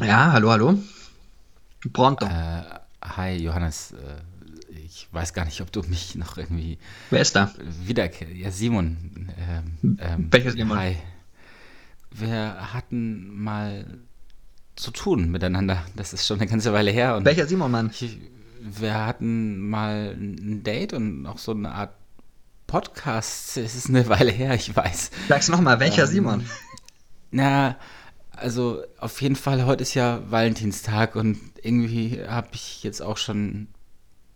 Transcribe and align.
Ja, 0.00 0.32
hallo, 0.32 0.50
hallo. 0.50 0.78
Pronto. 1.92 2.26
Äh, 2.26 2.62
hi, 3.02 3.36
Johannes. 3.36 3.92
Äh, 3.92 4.76
ich 4.84 5.08
weiß 5.12 5.32
gar 5.34 5.44
nicht, 5.44 5.60
ob 5.60 5.70
du 5.70 5.82
mich 5.82 6.14
noch 6.16 6.36
irgendwie 6.36 6.78
Wer 7.10 7.20
ist 7.20 7.36
da? 7.36 7.52
wiederkennst. 7.84 8.34
Ja, 8.34 8.50
Simon. 8.50 9.30
Ähm, 9.38 9.98
ähm, 10.00 10.28
Welcher 10.30 10.50
Simon? 10.52 10.78
Hi. 10.78 10.96
Wir 12.10 12.72
hatten 12.72 13.40
mal 13.42 13.86
zu 14.76 14.90
tun 14.90 15.30
miteinander. 15.30 15.84
Das 15.94 16.12
ist 16.12 16.26
schon 16.26 16.40
eine 16.40 16.48
ganze 16.50 16.72
Weile 16.72 16.90
her. 16.90 17.16
Und 17.16 17.24
Welcher 17.24 17.46
Simon, 17.46 17.70
Mann? 17.70 17.90
ich, 17.98 18.18
wir 18.60 18.94
hatten 19.06 19.58
mal 19.68 20.16
ein 20.18 20.62
Date 20.64 20.92
und 20.92 21.26
auch 21.26 21.38
so 21.38 21.52
eine 21.52 21.72
Art 21.72 21.94
Podcast. 22.66 23.56
Es 23.56 23.74
ist 23.76 23.88
eine 23.88 24.08
Weile 24.08 24.32
her, 24.32 24.54
ich 24.54 24.74
weiß. 24.74 25.10
Sag's 25.28 25.48
nochmal, 25.48 25.78
welcher 25.80 26.04
Ähm, 26.04 26.08
Simon? 26.08 26.44
Na, 27.30 27.76
also 28.36 28.82
auf 28.98 29.20
jeden 29.22 29.36
Fall, 29.36 29.64
heute 29.66 29.82
ist 29.82 29.94
ja 29.94 30.20
Valentinstag 30.30 31.16
und 31.16 31.38
irgendwie 31.62 32.22
habe 32.26 32.48
ich 32.52 32.82
jetzt 32.82 33.00
auch 33.00 33.16
schon 33.16 33.68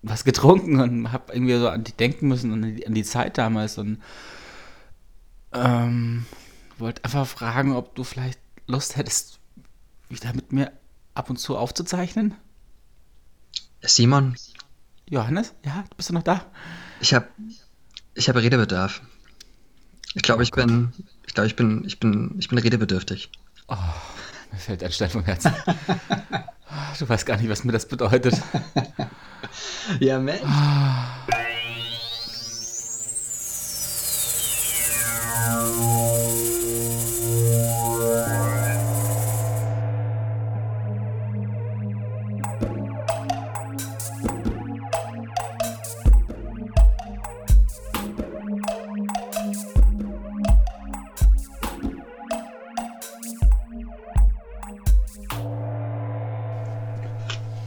was 0.03 0.25
getrunken 0.25 0.81
und 0.81 1.13
habe 1.13 1.33
irgendwie 1.33 1.59
so 1.59 1.69
an 1.69 1.85
die 1.85 1.93
denken 1.93 2.29
müssen 2.29 2.53
und 2.53 2.65
an 2.65 2.77
die, 2.77 2.87
an 2.87 2.95
die 2.95 3.03
Zeit 3.03 3.39
damals 3.39 3.79
und 3.79 4.01
ähm, 5.53 6.25
wollte 6.79 7.05
einfach 7.05 7.27
fragen, 7.27 7.75
ob 7.75 7.95
du 7.95 8.05
vielleicht 8.05 8.39
Lust 8.67 8.97
hättest, 8.97 9.41
wieder 10.09 10.33
mit 10.35 10.53
mir 10.53 10.73
ab 11.15 11.31
und 11.31 11.39
zu 11.39 11.57
aufzuzeichnen. 11.57 12.35
Simon, 13.83 14.37
Johannes, 15.09 15.55
ja, 15.65 15.85
bist 15.97 16.11
du 16.11 16.15
noch 16.15 16.23
da? 16.23 16.45
ich 17.01 17.15
habe 17.15 17.29
ich 18.15 18.29
hab 18.29 18.37
Redebedarf. 18.37 19.01
Ich 20.15 20.23
glaube, 20.23 20.43
ich 20.43 20.51
bin, 20.51 20.93
ich 21.27 21.35
glaube, 21.35 21.47
ich 21.47 21.57
bin, 21.57 21.85
ich 21.85 22.01
bin, 22.01 22.35
ich 22.39 22.49
bin 22.49 22.59
redebedürftig. 22.59 23.31
Mir 23.69 24.59
fällt 24.59 24.83
ein 24.83 24.93
Stein 24.93 25.11
vom 25.11 25.25
Herzen. 25.25 25.55
Du 26.99 27.09
weißt 27.09 27.27
gar 27.27 27.37
nicht, 27.37 27.51
was 27.51 27.65
mir 27.65 27.73
das 27.73 27.87
bedeutet. 27.87 28.35
Ja, 30.01 30.19
Mensch. 30.19 30.43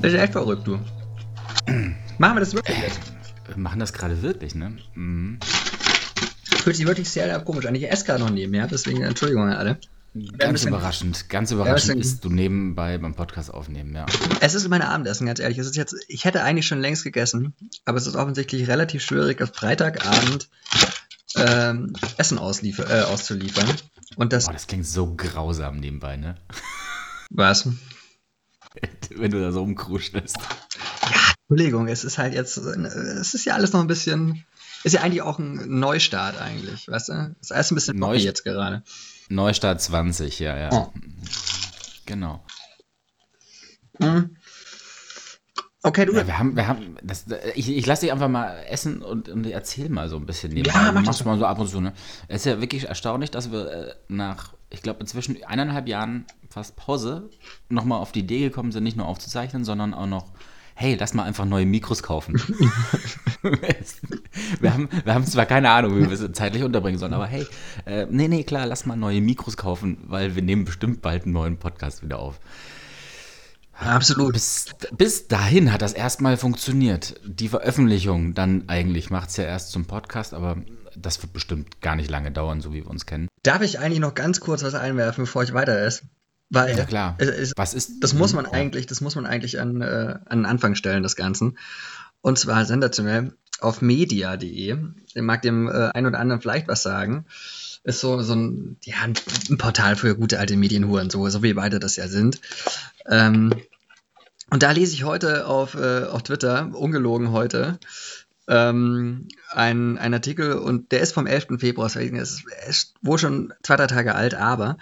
Das 0.01 0.13
ist 0.13 0.19
echt 0.19 0.33
verrückt, 0.33 0.67
du. 0.67 0.79
Machen 2.17 2.35
wir 2.35 2.39
das 2.39 2.53
wirklich 2.53 2.77
jetzt? 2.77 2.99
Wir 3.47 3.57
machen 3.57 3.79
das 3.79 3.93
gerade 3.93 4.21
wirklich, 4.21 4.55
ne? 4.55 4.77
Mhm. 4.95 5.39
Fühlt 6.63 6.75
sich 6.75 6.85
wirklich 6.87 7.09
sehr, 7.09 7.39
komisch 7.41 7.65
an. 7.65 7.75
Ich 7.75 7.89
esse 7.91 8.05
gerade 8.05 8.23
noch 8.23 8.29
nebenher, 8.29 8.67
deswegen 8.67 9.01
Entschuldigung 9.01 9.43
an 9.43 9.53
alle. 9.53 9.79
Ganz 10.37 10.53
bisschen- 10.53 10.69
überraschend, 10.69 11.29
ganz 11.29 11.51
überraschend 11.51 11.97
bisschen- 11.97 12.15
ist 12.15 12.25
du 12.25 12.29
nebenbei 12.29 12.97
beim 12.97 13.15
Podcast 13.15 13.53
aufnehmen, 13.53 13.95
ja. 13.95 14.05
Es 14.41 14.55
ist 14.55 14.67
mein 14.67 14.81
Abendessen, 14.81 15.25
ganz 15.25 15.39
ehrlich. 15.39 15.57
Es 15.57 15.67
ist 15.67 15.75
jetzt, 15.77 15.95
ich 16.09 16.25
hätte 16.25 16.43
eigentlich 16.43 16.67
schon 16.67 16.81
längst 16.81 17.03
gegessen, 17.03 17.53
aber 17.85 17.97
es 17.97 18.07
ist 18.07 18.15
offensichtlich 18.15 18.67
relativ 18.67 19.01
schwierig, 19.03 19.41
auf 19.41 19.51
Freitagabend 19.53 20.49
ähm, 21.35 21.93
Essen 22.17 22.37
ausliefer, 22.39 22.89
äh, 22.89 23.03
auszuliefern. 23.03 23.69
Und 24.17 24.33
das 24.33 24.45
Boah, 24.47 24.53
das 24.53 24.67
klingt 24.67 24.85
so 24.85 25.15
grausam 25.15 25.77
nebenbei, 25.77 26.17
ne? 26.17 26.35
was? 27.29 27.69
Wenn 29.15 29.31
du 29.31 29.41
da 29.41 29.51
so 29.51 29.59
rumkruschelst. 29.61 30.37
Entschuldigung, 31.49 31.87
es 31.87 32.03
ist 32.03 32.17
halt 32.17 32.33
jetzt, 32.33 32.57
es 32.57 33.33
ist 33.33 33.45
ja 33.45 33.55
alles 33.55 33.73
noch 33.73 33.81
ein 33.81 33.87
bisschen, 33.87 34.45
ist 34.83 34.93
ja 34.93 35.01
eigentlich 35.01 35.21
auch 35.21 35.37
ein 35.39 35.79
Neustart 35.79 36.39
eigentlich, 36.39 36.87
weißt 36.87 37.09
du? 37.09 37.35
Es 37.41 37.47
ist 37.47 37.51
alles 37.51 37.71
ein 37.71 37.75
bisschen 37.75 37.97
Neu- 37.97 38.15
jetzt 38.15 38.43
gerade. 38.43 38.83
Neustart 39.29 39.81
20, 39.81 40.39
ja, 40.39 40.57
ja. 40.57 40.69
Oh. 40.71 40.93
Genau. 42.05 42.43
Mhm. 43.99 44.37
Okay, 45.83 46.05
du. 46.05 46.13
Ja, 46.13 46.27
wir 46.27 46.37
haben, 46.37 46.55
wir 46.55 46.67
haben, 46.67 46.95
das, 47.01 47.25
ich, 47.55 47.69
ich 47.69 47.85
lasse 47.85 48.01
dich 48.01 48.11
einfach 48.11 48.27
mal 48.29 48.63
essen 48.69 49.01
und, 49.01 49.29
und 49.29 49.45
erzähl 49.45 49.89
mal 49.89 50.09
so 50.09 50.17
ein 50.17 50.25
bisschen 50.27 50.53
nebenbei. 50.53 50.77
Ja, 50.79 50.91
mach 50.91 51.01
Du 51.01 51.05
machst 51.07 51.25
mal 51.25 51.39
so 51.39 51.45
ab 51.45 51.57
und 51.59 51.67
zu, 51.69 51.81
ne? 51.81 51.93
Es 52.27 52.41
ist 52.41 52.45
ja 52.45 52.61
wirklich 52.61 52.87
erstaunlich, 52.87 53.31
dass 53.31 53.51
wir 53.51 53.71
äh, 53.71 53.95
nach, 54.07 54.53
ich 54.71 54.81
glaube, 54.81 55.01
inzwischen 55.01 55.43
eineinhalb 55.43 55.87
Jahren 55.87 56.25
fast 56.49 56.75
Pause 56.75 57.29
nochmal 57.69 57.99
auf 57.99 58.11
die 58.11 58.21
Idee 58.21 58.39
gekommen 58.39 58.71
sind, 58.71 58.83
nicht 58.83 58.97
nur 58.97 59.05
aufzuzeichnen, 59.05 59.65
sondern 59.65 59.93
auch 59.93 60.07
noch, 60.07 60.31
hey, 60.75 60.95
lass 60.99 61.13
mal 61.13 61.23
einfach 61.23 61.45
neue 61.45 61.65
Mikros 61.65 62.01
kaufen. 62.03 62.35
wir, 64.61 64.73
haben, 64.73 64.89
wir 65.03 65.13
haben 65.13 65.25
zwar 65.25 65.45
keine 65.45 65.69
Ahnung, 65.69 65.97
wie 65.97 66.09
wir 66.09 66.11
es 66.11 66.31
zeitlich 66.33 66.63
unterbringen 66.63 66.99
sollen, 66.99 67.13
aber 67.13 67.27
hey, 67.27 67.45
äh, 67.85 68.07
nee, 68.09 68.27
nee, 68.27 68.43
klar, 68.43 68.65
lass 68.65 68.85
mal 68.85 68.95
neue 68.95 69.21
Mikros 69.21 69.57
kaufen, 69.57 69.97
weil 70.07 70.35
wir 70.35 70.41
nehmen 70.41 70.65
bestimmt 70.65 71.01
bald 71.01 71.23
einen 71.23 71.33
neuen 71.33 71.57
Podcast 71.57 72.03
wieder 72.03 72.19
auf. 72.19 72.39
Absolut. 73.73 74.33
Bis, 74.33 74.67
bis 74.95 75.27
dahin 75.27 75.73
hat 75.73 75.81
das 75.81 75.93
erstmal 75.93 76.37
funktioniert. 76.37 77.19
Die 77.25 77.47
Veröffentlichung 77.47 78.35
dann 78.35 78.69
eigentlich 78.69 79.09
macht 79.09 79.29
es 79.29 79.37
ja 79.37 79.43
erst 79.43 79.71
zum 79.71 79.85
Podcast, 79.85 80.33
aber 80.33 80.57
das 81.01 81.21
wird 81.21 81.33
bestimmt 81.33 81.81
gar 81.81 81.95
nicht 81.95 82.09
lange 82.09 82.31
dauern, 82.31 82.61
so 82.61 82.73
wie 82.73 82.83
wir 82.83 82.89
uns 82.89 83.05
kennen. 83.05 83.27
Darf 83.43 83.61
ich 83.61 83.79
eigentlich 83.79 83.99
noch 83.99 84.13
ganz 84.15 84.39
kurz 84.39 84.63
was 84.63 84.75
einwerfen, 84.75 85.23
bevor 85.23 85.43
ich 85.43 85.53
weiter 85.53 85.77
esse? 85.79 86.03
Weil 86.49 86.77
Ja 86.77 86.85
klar. 86.85 87.15
es, 87.17 87.29
es, 87.29 87.53
Was 87.55 87.73
ist 87.73 88.03
das 88.03 88.13
muss 88.13 88.33
man 88.33 88.45
Ja. 88.45 88.51
eigentlich, 88.51 88.85
das 88.85 89.01
muss 89.01 89.15
man 89.15 89.25
eigentlich 89.25 89.59
an, 89.59 89.81
äh, 89.81 90.19
an 90.25 90.39
den 90.39 90.45
Anfang 90.45 90.75
stellen, 90.75 91.03
das 91.03 91.15
Ganzen. 91.15 91.57
Und 92.21 92.37
zwar 92.37 92.65
sensationell 92.65 93.33
auf 93.61 93.81
media.de. 93.81 94.77
Ich 95.05 95.21
mag 95.21 95.41
dem 95.41 95.67
äh, 95.69 95.89
ein 95.93 96.05
oder 96.05 96.19
anderen 96.19 96.41
vielleicht 96.41 96.67
was 96.67 96.83
sagen. 96.83 97.25
Ist 97.83 97.99
so, 97.99 98.21
so 98.21 98.33
ein, 98.35 98.77
ja, 98.83 98.97
ein 99.03 99.15
Portal 99.57 99.95
für 99.95 100.15
gute 100.15 100.39
alte 100.39 100.55
Medienhuren, 100.55 101.09
so, 101.09 101.27
so 101.29 101.41
wie 101.41 101.53
beide 101.53 101.79
das 101.79 101.95
ja 101.95 102.07
sind. 102.07 102.39
Ähm, 103.07 103.53
und 104.51 104.61
da 104.61 104.71
lese 104.71 104.93
ich 104.93 105.03
heute 105.05 105.47
auf, 105.47 105.75
äh, 105.75 106.03
auf 106.03 106.23
Twitter, 106.23 106.69
ungelogen 106.73 107.31
heute, 107.31 107.79
ähm, 108.47 109.27
ein, 109.49 109.97
ein 109.97 110.13
Artikel 110.13 110.53
und 110.53 110.91
der 110.91 111.01
ist 111.01 111.13
vom 111.13 111.27
11. 111.27 111.59
Februar, 111.59 111.87
deswegen 111.87 112.17
ist 112.17 112.43
es 112.61 112.69
ist 112.69 112.93
wohl 113.01 113.17
schon 113.17 113.53
zwei, 113.63 113.75
drei 113.75 113.87
Tage 113.87 114.15
alt, 114.15 114.33
aber 114.33 114.77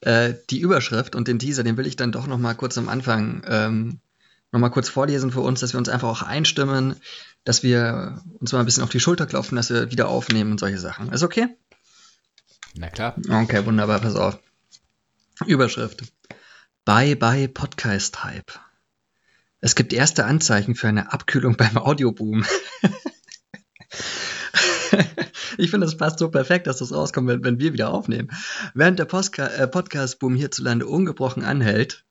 äh, 0.00 0.34
die 0.50 0.60
Überschrift 0.60 1.14
und 1.14 1.28
den 1.28 1.38
Teaser, 1.38 1.62
den 1.62 1.76
will 1.76 1.86
ich 1.86 1.96
dann 1.96 2.12
doch 2.12 2.26
noch 2.26 2.38
mal 2.38 2.54
kurz 2.54 2.78
am 2.78 2.88
Anfang 2.88 3.42
ähm, 3.46 4.00
noch 4.52 4.60
mal 4.60 4.70
kurz 4.70 4.88
vorlesen 4.88 5.30
für 5.30 5.40
uns, 5.40 5.60
dass 5.60 5.74
wir 5.74 5.78
uns 5.78 5.88
einfach 5.88 6.08
auch 6.08 6.22
einstimmen, 6.22 6.96
dass 7.44 7.62
wir 7.62 8.20
uns 8.40 8.52
mal 8.52 8.60
ein 8.60 8.64
bisschen 8.64 8.82
auf 8.82 8.90
die 8.90 9.00
Schulter 9.00 9.26
klopfen, 9.26 9.56
dass 9.56 9.70
wir 9.70 9.90
wieder 9.90 10.08
aufnehmen 10.08 10.52
und 10.52 10.60
solche 10.60 10.78
Sachen. 10.78 11.12
Ist 11.12 11.22
okay? 11.22 11.48
Na 12.74 12.88
klar. 12.88 13.14
Okay, 13.28 13.64
wunderbar, 13.64 14.00
pass 14.00 14.16
auf. 14.16 14.38
Überschrift. 15.46 16.02
Bye 16.84 17.16
bye 17.16 17.48
Podcast 17.48 18.24
Hype. 18.24 18.69
Es 19.60 19.74
gibt 19.74 19.92
erste 19.92 20.24
Anzeichen 20.24 20.74
für 20.74 20.88
eine 20.88 21.12
Abkühlung 21.12 21.56
beim 21.56 21.76
Audioboom. 21.76 22.44
ich 25.58 25.70
finde, 25.70 25.86
das 25.86 25.96
passt 25.96 26.18
so 26.18 26.30
perfekt, 26.30 26.66
dass 26.66 26.78
das 26.78 26.92
rauskommt, 26.92 27.28
wenn, 27.28 27.44
wenn 27.44 27.58
wir 27.60 27.72
wieder 27.72 27.92
aufnehmen. 27.92 28.30
Während 28.74 28.98
der 28.98 29.06
äh, 29.06 29.68
Podcast-Boom 29.68 30.34
hierzulande 30.34 30.86
ungebrochen 30.86 31.44
anhält, 31.44 32.04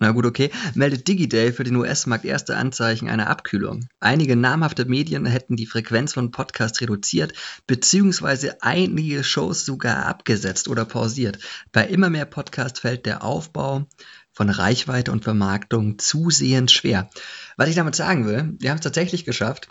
na 0.00 0.10
gut, 0.10 0.26
okay, 0.26 0.50
meldet 0.74 1.06
Digiday 1.06 1.52
für 1.52 1.62
den 1.62 1.76
US-Markt 1.76 2.24
erste 2.24 2.56
Anzeichen 2.56 3.08
einer 3.08 3.28
Abkühlung. 3.28 3.88
Einige 4.00 4.34
namhafte 4.34 4.84
Medien 4.86 5.24
hätten 5.24 5.54
die 5.54 5.66
Frequenz 5.66 6.12
von 6.12 6.32
Podcasts 6.32 6.80
reduziert, 6.80 7.32
beziehungsweise 7.68 8.60
einige 8.60 9.22
Shows 9.22 9.64
sogar 9.64 10.06
abgesetzt 10.06 10.68
oder 10.68 10.84
pausiert. 10.84 11.38
Bei 11.70 11.86
immer 11.86 12.10
mehr 12.10 12.24
Podcasts 12.24 12.80
fällt 12.80 13.06
der 13.06 13.22
Aufbau 13.22 13.86
von 14.34 14.50
Reichweite 14.50 15.12
und 15.12 15.24
Vermarktung 15.24 15.98
zusehends 15.98 16.72
schwer. 16.72 17.08
Was 17.56 17.68
ich 17.68 17.76
damit 17.76 17.94
sagen 17.94 18.26
will, 18.26 18.54
wir 18.58 18.70
haben 18.70 18.78
es 18.78 18.82
tatsächlich 18.84 19.24
geschafft, 19.24 19.68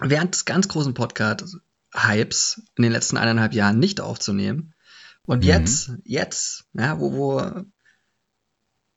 während 0.00 0.34
des 0.34 0.44
ganz 0.46 0.66
großen 0.68 0.94
Podcast-Hypes 0.94 2.62
in 2.76 2.82
den 2.82 2.92
letzten 2.92 3.16
eineinhalb 3.16 3.52
Jahren 3.52 3.78
nicht 3.78 4.00
aufzunehmen. 4.00 4.74
Und 5.26 5.40
Mhm. 5.44 5.48
jetzt, 5.48 5.92
jetzt, 6.04 6.64
ja, 6.72 6.98
wo, 6.98 7.12
wo, 7.12 7.62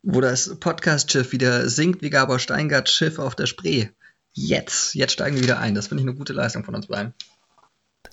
wo 0.04 0.22
das 0.22 0.57
Podcast-Schiff 0.60 1.31
wieder 1.31 1.69
sinkt 1.69 2.01
wie 2.01 2.10
Gabor 2.10 2.40
Steingarts 2.40 2.92
Schiff 2.94 3.19
auf 3.19 3.36
der 3.36 3.45
Spree. 3.45 3.90
Jetzt, 4.31 4.94
jetzt 4.95 5.13
steigen 5.13 5.36
wir 5.36 5.44
wieder 5.44 5.60
ein. 5.60 5.75
Das 5.75 5.88
finde 5.88 6.04
ich 6.04 6.07
eine 6.10 6.18
gute 6.18 6.33
Leistung 6.33 6.63
von 6.63 6.75
uns 6.75 6.88
beiden. 6.88 7.13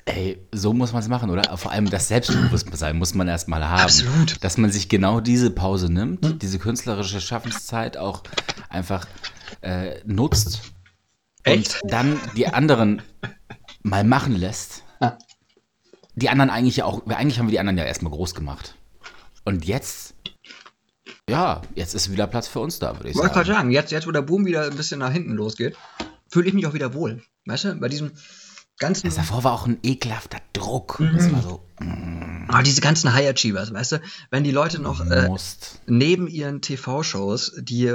Ey, 0.06 0.46
so 0.52 0.74
muss 0.74 0.92
man 0.92 1.02
es 1.02 1.08
machen, 1.08 1.30
oder? 1.30 1.56
Vor 1.56 1.72
allem 1.72 1.88
das 1.88 2.08
Selbstbewusstsein 2.08 2.96
muss 2.96 3.14
man 3.14 3.26
erstmal 3.26 3.66
haben. 3.66 3.82
Absolut. 3.82 4.42
Dass 4.44 4.58
man 4.58 4.70
sich 4.70 4.90
genau 4.90 5.20
diese 5.20 5.50
Pause 5.50 5.90
nimmt, 5.90 6.42
diese 6.42 6.58
künstlerische 6.58 7.22
Schaffenszeit 7.22 7.96
auch 7.96 8.22
einfach 8.68 9.06
äh, 9.62 10.00
nutzt 10.04 10.72
Echt? 11.42 11.82
und 11.82 11.92
dann 11.92 12.20
die 12.36 12.48
anderen 12.48 13.00
mal 13.82 14.04
machen 14.04 14.36
lässt. 14.36 14.82
Ah. 15.00 15.16
Die 16.16 16.28
anderen 16.28 16.50
eigentlich 16.50 16.76
ja 16.76 16.84
auch, 16.84 17.06
eigentlich 17.06 17.38
haben 17.38 17.46
wir 17.46 17.52
die 17.52 17.60
anderen 17.60 17.78
ja 17.78 17.84
erstmal 17.84 18.12
groß 18.12 18.34
gemacht. 18.34 18.74
Und 19.44 19.64
jetzt 19.64 20.14
ja, 21.28 21.62
jetzt 21.74 21.94
ist 21.94 22.12
wieder 22.12 22.26
Platz 22.26 22.48
für 22.48 22.60
uns 22.60 22.78
da, 22.78 22.96
würde 22.98 23.08
ich 23.08 23.16
Wollte 23.16 23.32
gerade 23.32 23.46
sagen. 23.46 23.58
sagen, 23.58 23.70
jetzt, 23.70 23.92
jetzt, 23.92 24.06
wo 24.06 24.10
der 24.10 24.22
Boom 24.22 24.44
wieder 24.44 24.64
ein 24.64 24.76
bisschen 24.76 25.00
nach 25.00 25.12
hinten 25.12 25.32
losgeht, 25.32 25.76
fühle 26.28 26.48
ich 26.48 26.54
mich 26.54 26.66
auch 26.66 26.74
wieder 26.74 26.92
wohl. 26.92 27.22
Weißt 27.46 27.64
du, 27.64 27.74
bei 27.76 27.88
diesem 27.88 28.12
ganzen. 28.78 29.06
Das 29.06 29.16
davor 29.16 29.44
war 29.44 29.52
auch 29.52 29.66
ein 29.66 29.78
ekelhafter 29.82 30.38
Druck. 30.52 31.02
Das 31.14 31.32
war 31.32 31.42
so, 31.42 31.66
mm, 31.80 32.24
Ah, 32.48 32.62
diese 32.62 32.80
ganzen 32.80 33.12
High 33.12 33.28
Achievers, 33.28 33.72
weißt 33.72 33.92
du, 33.92 34.00
wenn 34.30 34.44
die 34.44 34.50
Leute 34.50 34.80
noch 34.80 35.04
äh, 35.04 35.28
neben 35.86 36.28
ihren 36.28 36.60
TV-Shows, 36.60 37.54
die, 37.58 37.86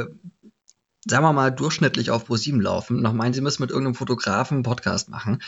sagen 1.06 1.24
wir 1.24 1.34
mal, 1.34 1.52
durchschnittlich 1.52 2.12
auf 2.12 2.30
Pro7 2.30 2.62
laufen, 2.62 3.02
noch 3.02 3.14
meinen, 3.14 3.34
sie 3.34 3.42
müssen 3.42 3.62
mit 3.62 3.70
irgendeinem 3.72 3.96
Fotografen 3.96 4.56
einen 4.56 4.64
Podcast 4.64 5.10
machen, 5.10 5.42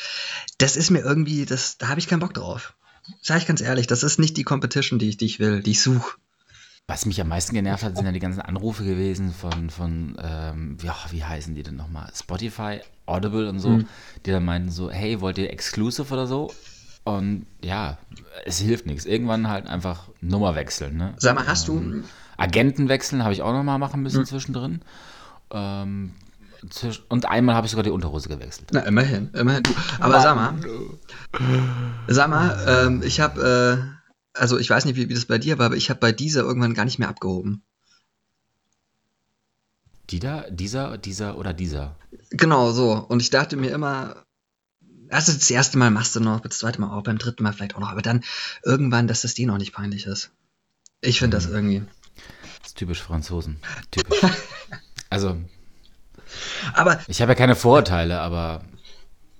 das 0.57 0.75
ist 0.75 0.91
mir 0.91 0.99
irgendwie, 0.99 1.45
das, 1.45 1.77
da 1.77 1.87
habe 1.89 1.99
ich 1.99 2.07
keinen 2.07 2.19
Bock 2.19 2.33
drauf. 2.33 2.75
Sag 3.21 3.39
ich 3.39 3.47
ganz 3.47 3.61
ehrlich, 3.61 3.87
das 3.87 4.03
ist 4.03 4.19
nicht 4.19 4.37
die 4.37 4.43
Competition, 4.43 4.99
die 4.99 5.09
ich, 5.09 5.17
die 5.17 5.25
ich 5.25 5.39
will, 5.39 5.61
die 5.61 5.71
ich 5.71 5.81
suche. 5.81 6.17
Was 6.87 7.05
mich 7.05 7.21
am 7.21 7.29
meisten 7.29 7.53
genervt 7.55 7.83
hat, 7.83 7.95
sind 7.95 8.05
ja 8.05 8.11
die 8.11 8.19
ganzen 8.19 8.41
Anrufe 8.41 8.83
gewesen 8.83 9.33
von, 9.33 9.69
von 9.69 10.17
ähm, 10.21 10.77
ja, 10.83 10.95
wie 11.11 11.23
heißen 11.23 11.55
die 11.55 11.63
denn 11.63 11.77
nochmal? 11.77 12.09
Spotify, 12.13 12.81
Audible 13.05 13.47
und 13.49 13.59
so, 13.59 13.69
Mhm. 13.69 13.87
die 14.25 14.31
dann 14.31 14.43
meinten 14.43 14.71
so, 14.71 14.91
hey, 14.91 15.21
wollt 15.21 15.37
ihr 15.37 15.51
Exclusive 15.51 16.11
oder 16.13 16.27
so? 16.27 16.51
Und 17.03 17.45
ja, 17.63 17.97
es 18.45 18.59
hilft 18.59 18.85
nichts. 18.87 19.05
Irgendwann 19.05 19.47
halt 19.47 19.67
einfach 19.67 20.09
Nummer 20.19 20.55
wechseln. 20.55 20.97
Ne? 20.97 21.13
Sag 21.17 21.35
mal, 21.35 21.47
hast 21.47 21.67
du, 21.67 22.03
Agenten 22.37 22.89
wechseln 22.89 23.23
habe 23.23 23.33
ich 23.33 23.41
auch 23.41 23.53
nochmal 23.53 23.79
machen 23.79 24.01
müssen 24.03 24.25
zwischendrin. 24.25 24.81
Ähm, 25.51 26.13
zwisch 26.69 27.03
und 27.09 27.25
einmal 27.25 27.55
habe 27.55 27.65
ich 27.67 27.71
sogar 27.71 27.83
die 27.83 27.89
Unterhose 27.91 28.27
gewechselt. 28.29 28.69
na 28.73 28.81
immerhin, 28.81 29.29
immerhin. 29.33 29.63
Du, 29.63 29.71
aber 29.99 30.19
sag 30.19 30.35
mal, 30.35 30.55
sag 32.07 32.29
mal, 32.29 32.85
ähm, 32.87 33.01
ich 33.03 33.19
habe, 33.19 33.87
äh, 33.97 34.00
also 34.33 34.57
ich 34.57 34.69
weiß 34.69 34.85
nicht, 34.85 34.95
wie, 34.95 35.09
wie 35.09 35.13
das 35.13 35.25
bei 35.25 35.37
dir 35.37 35.57
war, 35.57 35.67
aber 35.67 35.75
ich 35.75 35.89
habe 35.89 35.99
bei 35.99 36.11
dieser 36.11 36.41
irgendwann 36.41 36.73
gar 36.73 36.85
nicht 36.85 36.99
mehr 36.99 37.09
abgehoben. 37.09 37.63
Die 40.09 40.19
da, 40.19 40.49
dieser, 40.49 40.97
dieser 40.97 41.37
oder 41.37 41.53
dieser? 41.53 41.95
Genau 42.31 42.71
so. 42.71 42.93
Und 42.93 43.21
ich 43.21 43.29
dachte 43.29 43.55
mir 43.55 43.71
immer, 43.71 44.25
also 45.09 45.31
das 45.31 45.49
erste 45.49 45.77
Mal 45.77 45.91
machst 45.91 46.15
du 46.15 46.19
noch, 46.19 46.41
das 46.41 46.59
zweite 46.59 46.81
Mal 46.81 46.95
auch, 46.95 47.03
beim 47.03 47.17
dritten 47.17 47.43
Mal 47.43 47.53
vielleicht 47.53 47.75
auch 47.75 47.79
noch, 47.79 47.91
aber 47.91 48.01
dann 48.01 48.23
irgendwann, 48.63 49.07
dass 49.07 49.21
das 49.21 49.33
dir 49.33 49.47
noch 49.47 49.57
nicht 49.57 49.73
peinlich 49.73 50.05
ist. 50.05 50.31
Ich 51.01 51.19
finde 51.19 51.37
das 51.37 51.45
irgendwie. 51.45 51.83
Das 52.59 52.69
ist 52.69 52.77
typisch 52.77 53.01
Franzosen. 53.01 53.59
Typisch. 53.89 54.21
also, 55.09 55.37
Aber 56.73 56.99
ich 57.07 57.21
habe 57.21 57.31
ja 57.31 57.35
keine 57.35 57.55
Vorurteile, 57.55 58.19
aber 58.19 58.63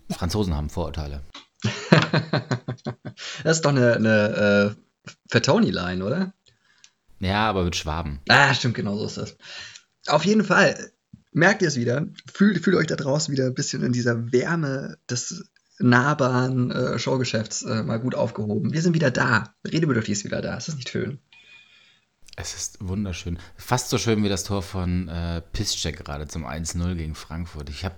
Franzosen 0.10 0.56
haben 0.56 0.70
Vorurteile. 0.70 1.22
das 3.44 3.58
ist 3.58 3.66
doch 3.66 3.72
eine, 3.72 3.96
eine 3.96 4.76
äh, 4.76 5.12
Fatoni-Line, 5.30 6.04
oder? 6.04 6.34
Ja, 7.20 7.50
aber 7.50 7.64
mit 7.64 7.76
Schwaben. 7.76 8.20
Ah, 8.30 8.54
stimmt, 8.54 8.76
genau 8.76 8.98
so 8.98 9.06
ist 9.06 9.18
das. 9.18 9.38
Auf 10.08 10.26
jeden 10.26 10.44
Fall, 10.44 10.92
merkt 11.32 11.62
ihr 11.62 11.68
es 11.68 11.78
wieder, 11.78 12.08
fühlt, 12.32 12.64
fühlt 12.64 12.76
euch 12.76 12.88
da 12.88 12.96
draußen 12.96 13.32
wieder 13.32 13.46
ein 13.46 13.54
bisschen 13.54 13.84
in 13.84 13.94
dieser 13.94 14.32
Wärme 14.32 14.98
des 15.10 15.46
nahbaren 15.80 16.72
äh, 16.72 17.00
Showgeschäfts 17.00 17.64
äh, 17.64 17.84
mal 17.84 18.00
gut 18.00 18.16
aufgehoben. 18.16 18.74
Wir 18.74 18.82
sind 18.82 18.94
wieder 18.94 19.12
da. 19.12 19.54
Redebedürftig 19.66 20.14
ist 20.14 20.26
wieder 20.26 20.42
da. 20.42 20.58
Ist 20.58 20.68
das 20.68 20.76
nicht 20.76 20.90
schön? 20.90 21.20
Es 22.36 22.56
ist 22.56 22.78
wunderschön. 22.80 23.40
Fast 23.58 23.90
so 23.90 23.98
schön 23.98 24.24
wie 24.24 24.30
das 24.30 24.44
Tor 24.44 24.62
von 24.62 25.08
äh, 25.08 25.42
Piszczek 25.54 26.04
gerade 26.04 26.28
zum 26.28 26.46
1-0 26.46 26.96
gegen 26.96 27.16
Frankfurt. 27.16 27.70
Ich 27.70 27.84
habe 27.84 27.96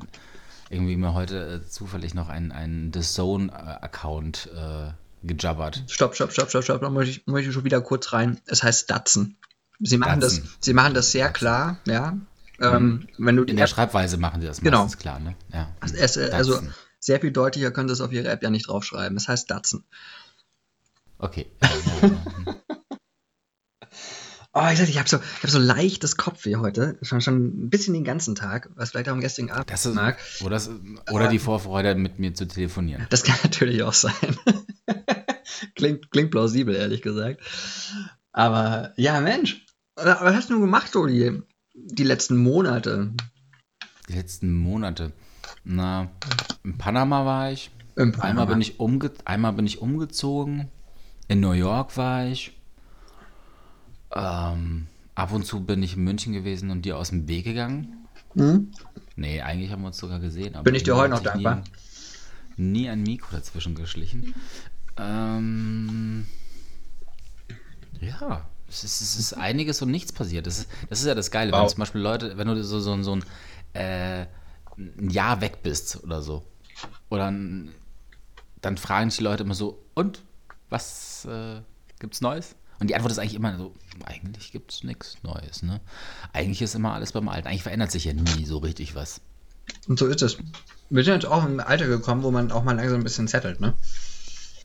irgendwie 0.74 0.96
mir 0.96 1.14
heute 1.14 1.62
äh, 1.64 1.70
zufällig 1.70 2.14
noch 2.14 2.30
einen, 2.30 2.52
einen 2.52 2.92
The 2.94 3.02
Zone-Account 3.02 4.50
äh, 4.56 4.92
gejabbert. 5.26 5.84
Stopp, 5.88 6.16
stopp, 6.16 6.32
stopp, 6.32 6.50
stopp, 6.50 6.64
stopp. 6.64 6.82
Da 6.82 6.90
muss 6.90 7.08
ich, 7.08 7.26
muss 7.28 7.42
ich 7.42 7.54
schon 7.54 7.64
wieder 7.64 7.82
kurz 7.82 8.12
rein. 8.14 8.40
Es 8.46 8.64
heißt 8.64 8.90
Datsen. 8.90 9.38
Sie 9.80 9.98
machen, 9.98 10.20
das, 10.20 10.36
Datsen. 10.36 10.50
sie 10.60 10.74
machen 10.74 10.94
das 10.94 11.12
sehr 11.12 11.30
klar, 11.32 11.78
ja. 11.86 12.18
Ähm, 12.60 13.08
wenn 13.18 13.36
du 13.36 13.44
die 13.44 13.52
In 13.52 13.58
der 13.58 13.66
App, 13.66 13.72
Schreibweise 13.72 14.18
machen 14.18 14.40
die 14.42 14.48
das 14.48 14.62
Genau. 14.62 14.84
meistens 14.84 15.00
klar, 15.00 15.20
ne? 15.20 15.36
Ja. 15.52 15.70
es, 15.82 16.18
äh, 16.18 16.30
also 16.32 16.54
Datsen. 16.54 16.74
sehr 17.00 17.20
viel 17.20 17.32
deutlicher 17.32 17.72
können 17.72 17.90
sie 17.90 17.94
es 17.94 18.02
auf 18.02 18.12
ihre 18.12 18.28
App 18.30 18.44
ja 18.44 18.50
nicht 18.50 18.68
draufschreiben. 18.68 19.18
Es 19.18 19.28
heißt 19.28 19.50
Datsen. 19.50 19.84
Okay. 21.18 21.48
Oh, 24.56 24.68
ich, 24.72 24.80
ich 24.80 25.00
habe 25.00 25.10
so, 25.10 25.18
ich 25.18 25.44
hab 25.44 25.50
so 25.50 25.58
leichtes 25.58 26.16
Kopfweh 26.16 26.58
heute. 26.58 26.98
Schon, 27.02 27.22
schon 27.22 27.66
ein 27.66 27.70
bisschen 27.72 27.96
den 27.96 28.04
ganzen 28.04 28.36
Tag, 28.36 28.70
was 28.76 28.92
vielleicht 28.92 29.10
auch 29.10 29.14
am 29.14 29.22
gestrigen 29.22 29.50
Abend 29.50 29.72
Das 29.72 29.88
ist, 29.88 29.96
mag. 29.96 30.20
oder, 30.42 30.52
das, 30.52 30.70
oder 31.12 31.28
die 31.28 31.40
Vorfreude, 31.40 31.96
mit 31.96 32.20
mir 32.20 32.36
zu 32.36 32.48
telefonieren. 32.48 33.08
Das 33.10 33.24
kann 33.24 33.36
natürlich 33.44 33.82
auch 33.82 33.94
sein. 33.94 34.14
klingt, 35.76 36.12
klingt 36.12 36.30
plausibel, 36.30 36.76
ehrlich 36.76 37.02
gesagt. 37.02 37.42
Aber 38.32 38.94
ja, 38.96 39.20
Mensch. 39.22 39.66
Was 39.96 40.20
hast 40.36 40.50
du 40.52 40.60
gemacht 40.60 40.92
so 40.92 41.08
die, 41.08 41.42
die 41.74 42.04
letzten 42.04 42.38
Monate? 42.38 43.12
Die 44.08 44.14
letzten 44.14 44.54
Monate. 44.54 45.14
Na, 45.64 46.12
in 46.64 46.78
Panama 46.78 47.26
war 47.26 47.52
ich. 47.52 47.72
Einmal 47.96 48.12
Panama. 48.20 48.46
bin, 48.46 48.62
ich 48.62 48.80
umge 48.80 49.12
einmal 49.26 49.54
bin 49.54 49.66
ich 49.66 49.80
umgezogen. 49.82 50.70
In 51.28 51.40
New 51.40 51.52
York 51.54 51.98
war 51.98 52.26
ich. 52.26 52.60
Ähm, 54.16 54.88
ab 55.16 55.32
und 55.32 55.46
zu 55.46 55.64
bin 55.66 55.82
ich 55.84 55.96
in 55.96 56.04
München 56.04 56.34
gewesen 56.34 56.70
und 56.70 56.84
dir 56.84 56.98
aus 56.98 57.10
dem 57.10 57.28
Weg 57.28 57.46
gegangen. 57.46 58.08
Hm? 58.36 58.72
Nee, 59.16 59.42
eigentlich 59.42 59.72
haben 59.72 59.82
wir 59.82 59.88
uns 59.88 59.98
sogar 59.98 60.20
gesehen. 60.20 60.56
aber 60.56 60.64
Bin 60.64 60.76
ich 60.76 60.84
dir 60.84 60.96
heute 60.96 61.10
noch 61.12 61.18
sich 61.20 61.28
dankbar. 61.28 61.64
Nie, 62.58 62.82
nie 62.82 62.90
ein 62.90 63.04
Mikro 63.04 63.36
dazwischen 63.36 63.76
geschlichen. 63.76 64.34
Ähm, 64.98 66.28
ja, 68.02 68.48
es 68.70 68.84
ist, 68.84 69.02
es 69.02 69.18
ist 69.18 69.34
einiges 69.34 69.82
und 69.82 69.92
nichts 69.92 70.12
passiert. 70.12 70.48
Das 70.48 70.60
ist, 70.60 70.70
das 70.90 71.00
ist 71.02 71.06
ja 71.06 71.16
das 71.16 71.32
Geile, 71.32 71.52
wenn 71.52 71.60
Wow. 71.60 71.72
zum 71.72 71.80
Beispiel 71.80 72.02
Leute, 72.02 72.38
wenn 72.38 72.48
du 72.48 72.64
so, 72.64 72.80
so, 72.80 73.02
so 73.04 73.16
ein, 73.16 73.24
äh, 73.74 74.26
ein 74.78 75.10
Jahr 75.10 75.42
weg 75.42 75.64
bist 75.64 76.04
oder 76.04 76.22
so. 76.22 76.44
Oder 77.10 77.30
ein, 77.32 77.72
dann 78.62 78.78
fragen 78.78 79.10
dich 79.10 79.18
die 79.18 79.24
Leute 79.24 79.44
immer 79.44 79.54
so, 79.54 79.84
und 79.94 80.24
was 80.70 81.26
äh, 81.26 81.62
gibt's 82.00 82.22
Neues? 82.22 82.56
Und 82.84 82.90
die 82.90 82.96
Antwort 82.96 83.14
ist 83.14 83.20
eigentlich 83.20 83.36
immer 83.36 83.58
so, 83.58 83.74
eigentlich 84.04 84.52
gibt's 84.52 84.84
nichts 84.84 85.16
Neues, 85.24 85.64
ne? 85.64 85.80
Eigentlich 86.34 86.62
ist 86.62 86.76
immer 86.76 86.92
alles 86.92 87.14
beim 87.14 87.30
Alten. 87.30 87.48
Eigentlich 87.48 87.64
verändert 87.64 87.92
sich 87.92 88.04
ja 88.04 88.12
nie 88.12 88.44
so 88.44 88.58
richtig 88.58 88.94
was. 88.94 89.22
Und 89.88 89.98
so 89.98 90.06
ist 90.08 90.22
es. 90.22 90.38
Wir 90.90 91.06
sind 91.06 91.14
jetzt 91.14 91.26
auch 91.26 91.46
im 91.46 91.62
Alter 91.62 91.88
gekommen, 91.88 92.24
wo 92.24 92.32
man 92.32 92.52
auch 92.52 92.66
mal 92.66 92.76
langsam 92.76 93.00
ein 93.00 93.04
bisschen 93.06 93.30
settelt, 93.30 93.62
ne? 93.62 93.74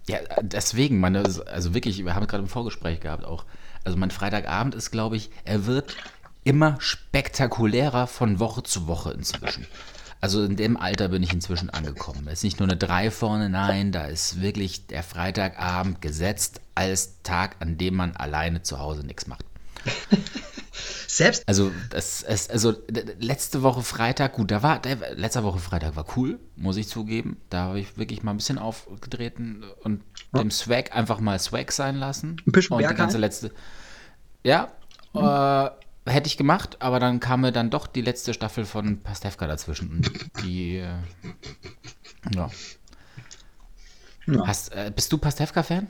Ja, 0.08 0.18
deswegen, 0.42 0.98
meine, 0.98 1.22
also 1.46 1.74
wirklich, 1.74 2.04
wir 2.04 2.16
haben 2.16 2.26
gerade 2.26 2.42
im 2.42 2.48
Vorgespräch 2.48 2.98
gehabt 2.98 3.24
auch. 3.24 3.44
Also 3.84 3.96
mein 3.96 4.10
Freitagabend 4.10 4.74
ist, 4.74 4.90
glaube 4.90 5.16
ich, 5.16 5.30
er 5.44 5.66
wird 5.66 5.96
immer 6.42 6.74
spektakulärer 6.80 8.08
von 8.08 8.40
Woche 8.40 8.64
zu 8.64 8.88
Woche 8.88 9.12
inzwischen. 9.12 9.64
Also 10.20 10.44
in 10.44 10.56
dem 10.56 10.76
Alter 10.76 11.08
bin 11.08 11.22
ich 11.22 11.32
inzwischen 11.32 11.70
angekommen. 11.70 12.24
Da 12.24 12.32
ist 12.32 12.42
nicht 12.42 12.58
nur 12.58 12.68
eine 12.68 12.76
3 12.76 13.10
vorne, 13.10 13.48
nein, 13.48 13.92
da 13.92 14.06
ist 14.06 14.40
wirklich 14.40 14.86
der 14.86 15.02
Freitagabend 15.02 16.02
gesetzt 16.02 16.60
als 16.74 17.22
Tag, 17.22 17.56
an 17.60 17.78
dem 17.78 17.94
man 17.94 18.16
alleine 18.16 18.62
zu 18.62 18.78
Hause 18.78 19.06
nichts 19.06 19.26
macht. 19.26 19.44
Selbst 21.06 21.42
Also, 21.48 21.72
das 21.90 22.22
ist, 22.22 22.50
also 22.50 22.74
letzte 23.18 23.62
Woche 23.62 23.82
Freitag, 23.82 24.34
gut, 24.34 24.50
da 24.50 24.62
war, 24.62 24.80
der, 24.80 24.98
letzte 25.16 25.42
Woche 25.42 25.58
Freitag 25.58 25.96
war 25.96 26.04
cool, 26.16 26.38
muss 26.54 26.76
ich 26.76 26.88
zugeben. 26.88 27.38
Da 27.48 27.64
habe 27.64 27.80
ich 27.80 27.96
wirklich 27.96 28.22
mal 28.22 28.32
ein 28.32 28.36
bisschen 28.36 28.58
aufgetreten 28.58 29.64
und 29.82 30.02
dem 30.32 30.50
Swag 30.50 30.94
einfach 30.94 31.18
mal 31.20 31.38
Swag 31.38 31.72
sein 31.72 31.96
lassen. 31.96 32.36
Ein 32.46 32.52
bisschen 32.52 32.76
Und 32.76 32.88
die 32.88 32.94
ganze 32.94 33.18
letzte. 33.18 33.50
Ja, 34.44 34.72
äh, 35.14 35.70
hätte 36.08 36.26
ich 36.26 36.36
gemacht, 36.36 36.76
aber 36.80 37.00
dann 37.00 37.20
kam 37.20 37.42
mir 37.42 37.52
dann 37.52 37.70
doch 37.70 37.86
die 37.86 38.02
letzte 38.02 38.34
Staffel 38.34 38.64
von 38.64 39.02
Pastewka 39.02 39.46
dazwischen. 39.46 39.90
Und 39.90 40.10
die, 40.42 40.76
äh, 40.76 40.94
ja. 42.34 42.50
Ja. 44.26 44.46
Hast, 44.46 44.72
äh, 44.72 44.92
bist 44.94 45.10
du 45.12 45.18
Pastewka-Fan? 45.18 45.88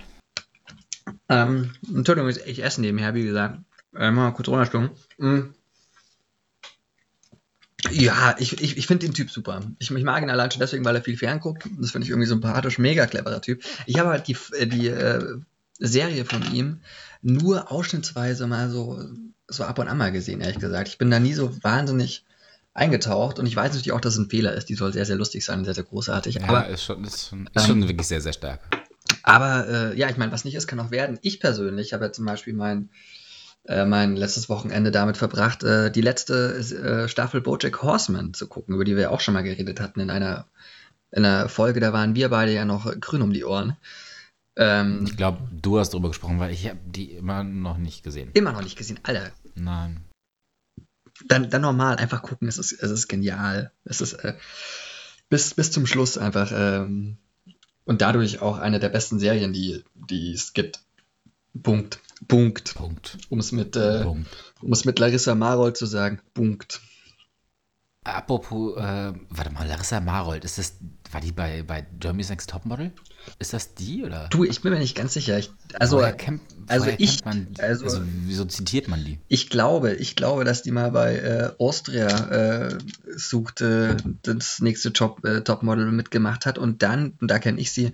Ähm, 1.29 1.73
Entschuldigung, 1.93 2.31
ich 2.47 2.63
esse 2.63 2.81
nebenher, 2.81 3.15
wie 3.15 3.25
gesagt. 3.25 3.61
Äh, 3.97 4.11
mal 4.11 4.33
kurz 4.33 4.49
runterstumm. 4.49 4.91
Mm. 5.17 5.55
Ja, 7.91 8.35
ich, 8.39 8.61
ich, 8.61 8.77
ich 8.77 8.87
finde 8.87 9.07
den 9.07 9.15
Typ 9.15 9.31
super. 9.31 9.61
Ich, 9.79 9.91
ich 9.91 10.05
mag 10.05 10.23
ihn 10.23 10.31
allein 10.31 10.51
schon 10.51 10.61
deswegen, 10.61 10.85
weil 10.85 10.97
er 10.97 11.03
viel 11.03 11.17
fernguckt. 11.17 11.69
Das 11.79 11.93
finde 11.93 12.05
ich 12.05 12.11
irgendwie 12.11 12.29
sympathisch, 12.29 12.79
mega 12.79 13.07
cleverer 13.07 13.41
Typ. 13.41 13.63
Ich 13.87 13.99
habe 13.99 14.11
halt 14.11 14.27
die, 14.27 14.37
äh, 14.57 14.67
die 14.67 14.89
äh, 14.89 15.41
Serie 15.79 16.25
von 16.25 16.55
ihm 16.55 16.81
nur 17.23 17.71
ausschnittsweise 17.71 18.47
mal 18.47 18.71
so, 18.71 19.03
so 19.49 19.65
ab 19.65 19.79
und 19.79 19.89
an 19.89 19.99
mal 19.99 20.13
gesehen, 20.13 20.41
ehrlich 20.41 20.59
gesagt. 20.59 20.89
Ich 20.89 20.99
bin 20.99 21.11
da 21.11 21.19
nie 21.19 21.35
so 21.35 21.63
wahnsinnig 21.63 22.25
eingetaucht 22.75 23.39
und 23.39 23.47
ich 23.47 23.57
weiß 23.57 23.71
natürlich 23.71 23.93
auch, 23.93 24.01
dass 24.01 24.15
es 24.15 24.19
ein 24.19 24.31
Fehler 24.31 24.55
ist. 24.55 24.69
Die 24.69 24.75
soll 24.75 24.93
sehr, 24.93 25.05
sehr 25.05 25.17
lustig 25.17 25.45
sein, 25.45 25.65
sehr, 25.65 25.75
sehr 25.75 25.85
großartig. 25.85 26.37
Ja, 26.37 26.49
aber 26.49 26.69
ist 26.69 26.85
schon, 26.85 27.05
ist 27.05 27.29
schon, 27.29 27.49
ist 27.53 27.67
schon 27.67 27.87
wirklich 27.87 28.07
sehr, 28.07 28.21
sehr 28.21 28.33
stark. 28.33 28.61
aber 29.23 29.69
äh, 29.69 29.99
ja, 29.99 30.09
ich 30.09 30.17
meine, 30.17 30.33
was 30.33 30.45
nicht 30.45 30.55
ist, 30.55 30.67
kann 30.67 30.81
auch 30.81 30.91
werden. 30.91 31.19
Ich 31.23 31.41
persönlich 31.41 31.93
habe 31.93 32.07
ja 32.07 32.13
zum 32.13 32.25
Beispiel 32.25 32.55
mein, 32.55 32.91
äh, 33.65 33.85
mein 33.85 34.17
letztes 34.17 34.49
Wochenende 34.49 34.91
damit 34.91 35.17
verbracht, 35.17 35.65
äh, 35.65 35.91
die 35.91 36.03
letzte 36.03 36.59
äh, 36.59 37.09
Staffel 37.09 37.41
Bojack 37.41 37.83
Horseman 37.83 38.35
zu 38.35 38.47
gucken, 38.47 38.75
über 38.75 38.85
die 38.85 38.95
wir 38.95 39.03
ja 39.05 39.11
auch 39.11 39.21
schon 39.21 39.35
mal 39.35 39.43
geredet 39.43 39.81
hatten 39.81 40.01
in 40.01 40.11
einer, 40.11 40.47
in 41.11 41.25
einer 41.25 41.49
Folge. 41.49 41.81
Da 41.81 41.93
waren 41.93 42.15
wir 42.15 42.29
beide 42.29 42.53
ja 42.53 42.65
noch 42.65 42.93
grün 43.01 43.23
um 43.23 43.33
die 43.33 43.45
Ohren. 43.45 43.77
Ähm, 44.59 45.05
Ich 45.07 45.17
glaube, 45.17 45.39
du 45.53 45.79
hast 45.79 45.91
darüber 45.91 46.09
gesprochen, 46.09 46.41
weil 46.41 46.53
ich 46.53 46.69
habe 46.69 46.79
die 46.85 47.13
immer 47.13 47.45
noch 47.45 47.79
nicht 47.79 48.03
gesehen. 48.03 48.31
immer 48.35 48.53
noch 48.53 48.63
nicht 48.63 48.77
gesehen. 48.77 48.99
Alter, 49.05 49.31
Nein. 49.55 50.05
Dann, 51.27 51.51
dann 51.51 51.63
normal, 51.63 51.97
einfach 51.97 52.23
gucken, 52.23 52.47
es 52.49 52.59
ist, 52.59 52.73
es 52.73 52.91
ist 52.91 53.09
genial. 53.09 53.73
Es 53.85 54.01
ist 54.01 54.13
äh, 54.13 54.35
bis, 55.29 55.55
bis 55.55 55.73
zum 55.73 55.87
Schluss 55.87 56.17
einfach 56.17 56.53
ähm, 56.55 57.17
und 57.85 58.03
dadurch 58.03 58.41
auch 58.41 58.59
eine 58.59 58.79
der 58.79 58.89
besten 58.91 59.19
Serien, 59.19 59.53
die, 59.53 59.83
die 59.95 60.33
es 60.33 60.53
gibt. 60.53 60.81
Punkt. 61.61 62.01
Punkt. 62.29 62.75
Punkt. 62.75 63.19
Um 63.31 63.39
es 63.39 63.53
mit, 63.53 63.75
äh, 63.77 64.03
Punkt. 64.05 64.29
um 64.61 64.71
mit 64.85 64.99
Larissa 64.99 65.35
Marold 65.35 65.77
zu 65.77 65.87
sagen. 65.87 66.21
Punkt. 66.35 66.81
Apropos, 68.05 68.77
äh, 68.77 69.13
warte 69.29 69.53
mal, 69.53 69.67
Larissa 69.67 70.01
Marold, 70.01 70.45
ist 70.45 70.59
das, 70.59 70.75
war 71.13 71.21
die 71.21 71.33
bei, 71.33 71.63
bei 71.63 71.87
Germany's 72.01 72.29
Next 72.31 72.51
Topmodel? 72.51 72.93
Ist 73.39 73.53
das 73.53 73.75
die 73.75 74.05
oder? 74.05 74.29
Du, 74.29 74.45
ich 74.45 74.63
bin 74.63 74.73
mir 74.73 74.79
nicht 74.79 74.97
ganz 74.97 75.13
sicher. 75.15 75.39
Ich, 75.39 75.51
also, 75.79 76.03
kennt, 76.17 76.41
also 76.67 76.87
ich- 76.99 77.25
man, 77.25 77.49
also- 77.59 77.85
also, 77.85 78.03
wieso 78.25 78.45
zitiert 78.47 78.89
man 78.89 79.05
die? 79.05 79.19
ich 79.29 79.51
glaube, 79.51 79.93
ich 79.95 80.17
glaube, 80.17 80.45
dass 80.45 80.63
die 80.63 80.71
mal 80.71 80.91
bei 80.91 81.17
äh, 81.17 81.51
Austria 81.59 82.09
äh, 82.69 82.79
suchte, 83.17 83.97
das 84.23 84.61
nächste 84.61 84.93
Top, 84.93 85.25
äh, 85.25 85.43
Topmodel 85.43 85.91
mitgemacht 85.93 86.47
hat 86.47 86.59
und 86.59 86.83
dann, 86.83 87.15
und 87.21 87.31
da 87.31 87.39
kenne 87.39 87.61
ich 87.61 87.73
sie, 87.73 87.93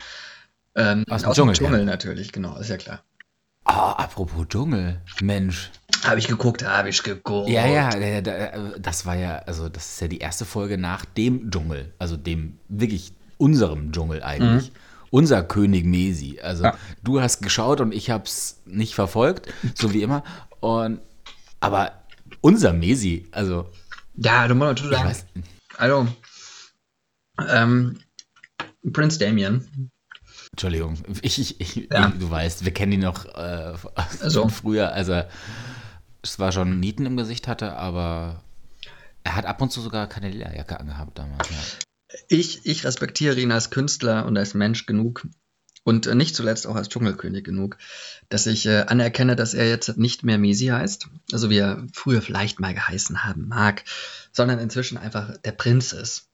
ähm, 0.77 1.05
Aus 1.09 1.23
dem 1.23 1.33
Dschungel, 1.33 1.55
Dschungel 1.55 1.85
natürlich, 1.85 2.33
genau, 2.33 2.57
ist 2.59 2.69
ja 2.71 2.77
klar. 2.77 3.03
Ah, 3.65 3.93
apropos 3.93 4.47
Dschungel, 4.49 5.01
Mensch. 5.23 5.71
Habe 6.05 6.19
ich 6.19 6.29
geguckt, 6.29 6.65
habe 6.67 6.89
ich 6.91 7.03
geguckt. 7.03 7.49
Ja, 7.49 7.67
ja, 7.67 7.91
der- 8.21 8.79
das 8.79 9.07
war 9.07 9.17
ja, 9.17 9.39
also 9.39 9.69
das 9.69 9.95
ist 9.95 10.01
ja 10.01 10.09
die 10.09 10.19
erste 10.19 10.45
Folge 10.45 10.77
nach 10.79 11.05
dem 11.05 11.51
Dschungel, 11.51 11.93
also 11.99 12.17
dem 12.17 12.59
wirklich 12.69 13.13
unserem 13.39 13.91
Dschungel 13.93 14.23
eigentlich. 14.23 14.71
Unser 15.11 15.43
König 15.45 15.85
Mesi. 15.85 16.41
Also 16.43 16.65
Mhm. 16.65 16.71
Ja. 16.71 16.79
du 17.05 17.21
hast 17.21 17.41
geschaut 17.41 17.81
und 17.81 17.93
ich 17.93 18.11
habe 18.11 18.25
es 18.25 18.61
nicht 18.67 18.95
verfolgt, 18.95 19.49
so 19.75 19.93
wie 19.93 20.03
immer. 20.03 20.25
Und 20.61 21.01
aber 21.61 22.05
unser 22.41 22.73
Mesi, 22.73 23.27
also 23.31 23.71
Ja, 24.17 24.47
du 24.49 24.55
musst 24.55 24.71
dazu 24.81 24.85
ich 24.91 24.97
sagen, 24.97 25.09
weiß, 25.09 25.25
also, 25.79 26.09
ähm, 27.49 27.99
Prince 28.93 29.19
Damien, 29.19 29.91
Entschuldigung, 30.53 30.99
ich, 31.23 31.39
ich, 31.41 31.61
ich, 31.61 31.89
Ja. 31.91 32.09
du 32.09 32.31
weißt, 32.31 32.65
wir 32.65 32.73
kennen 32.75 32.93
ihn 32.93 33.01
noch 33.01 33.25
äh, 33.35 33.75
Also. 34.21 34.43
von 34.43 34.51
früher, 34.51 34.93
als 34.93 35.09
er 35.09 35.29
zwar 36.33 36.53
schon 36.53 36.81
Nieten 36.81 37.07
im 37.07 37.17
Gesicht 37.17 37.49
hatte, 37.49 37.77
aber 37.77 38.43
er 39.23 39.37
hat 39.37 39.47
ab 39.47 39.61
und 39.63 39.71
zu 39.71 39.81
sogar 39.81 40.09
keine 40.09 40.31
Lederjacke 40.31 40.79
angehabt 40.79 41.19
damals. 41.19 41.49
Ja. 41.51 41.57
ich, 42.29 42.67
ich 42.67 42.85
respektiere 42.85 43.41
ihn 43.41 43.53
als 43.53 43.71
Künstler 43.71 44.27
und 44.27 44.37
als 44.37 44.55
Mensch 44.55 44.87
genug 44.87 45.27
und 45.85 46.13
nicht 46.15 46.35
zuletzt 46.35 46.67
auch 46.67 46.77
als 46.77 46.89
Dschungelkönig 46.89 47.45
genug, 47.45 47.77
dass 48.31 48.47
ich 48.47 48.67
äh, 48.67 48.85
anerkenne, 48.87 49.37
dass 49.37 49.55
er 49.55 49.69
jetzt 49.69 49.99
nicht 49.99 50.25
mehr 50.25 50.39
Mesi 50.39 50.67
heißt, 50.67 51.09
also 51.33 51.51
wie 51.51 51.59
er 51.59 51.87
früher 51.93 52.23
vielleicht 52.23 52.59
mal 52.59 52.75
geheißen 52.75 53.25
haben 53.25 53.49
mag, 53.49 53.85
sondern 54.33 54.59
inzwischen 54.59 54.97
einfach 54.97 55.37
der 55.39 55.53
Prinz 55.53 55.93
ist. 55.93 56.31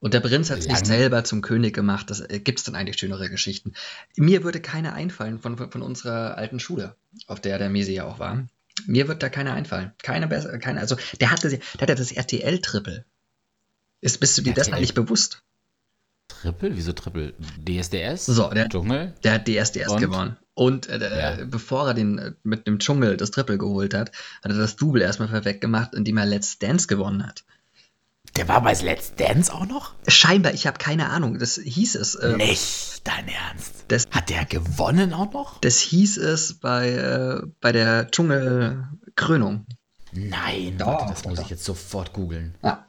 Und 0.00 0.14
der 0.14 0.20
Prinz 0.20 0.50
hat 0.50 0.62
sich 0.62 0.76
selber 0.78 1.24
zum 1.24 1.42
König 1.42 1.74
gemacht. 1.74 2.10
Das 2.10 2.20
äh, 2.20 2.40
gibt 2.40 2.58
es 2.58 2.64
dann 2.64 2.74
eigentlich 2.74 2.98
schönere 2.98 3.28
Geschichten. 3.28 3.74
Mir 4.16 4.44
würde 4.44 4.60
keine 4.60 4.92
einfallen 4.92 5.38
von, 5.38 5.56
von, 5.56 5.70
von 5.70 5.82
unserer 5.82 6.36
alten 6.36 6.60
Schule, 6.60 6.96
auf 7.26 7.40
der 7.40 7.58
der 7.58 7.70
Mesi 7.70 7.92
ja 7.92 8.04
auch 8.04 8.18
war. 8.18 8.46
Mir 8.86 9.08
wird 9.08 9.22
da 9.22 9.28
keine 9.28 9.52
einfallen. 9.52 9.92
Keine 10.02 10.26
besser, 10.26 10.58
keine. 10.58 10.80
Also 10.80 10.96
der 11.20 11.30
hatte, 11.30 11.48
der 11.48 11.60
hatte 11.80 11.94
das 11.94 12.12
RTL-Triple. 12.12 13.04
Ist, 14.00 14.20
bist 14.20 14.36
du 14.36 14.42
dir 14.42 14.52
das 14.54 14.66
RTL? 14.68 14.78
eigentlich 14.78 14.94
bewusst? 14.94 15.42
Triple? 16.28 16.76
Wieso 16.76 16.92
Triple? 16.92 17.34
DSDS? 17.66 18.26
So, 18.26 18.50
der- 18.50 18.68
Dschungel? 18.68 19.14
Der 19.22 19.34
hat 19.34 19.46
DSDS 19.48 19.88
Und? 19.88 20.00
gewonnen. 20.00 20.36
Und 20.54 20.88
äh, 20.88 21.38
Ja. 21.38 21.44
bevor 21.46 21.88
er 21.88 21.94
den 21.94 22.18
äh, 22.18 22.32
mit 22.42 22.66
dem 22.66 22.78
Dschungel 22.78 23.16
das 23.16 23.30
Triple 23.30 23.58
geholt 23.58 23.94
hat, 23.94 24.10
hat 24.42 24.52
er 24.52 24.58
das 24.58 24.76
Double 24.76 25.02
erstmal 25.02 25.28
perfekt 25.28 25.60
gemacht, 25.60 25.94
indem 25.94 26.16
er 26.18 26.26
Let's 26.26 26.58
Dance 26.58 26.86
gewonnen 26.86 27.26
hat. 27.26 27.44
Der 28.36 28.48
war 28.48 28.62
bei 28.62 28.72
Let's 28.72 29.14
Dance 29.14 29.52
auch 29.52 29.66
noch? 29.66 29.94
Scheinbar, 30.08 30.54
ich 30.54 30.66
habe 30.66 30.78
keine 30.78 31.08
Ahnung. 31.10 31.38
Das 31.38 31.54
hieß 31.62 31.94
es. 31.94 32.16
Äh, 32.16 32.36
Nicht 32.36 33.06
dein 33.06 33.28
Ernst. 33.28 33.84
das, 33.88 34.08
Hat 34.10 34.28
der 34.28 34.44
gewonnen 34.44 35.12
auch 35.14 35.32
noch? 35.32 35.60
das 35.60 35.78
hieß 35.78 36.16
es 36.18 36.54
bei, 36.54 36.90
äh, 36.90 37.46
bei 37.60 37.70
der 37.72 38.10
Dschungelkrönung. 38.10 39.66
Nein, 40.12 40.78
Doch, 40.78 40.86
warte, 40.86 41.06
das 41.12 41.24
muss 41.24 41.38
ich 41.40 41.48
jetzt 41.50 41.64
sofort 41.64 42.12
googeln. 42.12 42.54
Ja. 42.62 42.86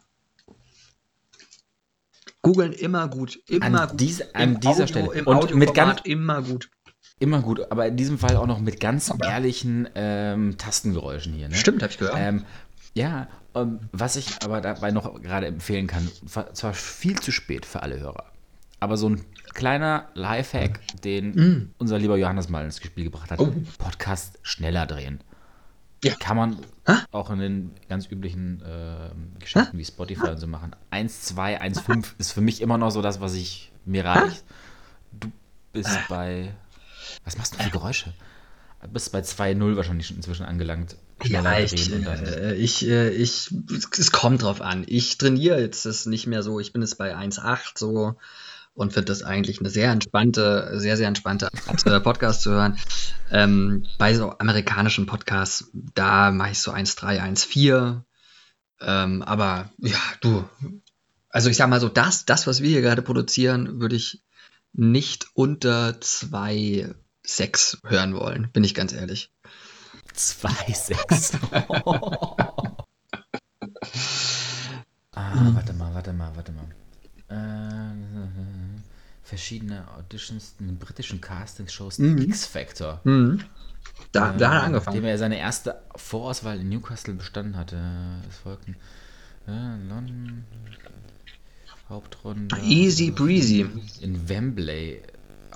Googeln 2.41 2.73
immer 2.73 3.07
gut. 3.07 3.39
Immer 3.47 3.81
An 3.81 3.89
gut. 3.89 3.99
dies- 3.99 4.21
an 4.33 4.53
Im 4.55 4.59
dieser 4.59 4.87
Stelle. 4.87 5.11
Im 5.13 5.27
Und 5.27 5.53
mit 5.55 5.73
ganz- 5.73 6.01
immer 6.03 6.41
gut. 6.41 6.69
Immer 7.17 7.41
gut, 7.41 7.71
aber 7.71 7.87
in 7.87 7.95
diesem 7.97 8.19
Fall 8.19 8.35
auch 8.35 8.45
noch 8.45 8.59
mit 8.59 8.79
ganz 8.79 9.11
ehrlichen 9.23 9.87
ähm, 9.95 10.57
Tastengeräuschen 10.57 11.33
hier. 11.33 11.47
Ne? 11.49 11.55
Stimmt, 11.55 11.81
habe 11.81 11.91
ich 11.91 11.97
gehört. 11.97 12.17
Ähm, 12.19 12.45
ja, 12.93 13.27
ähm, 13.55 13.79
was 13.91 14.15
ich 14.15 14.43
aber 14.43 14.61
dabei 14.61 14.91
noch 14.91 15.21
gerade 15.21 15.47
empfehlen 15.47 15.87
kann, 15.87 16.09
war 16.33 16.53
zwar 16.53 16.73
viel 16.73 17.19
zu 17.19 17.31
spät 17.31 17.65
für 17.65 17.81
alle 17.83 17.99
Hörer, 17.99 18.25
aber 18.79 18.97
so 18.97 19.09
ein 19.09 19.21
kleiner 19.53 20.09
Lifehack, 20.13 20.79
den 21.03 21.73
unser 21.77 21.97
lieber 21.97 22.17
Johannes 22.17 22.49
mal 22.49 22.63
ins 22.65 22.77
Spiel 22.77 23.05
gebracht 23.05 23.31
hat, 23.31 23.39
Mm. 23.39 23.43
Oh. 23.43 23.53
Podcast 23.77 24.37
schneller 24.43 24.85
drehen. 24.85 25.21
Ja. 26.03 26.13
Kann 26.19 26.37
man 26.37 26.57
Hä? 26.85 26.93
auch 27.11 27.31
in 27.31 27.39
den 27.39 27.71
ganz 27.89 28.05
üblichen 28.11 28.61
ähm, 28.67 29.31
Geschichten 29.39 29.77
wie 29.77 29.85
Spotify 29.85 30.27
und 30.27 30.37
so 30.39 30.45
machen. 30.45 30.75
1, 30.91 31.21
2, 31.23 31.61
1, 31.61 31.79
5 31.79 32.15
ist 32.19 32.31
für 32.33 32.41
mich 32.41 32.61
immer 32.61 32.77
noch 32.77 32.91
so 32.91 33.01
das, 33.01 33.21
was 33.21 33.33
ich 33.33 33.71
mir 33.85 34.05
reicht. 34.05 34.43
Du 35.13 35.31
bist 35.73 35.97
bei. 36.09 36.53
Was 37.23 37.37
machst 37.37 37.53
du 37.55 37.63
für 37.63 37.69
Geräusche? 37.71 38.13
Du 38.83 38.89
bist 38.89 39.11
bei 39.11 39.19
2-0 39.21 39.75
wahrscheinlich 39.77 40.05
schon 40.07 40.17
inzwischen 40.17 40.45
angelangt. 40.45 40.95
Ja, 41.23 41.59
ich, 41.59 41.91
äh, 41.91 42.53
ich, 42.55 42.87
äh, 42.87 43.09
ich, 43.09 43.49
es 43.97 44.11
kommt 44.11 44.43
drauf 44.43 44.61
an. 44.61 44.83
Ich 44.87 45.17
trainiere 45.17 45.59
jetzt 45.59 45.85
das 45.85 46.05
nicht 46.05 46.27
mehr 46.27 46.43
so. 46.43 46.59
Ich 46.59 46.73
bin 46.73 46.81
jetzt 46.81 46.97
bei 46.97 47.15
1,8 47.15 47.77
so 47.77 48.15
und 48.73 48.93
finde 48.93 49.05
das 49.05 49.23
eigentlich 49.23 49.59
eine 49.59 49.69
sehr 49.69 49.91
entspannte, 49.91 50.73
sehr, 50.75 50.97
sehr 50.97 51.07
entspannte 51.07 51.47
Art, 51.67 51.85
äh, 51.85 51.99
Podcast 51.99 52.41
zu 52.41 52.51
hören. 52.51 52.77
Ähm, 53.31 53.85
bei 53.97 54.13
so 54.13 54.37
amerikanischen 54.37 55.05
Podcasts, 55.05 55.71
da 55.73 56.31
mache 56.31 56.51
ich 56.51 56.59
so 56.59 56.71
1,3, 56.71 57.21
1,4. 57.21 58.01
Ähm, 58.81 59.23
aber 59.23 59.71
ja, 59.77 59.97
du, 60.19 60.47
also 61.29 61.49
ich 61.49 61.57
sag 61.57 61.69
mal 61.69 61.79
so, 61.79 61.89
das, 61.89 62.25
das, 62.25 62.45
was 62.45 62.61
wir 62.61 62.69
hier 62.69 62.81
gerade 62.81 63.01
produzieren, 63.01 63.79
würde 63.79 63.95
ich 63.95 64.21
nicht 64.73 65.27
unter 65.33 65.91
2,6 65.91 67.77
hören 67.85 68.13
wollen, 68.15 68.49
bin 68.51 68.65
ich 68.65 68.75
ganz 68.75 68.91
ehrlich. 68.93 69.31
2-6. 70.17 71.39
ah, 75.11 75.51
warte 75.53 75.73
mal, 75.73 75.93
warte 75.93 76.13
mal, 76.13 76.35
warte 76.35 76.51
mal. 76.51 76.67
Äh, 77.27 77.95
verschiedene 79.23 79.85
Auditions 79.97 80.55
in 80.59 80.67
den 80.67 80.77
britischen 80.77 81.19
Castingshows. 81.21 81.99
Mhm. 81.99 82.17
X-Factor. 82.19 83.01
Mhm. 83.03 83.41
Da, 84.11 84.31
da 84.31 84.31
hat 84.31 84.41
er 84.41 84.49
Nachdem 84.49 84.65
angefangen. 84.65 85.03
er 85.05 85.17
seine 85.17 85.39
erste 85.39 85.81
Vorauswahl 85.95 86.59
in 86.59 86.69
Newcastle 86.69 87.13
bestanden 87.13 87.57
hatte. 87.57 87.77
Es 88.29 88.37
folgten 88.37 88.75
äh, 89.47 89.51
London, 89.87 90.45
Hauptrunde. 91.89 92.55
Easy 92.63 93.11
breezy. 93.11 93.65
In 94.01 94.27
Wembley, 94.27 95.01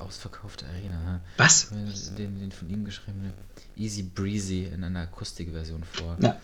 ausverkaufte 0.01 0.65
Arena. 0.65 1.21
Was? 1.37 1.69
Den, 2.17 2.39
den 2.39 2.51
von 2.51 2.69
ihm 2.69 2.85
geschriebenen 2.85 3.33
Easy 3.75 4.03
Breezy 4.03 4.63
in 4.63 4.83
einer 4.83 5.01
Akustikversion 5.01 5.83
vor. 5.83 6.17
Ja. 6.19 6.39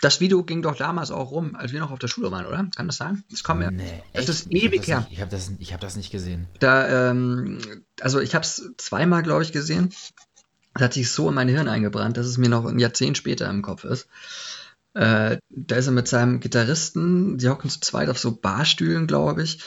Das 0.00 0.20
Video 0.20 0.44
ging 0.44 0.62
doch 0.62 0.76
damals 0.76 1.10
auch 1.10 1.32
rum, 1.32 1.56
als 1.56 1.72
wir 1.72 1.80
noch 1.80 1.90
auf 1.90 1.98
der 1.98 2.06
Schule 2.06 2.30
waren, 2.30 2.46
oder? 2.46 2.68
Kann 2.76 2.86
das 2.86 2.98
sein? 2.98 3.24
Das 3.30 3.42
kommt 3.42 3.60
mir. 3.60 3.70
Nee, 3.72 4.02
das 4.12 4.28
ist 4.28 4.46
Ich 4.48 4.64
ewig 4.64 4.86
her. 4.86 5.06
Ich 5.10 5.20
habe 5.20 5.30
das, 5.30 5.50
ich 5.58 5.72
hab 5.72 5.80
das 5.80 5.96
nicht 5.96 6.10
gesehen. 6.10 6.46
Da, 6.60 7.10
ähm, 7.10 7.58
also 8.00 8.20
ich 8.20 8.34
habe 8.34 8.44
es 8.44 8.70
zweimal, 8.76 9.22
glaube 9.24 9.42
ich, 9.42 9.50
gesehen. 9.50 9.92
Das 10.74 10.84
hat 10.84 10.92
sich 10.94 11.10
so 11.10 11.28
in 11.28 11.34
mein 11.34 11.48
Hirn 11.48 11.68
eingebrannt, 11.68 12.16
dass 12.16 12.26
es 12.26 12.38
mir 12.38 12.48
noch 12.48 12.64
ein 12.64 12.78
Jahrzehnt 12.78 13.16
später 13.18 13.50
im 13.50 13.62
Kopf 13.62 13.82
ist. 13.82 14.06
Äh, 14.94 15.38
da 15.50 15.76
ist 15.76 15.86
er 15.86 15.92
mit 15.92 16.06
seinem 16.06 16.38
Gitarristen, 16.38 17.38
die 17.38 17.48
hocken 17.48 17.68
zu 17.68 17.80
zweit 17.80 18.08
auf 18.08 18.18
so 18.18 18.32
Barstühlen, 18.32 19.08
glaube 19.08 19.42
ich. 19.42 19.62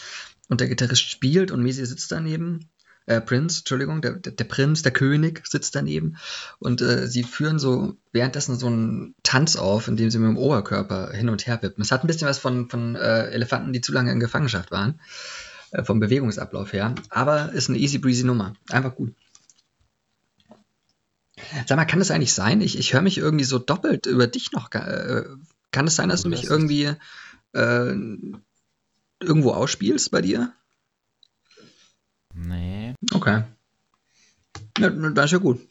Und 0.52 0.60
der 0.60 0.68
Gitarrist 0.68 1.10
spielt 1.10 1.50
und 1.50 1.64
Mesi 1.64 1.86
sitzt 1.86 2.12
daneben. 2.12 2.70
Äh, 3.06 3.22
Prinz, 3.22 3.60
Entschuldigung, 3.60 4.02
der, 4.02 4.16
der, 4.16 4.44
Prinz, 4.44 4.82
der 4.82 4.92
König 4.92 5.48
sitzt 5.48 5.76
daneben. 5.76 6.18
Und 6.60 6.82
äh, 6.82 7.08
sie 7.08 7.24
führen 7.24 7.58
so 7.58 7.96
währenddessen 8.12 8.60
so 8.60 8.68
einen 8.68 9.16
Tanz 9.24 9.56
auf, 9.56 9.88
in 9.88 9.96
dem 9.96 10.12
sie 10.12 10.20
mit 10.20 10.28
dem 10.28 10.38
Oberkörper 10.38 11.14
hin 11.14 11.30
und 11.30 11.48
her 11.48 11.60
wippen. 11.62 11.82
Es 11.82 11.94
hat 11.94 12.04
ein 12.04 12.08
bisschen 12.08 12.28
was 12.28 12.38
von, 12.38 12.70
von 12.70 12.98
äh, 12.98 13.30
Elefanten, 13.30 13.72
die 13.72 13.80
zu 13.80 13.94
lange 13.94 14.12
in 14.12 14.20
Gefangenschaft 14.20 14.72
waren 14.72 15.00
äh, 15.72 15.86
vom 15.86 16.02
Bewegungsablauf 16.02 16.74
her. 16.74 16.96
Aber 17.10 17.54
ist 17.54 17.70
eine 17.70 17.78
easy 17.78 17.98
breezy 17.98 18.26
Nummer. 18.26 18.54
Einfach 18.70 18.94
gut. 18.94 19.16
Sag 21.66 21.78
mal, 21.78 21.86
kann 21.86 22.00
das 22.00 22.12
eigentlich 22.12 22.34
sein? 22.34 22.60
Ich, 22.60 22.78
ich 22.78 22.94
höre 22.94 23.02
mich 23.02 23.18
irgendwie 23.18 23.46
so 23.46 23.58
doppelt 23.58 24.06
über 24.06 24.28
dich 24.28 24.52
noch. 24.52 24.70
Äh, 24.74 25.24
kann 25.72 25.88
es 25.88 25.96
sein, 25.96 26.10
dass 26.10 26.24
du 26.24 26.30
mich 26.30 26.44
irgendwie 26.44 26.92
äh, 27.54 27.96
irgendwo 29.22 29.52
ausspielst 29.52 30.12
bei 30.12 30.22
dir? 30.22 30.54
Nee. 32.34 32.96
Okay. 33.14 33.44
Ja, 34.78 34.90
das 34.90 35.26
ist 35.26 35.32
ja 35.32 35.38
gut. 35.38 35.68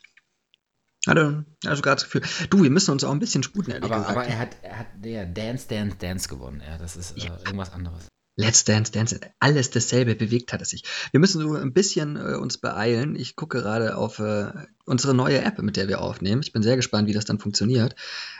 Hatte 1.06 1.44
also 1.64 1.82
gerade 1.82 1.96
das 1.96 2.04
Gefühl, 2.04 2.22
du, 2.50 2.62
wir 2.62 2.70
müssen 2.70 2.90
uns 2.90 3.04
auch 3.04 3.10
ein 3.10 3.18
bisschen 3.18 3.42
sputen, 3.42 3.72
ehrlich 3.72 3.90
Aber, 3.90 4.00
gesagt. 4.00 4.18
aber 4.18 4.26
er 4.26 4.38
hat, 4.38 4.56
er 4.62 4.78
hat 4.78 4.86
der 4.96 5.26
Dance, 5.26 5.66
Dance, 5.66 5.96
Dance 5.96 6.28
gewonnen. 6.28 6.62
Ja, 6.66 6.76
das 6.76 6.96
ist 6.96 7.16
äh, 7.16 7.26
irgendwas 7.44 7.72
anderes. 7.72 8.08
Let's 8.40 8.64
Dance, 8.64 8.90
Dance, 8.90 9.20
alles 9.38 9.68
dasselbe, 9.70 10.14
bewegt 10.14 10.54
hat 10.54 10.62
es 10.62 10.70
sich. 10.70 10.82
Wir 11.10 11.20
müssen 11.20 11.42
so 11.42 11.54
ein 11.54 11.74
bisschen 11.74 12.16
äh, 12.16 12.36
uns 12.36 12.56
beeilen. 12.56 13.14
Ich 13.14 13.36
gucke 13.36 13.58
gerade 13.60 13.96
auf 13.98 14.18
äh, 14.18 14.50
unsere 14.86 15.12
neue 15.12 15.42
App, 15.42 15.58
mit 15.58 15.76
der 15.76 15.88
wir 15.88 16.00
aufnehmen. 16.00 16.40
Ich 16.42 16.50
bin 16.52 16.62
sehr 16.62 16.76
gespannt, 16.76 17.06
wie 17.06 17.12
das 17.12 17.26
dann 17.26 17.38
funktioniert. 17.38 17.94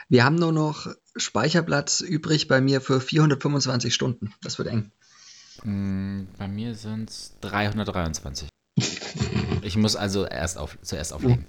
Wir 0.09 0.23
haben 0.25 0.37
nur 0.37 0.51
noch 0.51 0.87
Speicherplatz 1.15 2.01
übrig 2.01 2.47
bei 2.47 2.61
mir 2.61 2.81
für 2.81 2.99
425 2.99 3.93
Stunden. 3.93 4.33
Das 4.41 4.57
wird 4.57 4.69
eng. 4.69 4.91
Mm, 5.63 6.23
Bei 6.35 6.47
mir 6.47 6.73
sind 6.73 7.11
es 7.11 7.33
323. 7.41 8.49
Ich 9.61 9.75
muss 9.77 9.95
also 9.95 10.25
erst 10.25 10.57
auf, 10.57 10.79
zuerst 10.81 11.13
auflegen. 11.13 11.45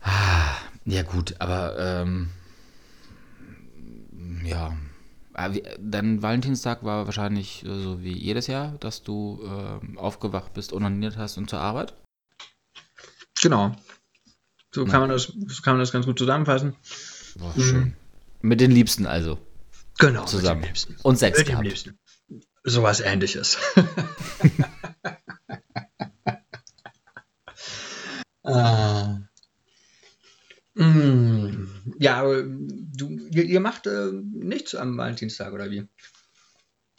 Ah, 0.00 0.54
Ja 0.84 1.02
gut, 1.02 1.34
aber 1.40 1.76
ähm, 1.76 2.28
ja. 4.44 4.76
Ah, 5.38 5.50
Dein 5.78 6.20
Valentinstag 6.20 6.82
war 6.82 7.06
wahrscheinlich 7.06 7.64
äh, 7.64 7.80
so 7.80 8.02
wie 8.02 8.12
jedes 8.12 8.48
Jahr, 8.48 8.76
dass 8.80 9.04
du 9.04 9.40
ähm, 9.44 9.96
aufgewacht 9.96 10.52
bist, 10.52 10.72
onaniert 10.72 11.16
hast 11.16 11.38
und 11.38 11.48
zur 11.48 11.60
Arbeit. 11.60 11.94
Genau. 13.40 13.70
So 14.72 14.84
kann 14.84 15.00
man 15.00 15.10
das, 15.10 15.26
so 15.26 15.62
kann 15.62 15.74
man 15.74 15.78
das 15.78 15.92
ganz 15.92 16.06
gut 16.06 16.18
zusammenfassen. 16.18 16.74
Boah, 17.36 17.54
schön. 17.56 17.94
Mit 18.40 18.60
den 18.60 18.72
Liebsten 18.72 19.06
also. 19.06 19.38
Genau. 20.00 20.24
Zusammen. 20.24 20.62
Mit 20.62 20.64
dem 20.64 20.70
Liebsten. 20.70 20.96
Und 21.04 21.20
Sex 21.20 21.38
Mit 21.38 21.46
dem 21.46 21.52
gehabt. 21.52 21.68
Liebsten. 21.68 21.96
Sowas 22.64 22.98
ähnliches. 22.98 23.58
ah. 28.42 29.18
Mm. 30.74 31.68
Ja, 32.00 32.22
aber 32.22 32.42
du, 32.98 33.16
ihr, 33.30 33.44
ihr 33.44 33.60
macht 33.60 33.86
äh, 33.86 34.10
nichts 34.12 34.74
am 34.74 34.96
Valentinstag, 34.96 35.52
oder 35.52 35.70
wie? 35.70 35.88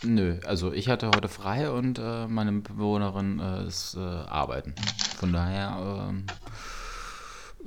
Nö, 0.03 0.39
also 0.45 0.71
ich 0.71 0.87
hatte 0.87 1.11
heute 1.13 1.27
frei 1.27 1.69
und 1.69 1.99
äh, 1.99 2.27
meine 2.27 2.53
Mitbewohnerin 2.53 3.39
äh, 3.39 3.67
ist 3.67 3.95
äh, 3.95 3.99
arbeiten. 3.99 4.73
Von 5.17 5.33
daher 5.33 6.09
ähm, 6.09 6.25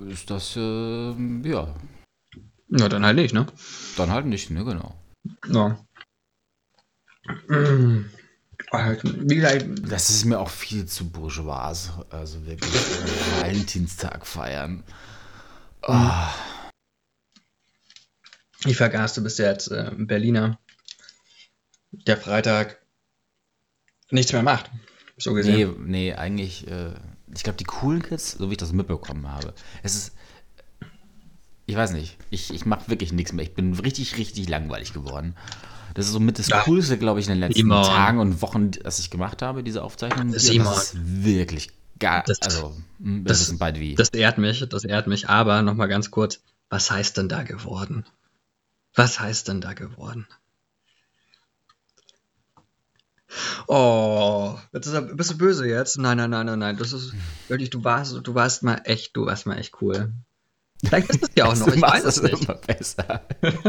ist 0.09 0.31
das, 0.31 0.57
äh, 0.57 1.13
ja, 1.49 1.75
Na, 2.69 2.89
dann 2.89 3.05
halt 3.05 3.17
nicht, 3.17 3.35
ne? 3.35 3.47
dann 3.97 4.11
halt 4.11 4.25
nicht, 4.25 4.51
ne, 4.51 4.65
genau. 4.65 4.95
Ja. 5.47 5.79
Mm. 7.49 8.07
Das 9.83 10.09
ist 10.09 10.25
mir 10.25 10.39
auch 10.39 10.49
viel 10.49 10.87
zu 10.87 11.11
bourgeois, 11.11 11.91
also 12.09 12.47
wirklich 12.47 12.73
Valentinstag 13.41 14.27
feiern. 14.27 14.83
Ah, 15.83 16.31
ich 18.67 18.77
vergaß, 18.77 19.15
du 19.15 19.23
bist 19.23 19.39
ja 19.39 19.47
jetzt 19.51 19.71
äh, 19.71 19.91
ein 19.91 20.07
Berliner, 20.07 20.59
der 21.93 22.17
Freitag 22.17 22.79
nichts 24.11 24.33
mehr 24.33 24.43
macht. 24.43 24.71
So 25.19 25.31
nee, 25.31 25.37
gesehen. 25.37 25.75
nee, 25.87 26.15
eigentlich, 26.15 26.67
äh, 26.69 26.95
ich 27.35 27.43
glaube, 27.43 27.57
die 27.59 27.65
coolen 27.65 28.03
Kids, 28.03 28.33
so 28.33 28.49
wie 28.49 28.53
ich 28.53 28.59
das 28.59 28.73
mitbekommen 28.73 29.29
habe, 29.31 29.55
es 29.83 29.95
ist, 29.95 30.13
ich 31.67 31.77
weiß 31.77 31.93
nicht, 31.93 32.17
ich, 32.31 32.53
ich 32.53 32.67
mache 32.67 32.89
wirklich 32.91 33.13
nichts 33.13 33.33
mehr. 33.33 33.45
Ich 33.45 33.55
bin 33.55 33.73
richtig, 33.75 34.17
richtig 34.19 34.49
langweilig 34.49 34.93
geworden. 34.93 35.37
Das 35.95 36.07
ist 36.07 36.13
somit 36.13 36.39
das 36.39 36.49
Ja. 36.49 36.63
Coolste, 36.63 36.99
glaube 36.99 37.21
ich, 37.21 37.27
in 37.27 37.33
den 37.35 37.41
letzten 37.41 37.61
Simon. 37.61 37.85
Tagen 37.85 38.19
und 38.19 38.41
Wochen, 38.43 38.71
das 38.71 38.99
ich 38.99 39.11
gemacht 39.11 39.43
habe, 39.43 39.63
diese 39.63 39.83
Aufzeichnung. 39.83 40.31
mit. 40.31 40.41
Simon. 40.41 40.65
Das 40.73 40.95
ist 40.95 40.99
wirklich 41.25 41.71
gar, 41.99 42.23
Das- 42.25 42.41
also, 42.43 42.75
hm, 42.99 43.19
wir 43.25 43.29
das- 43.29 43.41
wissen 43.41 43.59
beide 43.59 43.79
wie. 43.79 43.95
Das 43.95 44.09
ehrt 44.11 44.39
mich, 44.39 44.67
das 44.69 44.85
ehrt 44.85 45.07
mich. 45.07 45.29
Aber 45.29 45.63
nochmal 45.63 45.89
ganz 45.89 46.11
kurz, 46.11 46.41
was 46.71 46.91
heißt 46.91 47.17
denn 47.19 47.29
da 47.29 47.43
geworden? 47.43 48.05
Was 48.95 49.21
heißt 49.21 49.49
denn 49.49 49.61
da 49.61 49.73
geworden? 49.73 50.27
Oh, 53.67 54.59
er, 54.73 55.03
bist 55.03 55.31
du 55.31 55.39
böse 55.39 55.67
jetzt? 55.67 55.99
Nein, 55.99 56.19
nein, 56.19 56.31
nein, 56.31 56.47
nein, 56.47 56.59
nein. 56.59 56.77
Das 56.77 56.93
ist 56.93 57.15
wirklich, 57.49 57.71
du 57.71 57.83
warst, 57.85 58.21
du 58.23 58.35
warst 58.35 58.63
mal 58.63 58.83
echt, 58.85 59.17
du 59.17 59.25
warst 59.27 59.47
mal 59.47 59.57
echt 59.59 59.81
cool. 59.81 60.13
Vielleicht 60.85 61.09
ist 61.11 61.23
es 61.23 61.31
ja 61.35 61.47
auch 61.47 61.57
noch, 61.59 61.69
ich 61.69 61.81
weiß 61.81 62.05
es 62.05 62.21
nicht. 62.23 62.45
immer 62.45 62.55
besser. 62.57 63.25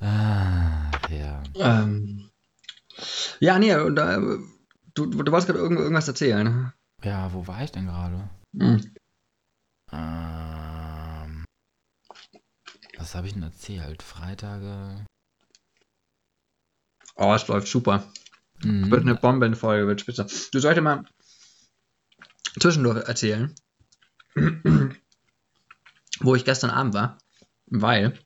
ah, 0.00 0.90
ja. 1.10 1.42
Ähm, 1.54 2.30
ja, 3.38 3.58
nee, 3.58 3.70
äh, 3.70 3.90
du, 4.94 5.06
du 5.06 5.32
wolltest 5.32 5.46
gerade 5.46 5.60
irgend, 5.60 5.78
irgendwas 5.78 6.08
erzählen. 6.08 6.72
Ja, 7.04 7.32
wo 7.32 7.46
war 7.46 7.62
ich 7.62 7.70
denn 7.70 7.86
gerade? 7.86 8.28
Hm. 8.58 8.92
Ähm, 9.92 10.79
was 13.00 13.14
habe 13.14 13.26
ich 13.26 13.32
denn 13.32 13.42
erzählt? 13.42 14.02
Freitage. 14.02 15.04
Oh, 17.16 17.32
es 17.34 17.46
läuft 17.48 17.68
super. 17.68 18.12
Mhm. 18.62 18.90
Wird 18.90 19.02
eine 19.02 19.14
Bombenfolge, 19.14 19.86
wird 19.86 20.00
spitze. 20.02 20.26
Du 20.52 20.60
solltest 20.60 20.84
mal 20.84 21.04
zwischendurch 22.58 23.08
erzählen, 23.08 23.54
wo 26.20 26.34
ich 26.34 26.44
gestern 26.44 26.70
Abend 26.70 26.94
war, 26.94 27.18
weil, 27.66 28.18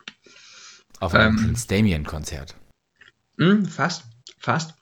Auf 1.01 1.15
einem 1.15 1.37
ähm, 1.37 1.45
Prince 1.45 1.67
Damien 1.69 2.05
Konzert. 2.05 2.57
hm, 3.39 3.67
fast, 3.67 4.05
fast, 4.39 4.75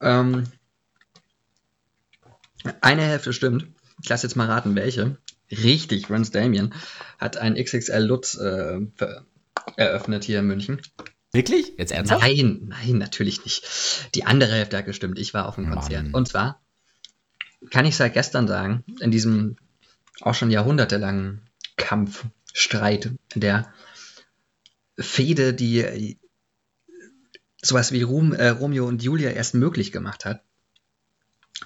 ähm, 0.00 0.44
eine 2.80 3.02
Hälfte 3.02 3.32
stimmt. 3.32 3.68
Ich 4.02 4.08
lasse 4.08 4.26
jetzt 4.26 4.36
mal 4.36 4.46
raten, 4.48 4.74
welche. 4.74 5.16
Richtig, 5.50 6.10
Rance 6.10 6.32
Damien 6.32 6.74
hat 7.18 7.36
ein 7.36 7.54
XXL 7.54 8.02
Lutz 8.02 8.34
äh, 8.36 8.80
eröffnet 9.76 10.24
hier 10.24 10.40
in 10.40 10.46
München. 10.46 10.80
Wirklich? 11.32 11.74
Jetzt 11.76 11.92
ernsthaft? 11.92 12.22
Nein, 12.22 12.66
nein, 12.68 12.98
natürlich 12.98 13.44
nicht. 13.44 13.64
Die 14.14 14.24
andere 14.24 14.52
Hälfte 14.52 14.78
hat 14.78 14.86
gestimmt. 14.86 15.18
Ich 15.18 15.34
war 15.34 15.46
auf 15.46 15.56
dem 15.56 15.70
Konzert. 15.70 16.04
Mann. 16.04 16.14
Und 16.14 16.28
zwar 16.28 16.60
kann 17.70 17.84
ich 17.84 17.96
seit 17.96 18.14
gestern 18.14 18.48
sagen, 18.48 18.84
in 19.00 19.10
diesem 19.10 19.56
auch 20.22 20.34
schon 20.34 20.50
jahrhundertelangen 20.50 21.42
Kampf, 21.76 22.24
Streit, 22.52 23.10
der 23.34 23.70
Fehde, 24.98 25.52
die 25.52 25.80
äh, 25.80 26.16
sowas 27.60 27.92
wie 27.92 28.02
Rom, 28.02 28.32
äh, 28.32 28.48
Romeo 28.48 28.86
und 28.86 29.02
Julia 29.02 29.30
erst 29.30 29.54
möglich 29.54 29.92
gemacht 29.92 30.24
hat. 30.24 30.42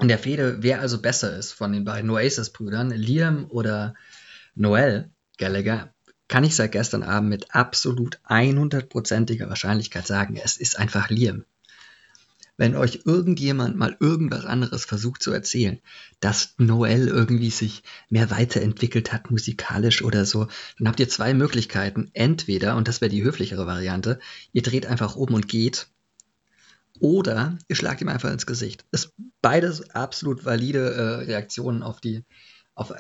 In 0.01 0.09
der 0.09 0.19
Fehde, 0.19 0.63
wer 0.63 0.81
also 0.81 1.03
besser 1.03 1.37
ist 1.37 1.53
von 1.53 1.73
den 1.73 1.85
beiden 1.85 2.09
Oasis-Brüdern, 2.09 2.91
Liam 2.91 3.45
oder 3.51 3.95
Noel 4.55 5.11
Gallagher, 5.37 5.93
kann 6.27 6.43
ich 6.43 6.57
seit 6.57 6.73
gestern 6.73 7.03
Abend 7.03 7.29
mit 7.29 7.55
absolut 7.55 8.19
100%iger 8.27 9.51
Wahrscheinlichkeit 9.51 10.07
sagen, 10.07 10.41
es 10.43 10.57
ist 10.57 10.79
einfach 10.79 11.11
Liam. 11.11 11.45
Wenn 12.57 12.77
euch 12.77 13.01
irgendjemand 13.05 13.77
mal 13.77 13.95
irgendwas 14.01 14.47
anderes 14.47 14.87
versucht 14.87 15.23
zu 15.23 15.33
erzählen, 15.33 15.81
dass 16.21 16.55
Noel 16.57 17.09
irgendwie 17.09 17.51
sich 17.51 17.83
mehr 18.09 18.31
weiterentwickelt 18.31 19.13
hat, 19.13 19.31
musikalisch 19.31 20.03
oder 20.03 20.25
so, 20.25 20.49
dann 20.79 20.89
habt 20.89 21.01
ihr 21.01 21.11
zwei 21.11 21.35
Möglichkeiten. 21.35 22.11
Entweder, 22.15 22.77
und 22.77 22.89
das 22.89 23.03
wäre 23.03 23.11
die 23.11 23.23
höflichere 23.23 23.67
Variante, 23.67 24.19
ihr 24.53 24.63
dreht 24.63 24.87
einfach 24.87 25.17
um 25.17 25.35
und 25.35 25.47
geht, 25.47 25.89
oder 27.01 27.59
ihr 27.69 27.77
schlagt 27.77 28.01
ihm 28.01 28.09
einfach 28.09 28.31
ins 28.31 28.47
Gesicht. 28.47 28.85
Das 28.91 29.07
ist 29.07 29.15
beides 29.43 29.91
absolut 29.91 30.45
valide 30.45 30.95
äh, 30.95 31.25
Reaktionen 31.25 31.83
auf 31.83 32.01
die. 32.01 32.25
Auf, 32.75 32.91
äh, 32.91 32.97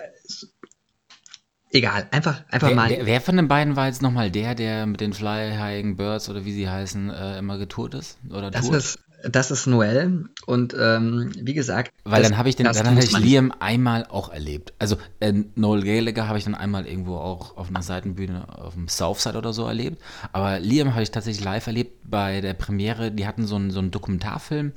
egal, 1.71 2.09
einfach, 2.11 2.43
einfach 2.49 2.69
Wer, 2.69 2.77
mal. 2.77 2.91
wer, 2.91 3.07
wer 3.07 3.21
von 3.21 3.37
den 3.37 3.49
beiden 3.49 3.77
war 3.77 3.87
jetzt 3.87 4.03
nochmal 4.03 4.31
der, 4.31 4.55
der 4.55 4.87
mit 4.87 5.01
den 5.01 5.13
Fly 5.13 5.55
High 5.57 5.97
Birds 5.97 6.29
oder 6.29 6.45
wie 6.45 6.53
sie 6.53 6.69
heißen, 6.69 7.11
äh, 7.11 7.39
immer 7.39 7.59
getourt 7.59 7.95
ist? 7.95 8.19
Oder 8.29 8.51
das, 8.51 8.67
tourt? 8.67 8.77
ist, 8.77 8.99
das 9.23 9.51
ist 9.51 9.67
Noel 9.67 10.29
und 10.47 10.75
ähm, 10.79 11.33
wie 11.41 11.55
gesagt. 11.55 11.93
Weil 12.05 12.23
das- 12.23 12.31
dann 12.31 12.39
habe 12.39 12.49
ich 12.49 12.57
den, 12.57 12.67
dann 12.79 12.95
muss 12.95 13.05
ich 13.05 13.13
Liam 13.25 13.53
einmal 13.61 14.07
auch 14.07 14.31
erlebt. 14.31 14.73
Also 14.79 14.97
äh, 15.21 15.33
Noel 15.55 15.83
Gallagher 15.83 16.27
habe 16.29 16.39
ich 16.39 16.45
dann 16.45 16.55
einmal 16.55 16.87
irgendwo 16.87 17.17
auch 17.17 17.57
auf 17.57 17.69
einer 17.69 17.83
Seitenbühne 17.83 18.47
auf 18.59 18.75
dem 18.75 18.89
Southside 18.89 19.37
oder 19.37 19.53
so 19.53 19.67
erlebt. 19.67 20.01
Aber 20.33 20.59
Liam 20.61 20.93
habe 20.93 21.03
ich 21.03 21.11
tatsächlich 21.11 21.45
live 21.45 21.67
erlebt 21.67 21.99
bei 22.05 22.41
der 22.41 22.55
Premiere. 22.55 23.11
Die 23.13 23.27
hatten 23.27 23.47
so 23.47 23.57
einen, 23.57 23.71
so 23.71 23.79
einen 23.81 23.91
Dokumentarfilm, 23.91 24.73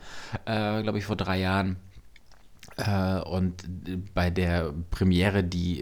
äh, 0.45 0.81
glaube 0.83 0.97
ich, 0.97 1.05
vor 1.05 1.15
drei 1.15 1.39
Jahren. 1.39 1.77
Äh, 2.77 3.19
und 3.19 3.63
bei 4.15 4.29
der 4.31 4.73
Premiere, 4.89 5.43
die 5.43 5.81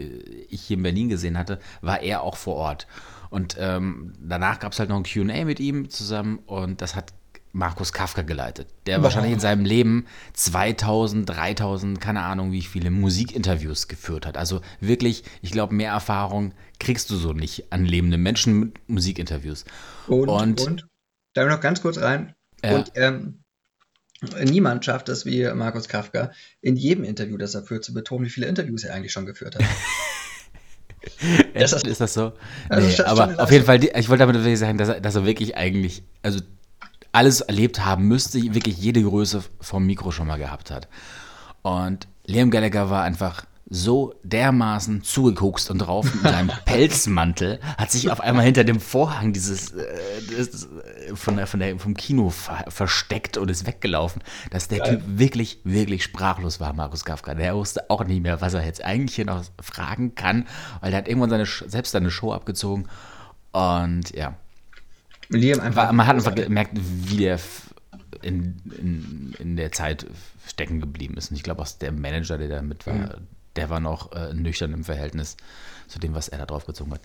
ich 0.50 0.62
hier 0.62 0.76
in 0.76 0.82
Berlin 0.82 1.08
gesehen 1.08 1.38
hatte, 1.38 1.58
war 1.80 2.02
er 2.02 2.22
auch 2.22 2.36
vor 2.36 2.56
Ort. 2.56 2.86
Und 3.30 3.56
ähm, 3.58 4.12
danach 4.20 4.58
gab 4.58 4.72
es 4.72 4.78
halt 4.78 4.90
noch 4.90 4.96
ein 4.98 5.04
QA 5.04 5.44
mit 5.46 5.58
ihm 5.58 5.88
zusammen 5.88 6.38
und 6.46 6.82
das 6.82 6.94
hat 6.94 7.14
Markus 7.52 7.92
Kafka 7.92 8.22
geleitet, 8.22 8.68
der 8.86 8.96
Boah. 8.96 9.04
wahrscheinlich 9.04 9.32
in 9.32 9.40
seinem 9.40 9.64
Leben 9.64 10.06
2000, 10.32 11.28
3000, 11.28 12.00
keine 12.00 12.22
Ahnung 12.22 12.50
wie 12.52 12.62
viele 12.62 12.90
Musikinterviews 12.90 13.88
geführt 13.88 14.26
hat. 14.26 14.36
Also 14.38 14.62
wirklich, 14.80 15.24
ich 15.42 15.52
glaube, 15.52 15.74
mehr 15.74 15.92
Erfahrung 15.92 16.54
kriegst 16.80 17.10
du 17.10 17.16
so 17.16 17.32
nicht 17.32 17.70
an 17.70 17.84
lebenden 17.84 18.22
Menschen 18.22 18.58
mit 18.58 18.88
Musikinterviews. 18.88 19.64
Und, 20.06 20.28
Und- 20.28 20.60
und, 20.62 20.86
da 21.34 21.46
noch 21.46 21.60
ganz 21.60 21.82
kurz 21.82 21.98
rein. 21.98 22.34
Ja. 22.64 22.76
Und 22.76 22.92
ähm, 22.94 23.42
Niemand 24.44 24.84
schafft 24.84 25.08
es 25.08 25.26
wie 25.26 25.44
Markus 25.52 25.88
Kafka, 25.88 26.30
in 26.60 26.76
jedem 26.76 27.02
Interview, 27.02 27.36
das 27.36 27.56
er 27.56 27.64
führt, 27.64 27.84
zu 27.84 27.92
betonen, 27.92 28.24
wie 28.24 28.30
viele 28.30 28.46
Interviews 28.46 28.84
er 28.84 28.94
eigentlich 28.94 29.12
schon 29.12 29.26
geführt 29.26 29.56
hat. 29.56 29.64
ist, 31.54 31.72
das, 31.72 31.82
ist 31.82 32.00
das 32.00 32.14
so? 32.14 32.32
Also 32.68 32.86
nee, 32.86 33.08
aber 33.08 33.42
auf 33.42 33.50
jeden 33.50 33.64
Fall, 33.64 33.82
ich 33.82 34.08
wollte 34.08 34.20
damit 34.20 34.36
wirklich 34.36 34.60
sagen, 34.60 34.78
dass 34.78 34.90
er, 34.90 35.00
dass 35.00 35.16
er 35.16 35.26
wirklich 35.26 35.56
eigentlich, 35.56 36.04
also 36.22 36.40
alles 37.12 37.42
erlebt 37.42 37.84
haben 37.84 38.08
müsste, 38.08 38.42
wirklich 38.54 38.78
jede 38.78 39.02
Größe 39.02 39.44
vom 39.60 39.86
Mikro 39.86 40.10
schon 40.10 40.26
mal 40.26 40.38
gehabt 40.38 40.70
hat. 40.70 40.88
Und 41.62 42.08
Liam 42.26 42.50
Gallagher 42.50 42.90
war 42.90 43.02
einfach 43.02 43.44
so 43.74 44.14
dermaßen 44.22 45.02
zugekokst 45.02 45.70
und 45.70 45.78
drauf 45.78 46.12
mit 46.14 46.24
seinem 46.24 46.50
Pelzmantel, 46.66 47.58
hat 47.78 47.90
sich 47.90 48.10
auf 48.10 48.20
einmal 48.20 48.44
hinter 48.44 48.64
dem 48.64 48.80
Vorhang 48.80 49.32
dieses 49.32 49.70
äh, 49.70 49.86
das, 50.36 50.68
von 51.14 51.36
der, 51.36 51.46
von 51.46 51.58
der, 51.58 51.78
vom 51.78 51.94
Kino 51.94 52.28
ver 52.28 52.66
versteckt 52.68 53.38
und 53.38 53.50
ist 53.50 53.66
weggelaufen, 53.66 54.22
dass 54.50 54.68
der 54.68 54.80
Geil. 54.80 54.98
Typ 54.98 55.02
wirklich, 55.06 55.60
wirklich 55.64 56.04
sprachlos 56.04 56.60
war, 56.60 56.74
Markus 56.74 57.06
Kafka. 57.06 57.34
Der 57.34 57.56
wusste 57.56 57.88
auch 57.88 58.04
nicht 58.04 58.22
mehr, 58.22 58.42
was 58.42 58.52
er 58.52 58.64
jetzt 58.64 58.84
eigentlich 58.84 59.16
hier 59.16 59.24
noch 59.24 59.42
fragen 59.60 60.14
kann, 60.14 60.46
weil 60.82 60.90
der 60.90 60.98
hat 60.98 61.08
irgendwann 61.08 61.30
seine, 61.30 61.46
selbst 61.46 61.92
seine 61.92 62.10
Show 62.10 62.32
abgezogen 62.32 62.88
und 63.52 64.14
ja. 64.14 64.34
Liam 65.32 65.60
einfach 65.60 65.92
man 65.92 66.06
hat 66.06 66.16
einfach 66.16 66.34
gemerkt, 66.34 66.72
wie 66.74 67.16
der 67.16 67.38
in, 68.22 68.60
in, 68.78 69.34
in 69.38 69.56
der 69.56 69.72
Zeit 69.72 70.06
stecken 70.46 70.80
geblieben 70.80 71.16
ist. 71.16 71.30
Und 71.30 71.36
ich 71.36 71.42
glaube, 71.42 71.62
auch 71.62 71.68
der 71.68 71.92
Manager, 71.92 72.38
der 72.38 72.48
da 72.48 72.62
mit 72.62 72.86
war, 72.86 72.94
mhm 72.94 73.28
der 73.56 73.70
war 73.70 73.80
noch 73.80 74.12
äh, 74.12 74.32
nüchtern 74.34 74.72
im 74.72 74.84
Verhältnis 74.84 75.36
zu 75.88 75.98
dem, 75.98 76.14
was 76.14 76.28
er 76.28 76.38
da 76.38 76.46
drauf 76.46 76.66
gezogen 76.66 76.92
hat. 76.92 77.02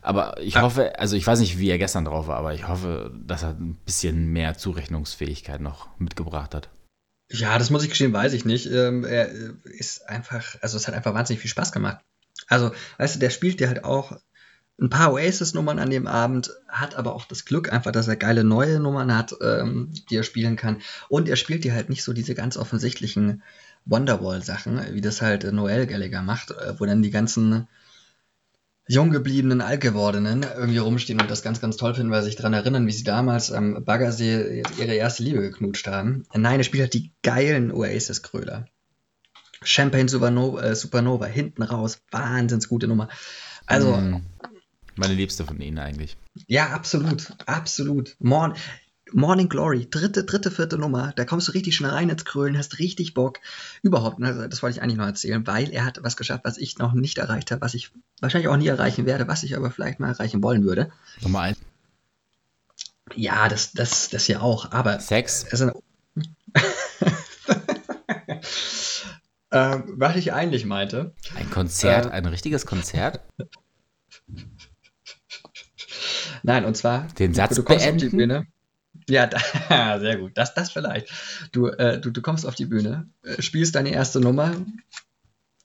Aber 0.00 0.40
ich 0.40 0.54
ja. 0.54 0.62
hoffe, 0.62 0.98
also 0.98 1.16
ich 1.16 1.26
weiß 1.26 1.40
nicht, 1.40 1.58
wie 1.58 1.70
er 1.70 1.78
gestern 1.78 2.04
drauf 2.04 2.28
war, 2.28 2.36
aber 2.36 2.54
ich 2.54 2.68
hoffe, 2.68 3.12
dass 3.26 3.42
er 3.42 3.50
ein 3.50 3.76
bisschen 3.84 4.28
mehr 4.32 4.56
Zurechnungsfähigkeit 4.56 5.60
noch 5.60 5.88
mitgebracht 5.98 6.54
hat. 6.54 6.68
Ja, 7.30 7.58
das 7.58 7.70
muss 7.70 7.82
ich 7.82 7.90
gestehen, 7.90 8.12
weiß 8.12 8.32
ich 8.32 8.44
nicht. 8.44 8.66
Ähm, 8.66 9.04
er 9.04 9.28
ist 9.64 10.08
einfach, 10.08 10.56
also 10.62 10.76
es 10.76 10.86
hat 10.86 10.94
einfach 10.94 11.14
wahnsinnig 11.14 11.40
viel 11.40 11.50
Spaß 11.50 11.72
gemacht. 11.72 11.98
Also, 12.46 12.70
weißt 12.98 13.16
du, 13.16 13.18
der 13.18 13.30
spielt 13.30 13.60
ja 13.60 13.68
halt 13.68 13.84
auch 13.84 14.12
ein 14.80 14.90
paar 14.90 15.12
Oasis-Nummern 15.12 15.78
an 15.78 15.90
dem 15.90 16.06
Abend, 16.06 16.50
hat 16.68 16.94
aber 16.94 17.14
auch 17.14 17.24
das 17.24 17.44
Glück 17.44 17.72
einfach, 17.72 17.90
dass 17.90 18.06
er 18.06 18.16
geile 18.16 18.44
neue 18.44 18.78
Nummern 18.78 19.14
hat, 19.16 19.34
ähm, 19.42 19.92
die 20.08 20.16
er 20.16 20.22
spielen 20.22 20.56
kann. 20.56 20.80
Und 21.08 21.28
er 21.28 21.36
spielt 21.36 21.64
dir 21.64 21.74
halt 21.74 21.88
nicht 21.88 22.04
so 22.04 22.12
diese 22.12 22.34
ganz 22.34 22.56
offensichtlichen 22.56 23.42
Wonderwall-Sachen, 23.86 24.94
wie 24.94 25.00
das 25.00 25.20
halt 25.20 25.50
Noel 25.52 25.86
Gallagher 25.86 26.22
macht, 26.22 26.52
äh, 26.52 26.78
wo 26.78 26.86
dann 26.86 27.02
die 27.02 27.10
ganzen 27.10 27.66
jung 28.86 29.10
gebliebenen, 29.10 29.60
altgewordenen 29.60 30.46
irgendwie 30.56 30.78
rumstehen 30.78 31.20
und 31.20 31.30
das 31.30 31.42
ganz, 31.42 31.60
ganz 31.60 31.76
toll 31.76 31.94
finden, 31.94 32.10
weil 32.10 32.22
sie 32.22 32.28
sich 32.28 32.36
daran 32.36 32.54
erinnern, 32.54 32.86
wie 32.86 32.92
sie 32.92 33.04
damals 33.04 33.52
am 33.52 33.84
Baggersee 33.84 34.62
ihre 34.78 34.94
erste 34.94 35.22
Liebe 35.22 35.40
geknutscht 35.40 35.88
haben. 35.88 36.24
Nein, 36.34 36.60
er 36.60 36.64
spielt 36.64 36.82
halt 36.82 36.94
die 36.94 37.12
geilen 37.22 37.70
Oasis-Kröler. 37.72 38.66
Champagne 39.62 40.08
Supernova, 40.08 40.62
äh, 40.62 40.74
Supernova, 40.74 41.26
hinten 41.26 41.62
raus, 41.62 42.00
wahnsinns 42.10 42.68
gute 42.68 42.86
Nummer. 42.86 43.08
Also. 43.66 43.96
Mm, 43.96 44.22
meine 44.98 45.14
liebste 45.14 45.44
von 45.44 45.60
ihnen 45.60 45.78
eigentlich. 45.78 46.16
Ja, 46.46 46.70
absolut, 46.70 47.32
absolut. 47.46 48.16
Morn, 48.18 48.54
Morning 49.12 49.48
Glory, 49.48 49.88
dritte, 49.88 50.24
dritte, 50.24 50.50
vierte 50.50 50.78
Nummer, 50.78 51.12
da 51.16 51.24
kommst 51.24 51.48
du 51.48 51.52
richtig 51.52 51.76
schnell 51.76 51.90
rein 51.90 52.08
ins 52.08 52.24
Krölen, 52.24 52.58
hast 52.58 52.78
richtig 52.78 53.14
Bock. 53.14 53.40
Überhaupt, 53.82 54.18
ne, 54.18 54.48
das 54.48 54.62
wollte 54.62 54.76
ich 54.76 54.82
eigentlich 54.82 54.98
noch 54.98 55.06
erzählen, 55.06 55.46
weil 55.46 55.70
er 55.70 55.84
hat 55.84 56.00
was 56.02 56.16
geschafft, 56.16 56.44
was 56.44 56.58
ich 56.58 56.78
noch 56.78 56.92
nicht 56.92 57.18
erreicht 57.18 57.50
habe, 57.50 57.60
was 57.60 57.74
ich 57.74 57.90
wahrscheinlich 58.20 58.48
auch 58.48 58.56
nie 58.56 58.68
erreichen 58.68 59.06
werde, 59.06 59.28
was 59.28 59.42
ich 59.42 59.56
aber 59.56 59.70
vielleicht 59.70 60.00
mal 60.00 60.10
erreichen 60.10 60.42
wollen 60.42 60.64
würde. 60.64 60.90
Nummer 61.20 61.40
eins. 61.40 61.58
Ja, 63.14 63.48
das, 63.48 63.72
das, 63.72 64.10
das 64.10 64.28
ja 64.28 64.40
auch, 64.40 64.72
aber. 64.72 65.00
Sex. 65.00 65.46
Also, 65.50 65.68
äh, 69.50 69.78
was 69.86 70.16
ich 70.16 70.32
eigentlich 70.34 70.66
meinte. 70.66 71.14
Ein 71.34 71.50
Konzert, 71.50 72.06
äh, 72.06 72.10
ein 72.10 72.26
richtiges 72.26 72.66
Konzert? 72.66 73.20
Nein, 76.48 76.64
und 76.64 76.78
zwar. 76.78 77.06
Den 77.18 77.34
Satz 77.34 77.56
du, 77.56 77.62
du 77.62 77.68
beenden. 77.68 78.48
Ja, 79.06 79.26
da, 79.26 79.98
sehr 80.00 80.16
gut. 80.16 80.32
Das, 80.34 80.54
das 80.54 80.70
vielleicht. 80.70 81.12
Du, 81.52 81.66
äh, 81.66 82.00
du, 82.00 82.10
du 82.10 82.22
kommst 82.22 82.46
auf 82.46 82.54
die 82.54 82.64
Bühne, 82.64 83.10
äh, 83.22 83.42
spielst 83.42 83.74
deine 83.74 83.90
erste 83.90 84.18
Nummer, 84.18 84.56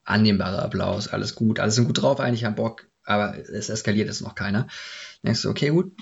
annehmbarer 0.03 0.61
Applaus, 0.61 1.07
alles 1.07 1.35
gut, 1.35 1.61
alle 1.61 1.71
sind 1.71 1.85
gut 1.85 2.01
drauf, 2.01 2.19
eigentlich 2.19 2.43
haben 2.43 2.55
Bock, 2.55 2.89
aber 3.05 3.37
es 3.37 3.69
eskaliert 3.69 4.07
jetzt 4.07 4.21
noch 4.21 4.35
keiner. 4.35 4.63
Dann 4.63 5.27
denkst 5.27 5.43
du, 5.43 5.49
okay, 5.49 5.69
gut, 5.69 5.93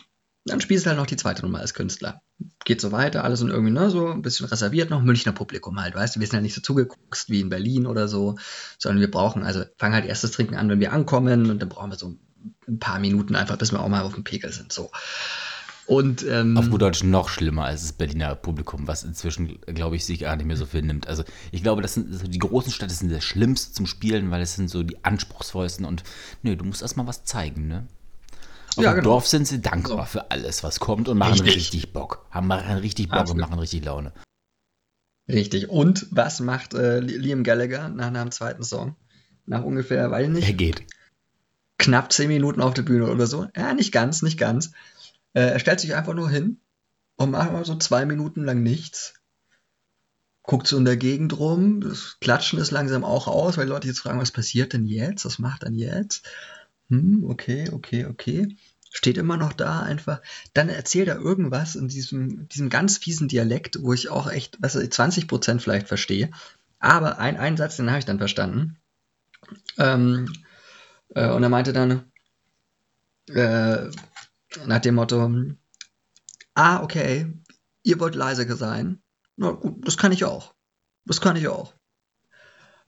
dann 0.45 0.61
spielst 0.61 0.87
du 0.87 0.89
halt 0.89 0.97
noch 0.97 1.05
die 1.05 1.15
zweite 1.15 1.43
Nummer 1.43 1.59
als 1.59 1.75
Künstler. 1.75 2.23
Geht 2.65 2.81
so 2.81 2.91
weiter, 2.91 3.23
alles 3.23 3.37
sind 3.37 3.51
irgendwie 3.51 3.73
ne, 3.73 3.91
so 3.91 4.07
ein 4.07 4.23
bisschen 4.23 4.47
reserviert 4.47 4.89
noch, 4.89 5.03
Münchner 5.03 5.31
Publikum 5.31 5.79
halt, 5.79 5.93
weißt 5.93 6.15
du, 6.15 6.21
wir 6.21 6.25
sind 6.25 6.37
ja 6.37 6.41
nicht 6.41 6.55
so 6.55 6.61
zugeguckt 6.61 7.25
wie 7.27 7.41
in 7.41 7.49
Berlin 7.49 7.85
oder 7.85 8.07
so, 8.07 8.35
sondern 8.79 8.99
wir 8.99 9.11
brauchen, 9.11 9.43
also 9.43 9.63
fangen 9.77 9.93
halt 9.93 10.05
erstes 10.05 10.31
Trinken 10.31 10.55
an, 10.55 10.69
wenn 10.69 10.79
wir 10.79 10.91
ankommen 10.91 11.51
und 11.51 11.61
dann 11.61 11.69
brauchen 11.69 11.91
wir 11.91 11.97
so 11.97 12.17
ein 12.67 12.79
paar 12.79 12.99
Minuten 12.99 13.35
einfach, 13.35 13.57
bis 13.57 13.71
wir 13.71 13.81
auch 13.81 13.89
mal 13.89 14.01
auf 14.01 14.13
dem 14.13 14.23
Pegel 14.23 14.51
sind, 14.51 14.71
so. 14.71 14.91
Und, 15.87 16.25
ähm, 16.25 16.57
Auf 16.57 16.69
gut 16.69 16.81
Deutsch 16.81 17.03
noch 17.03 17.27
schlimmer 17.27 17.65
als 17.65 17.81
das 17.81 17.93
Berliner 17.93 18.35
Publikum, 18.35 18.87
was 18.87 19.03
inzwischen, 19.03 19.59
glaube 19.61 19.95
ich, 19.95 20.05
sich 20.05 20.19
gar 20.19 20.35
nicht 20.35 20.45
mehr 20.45 20.55
so 20.55 20.65
viel 20.65 20.83
nimmt. 20.83 21.07
Also 21.07 21.23
ich 21.51 21.63
glaube, 21.63 21.81
das 21.81 21.95
sind 21.95 22.13
so 22.13 22.27
die 22.27 22.39
großen 22.39 22.71
Städte 22.71 22.93
sind 22.93 23.11
das 23.11 23.23
Schlimmste 23.23 23.73
zum 23.73 23.87
Spielen, 23.87 24.31
weil 24.31 24.41
es 24.41 24.55
sind 24.55 24.69
so 24.69 24.83
die 24.83 25.03
anspruchsvollsten 25.03 25.85
und 25.85 26.03
nö, 26.43 26.55
du 26.55 26.63
musst 26.63 26.81
erstmal 26.81 27.07
was 27.07 27.25
zeigen, 27.25 27.67
ne? 27.67 27.87
Auf 28.77 28.83
ja, 28.85 28.91
dem 28.91 28.97
genau. 28.97 29.09
Dorf 29.09 29.27
sind 29.27 29.47
sie 29.47 29.59
dankbar 29.59 30.05
so. 30.05 30.19
für 30.19 30.31
alles, 30.31 30.63
was 30.63 30.79
kommt 30.79 31.09
und 31.09 31.17
machen 31.17 31.33
richtig, 31.33 31.55
richtig 31.55 31.93
Bock. 31.93 32.25
Haben 32.31 32.47
machen 32.47 32.77
richtig 32.77 33.09
Bock 33.09 33.19
Absolut. 33.19 33.43
und 33.43 33.49
machen 33.49 33.59
richtig 33.59 33.83
Laune. 33.83 34.13
Richtig. 35.27 35.69
Und 35.69 36.07
was 36.11 36.39
macht 36.39 36.73
äh, 36.73 36.99
Liam 36.99 37.43
Gallagher 37.43 37.89
nach 37.89 38.07
einem 38.07 38.31
zweiten 38.31 38.63
Song? 38.63 38.95
Nach 39.45 39.63
ungefähr, 39.63 40.09
ich 40.19 40.29
nicht. 40.29 40.47
Er 40.47 40.53
geht. 40.53 40.83
Knapp 41.81 42.13
zehn 42.13 42.27
Minuten 42.27 42.61
auf 42.61 42.75
der 42.75 42.83
Bühne 42.83 43.11
oder 43.11 43.25
so. 43.25 43.47
Ja, 43.55 43.73
nicht 43.73 43.91
ganz, 43.91 44.21
nicht 44.21 44.37
ganz. 44.37 44.71
Äh, 45.33 45.41
er 45.41 45.59
stellt 45.59 45.79
sich 45.79 45.95
einfach 45.95 46.13
nur 46.13 46.29
hin 46.29 46.59
und 47.15 47.31
macht 47.31 47.51
mal 47.51 47.65
so 47.65 47.75
zwei 47.75 48.05
Minuten 48.05 48.43
lang 48.43 48.61
nichts. 48.61 49.15
Guckt 50.43 50.67
so 50.67 50.77
in 50.77 50.85
der 50.85 50.97
Gegend 50.97 51.37
rum, 51.39 51.81
das 51.81 52.17
Klatschen 52.21 52.59
ist 52.59 52.69
langsam 52.71 53.03
auch 53.03 53.27
aus, 53.27 53.57
weil 53.57 53.67
Leute 53.67 53.87
jetzt 53.87 53.99
fragen, 53.99 54.19
was 54.19 54.31
passiert 54.31 54.73
denn 54.73 54.85
jetzt? 54.85 55.25
Was 55.25 55.39
macht 55.39 55.63
denn 55.63 55.73
jetzt? 55.73 56.27
Hm, 56.89 57.25
okay, 57.27 57.69
okay, 57.71 58.05
okay. 58.05 58.55
Steht 58.91 59.17
immer 59.17 59.37
noch 59.37 59.53
da 59.53 59.79
einfach. 59.79 60.21
Dann 60.53 60.69
erzählt 60.69 61.07
er 61.07 61.15
irgendwas 61.15 61.75
in 61.75 61.87
diesem, 61.87 62.47
diesem 62.49 62.69
ganz 62.69 62.97
fiesen 62.99 63.27
Dialekt, 63.27 63.81
wo 63.81 63.93
ich 63.93 64.09
auch 64.09 64.29
echt, 64.29 64.57
was 64.61 64.75
ich, 64.75 64.89
20% 64.89 65.59
vielleicht 65.59 65.87
verstehe. 65.87 66.29
Aber 66.79 67.17
ein, 67.17 67.37
einen 67.37 67.57
Satz, 67.57 67.77
den 67.77 67.89
habe 67.89 67.99
ich 67.99 68.05
dann 68.05 68.19
verstanden. 68.19 68.77
Ähm, 69.77 70.31
äh, 71.15 71.29
und 71.29 71.43
er 71.43 71.49
meinte 71.49 71.73
dann, 71.73 72.11
äh, 73.27 73.89
nach 74.65 74.79
dem 74.79 74.95
Motto, 74.95 75.31
ah, 76.53 76.83
okay, 76.83 77.27
ihr 77.83 77.99
wollt 77.99 78.15
leiser 78.15 78.55
sein. 78.55 79.01
Na 79.37 79.51
gut, 79.51 79.87
das 79.87 79.97
kann 79.97 80.11
ich 80.11 80.25
auch. 80.25 80.53
Das 81.05 81.21
kann 81.21 81.35
ich 81.35 81.47
auch. 81.47 81.73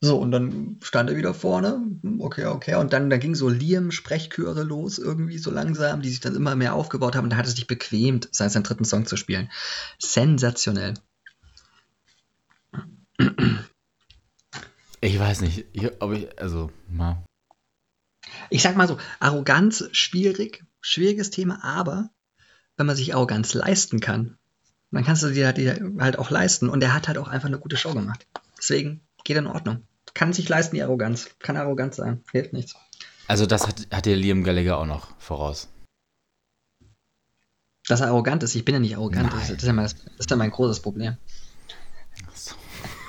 So, 0.02 0.20
und 0.20 0.32
dann 0.32 0.80
stand 0.84 1.10
er 1.10 1.16
wieder 1.16 1.34
vorne. 1.34 1.82
Okay, 2.20 2.46
okay. 2.48 2.76
Und 2.76 2.92
dann, 2.92 3.10
dann 3.10 3.22
ging 3.22 3.36
so 3.36 3.48
Liam-Sprechchöre 3.48 4.64
los, 4.64 4.98
irgendwie 4.98 5.38
so 5.38 5.50
langsam, 5.50 6.02
die 6.02 6.10
sich 6.10 6.20
dann 6.20 6.36
immer 6.36 6.56
mehr 6.56 6.74
aufgebaut 6.74 7.16
haben. 7.16 7.24
Und 7.24 7.30
da 7.30 7.38
hat 7.38 7.46
er 7.46 7.52
sich 7.52 7.68
bequemt, 7.68 8.28
seinen 8.32 8.64
dritten 8.64 8.84
Song 8.84 9.06
zu 9.06 9.16
spielen. 9.16 9.50
Sensationell. 10.00 10.96
Ich 15.00 15.18
weiß 15.18 15.40
nicht, 15.40 15.66
ob 16.00 16.12
ich, 16.12 16.38
also, 16.38 16.70
mal. 16.90 17.24
Ich 18.50 18.62
sag 18.62 18.76
mal 18.76 18.88
so, 18.88 18.98
Arroganz 19.20 19.86
schwierig, 19.92 20.64
schwieriges 20.82 21.30
Thema, 21.30 21.64
aber 21.64 22.10
wenn 22.78 22.86
man 22.86 22.96
sich 22.96 23.14
Arroganz 23.14 23.54
leisten 23.54 24.00
kann, 24.00 24.38
dann 24.92 25.04
kannst 25.04 25.24
du 25.24 25.32
dir 25.32 25.48
halt 26.00 26.20
auch 26.20 26.30
leisten. 26.30 26.70
Und 26.70 26.84
er 26.84 26.94
hat 26.94 27.08
halt 27.08 27.18
auch 27.18 27.28
einfach 27.28 27.48
eine 27.48 27.60
gute 27.60 27.78
Show 27.78 27.94
gemacht. 27.94 28.28
Deswegen 28.58 29.02
geht 29.24 29.38
in 29.38 29.48
Ordnung. 29.48 29.88
Kann 30.14 30.34
sich 30.34 30.48
leisten, 30.48 30.76
die 30.76 30.84
Arroganz. 30.84 31.30
Kann 31.40 31.58
arrogant 31.58 31.96
sein. 31.96 32.24
Hilft 32.32 32.54
nichts. 32.54 32.76
Also 33.28 33.46
das 33.46 33.68
hat, 33.68 33.88
hat 33.92 34.06
dir 34.06 34.16
Liam 34.16 34.44
Gallagher 34.44 34.78
auch 34.78 34.86
noch 34.86 35.20
voraus. 35.20 35.70
Dass 37.88 38.02
er 38.02 38.08
arrogant 38.08 38.44
ist. 38.44 38.54
Ich 38.56 38.66
bin 38.66 38.76
ja 38.76 38.80
nicht 38.80 38.96
arrogant. 38.96 39.34
Das 39.34 39.50
ist 39.50 39.64
ja, 39.64 39.74
mein, 39.74 39.86
das 39.86 39.96
ist 40.20 40.30
ja 40.30 40.38
mein 40.38 40.52
großes 40.52 40.82
Problem. 40.82 41.18
Ach 42.28 42.36
so. 42.36 42.56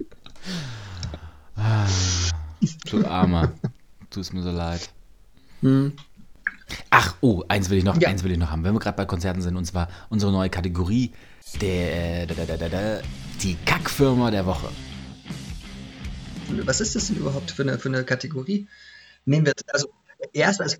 du 2.94 3.06
Armer. 3.06 3.54
Tut 4.10 4.34
mir 4.34 4.44
so 4.44 4.52
leid. 4.52 4.90
Hm. 5.62 5.94
Ach, 6.90 7.16
oh, 7.22 7.44
eins 7.48 7.70
will 7.70 7.78
ich 7.78 7.84
noch, 7.84 8.00
ja. 8.00 8.10
eins 8.10 8.24
will 8.24 8.32
ich 8.32 8.38
noch 8.38 8.52
haben, 8.52 8.64
wenn 8.64 8.74
wir 8.74 8.80
gerade 8.80 8.98
bei 8.98 9.06
Konzerten 9.06 9.42
sind, 9.42 9.58
und 9.58 9.66
zwar 9.66 9.90
unsere 10.10 10.32
neue 10.32 10.50
Kategorie, 10.50 11.12
der, 11.62 12.28
da, 12.28 12.34
da, 12.46 12.70
da, 12.70 13.02
die 13.42 13.56
Kackfirma 13.66 14.32
der 14.32 14.46
Woche. 14.46 14.70
Was 16.66 16.82
ist 16.82 16.96
das 16.96 17.08
denn 17.08 17.18
überhaupt 17.18 17.52
für 17.52 17.64
eine, 17.64 17.78
für 17.78 17.90
eine 17.90 18.04
Kategorie? 18.04 18.68
Nehmen 19.26 19.46
wir 19.46 19.52
jetzt, 19.52 19.74
also 19.74 19.90
erst 20.34 20.62
also 20.62 20.78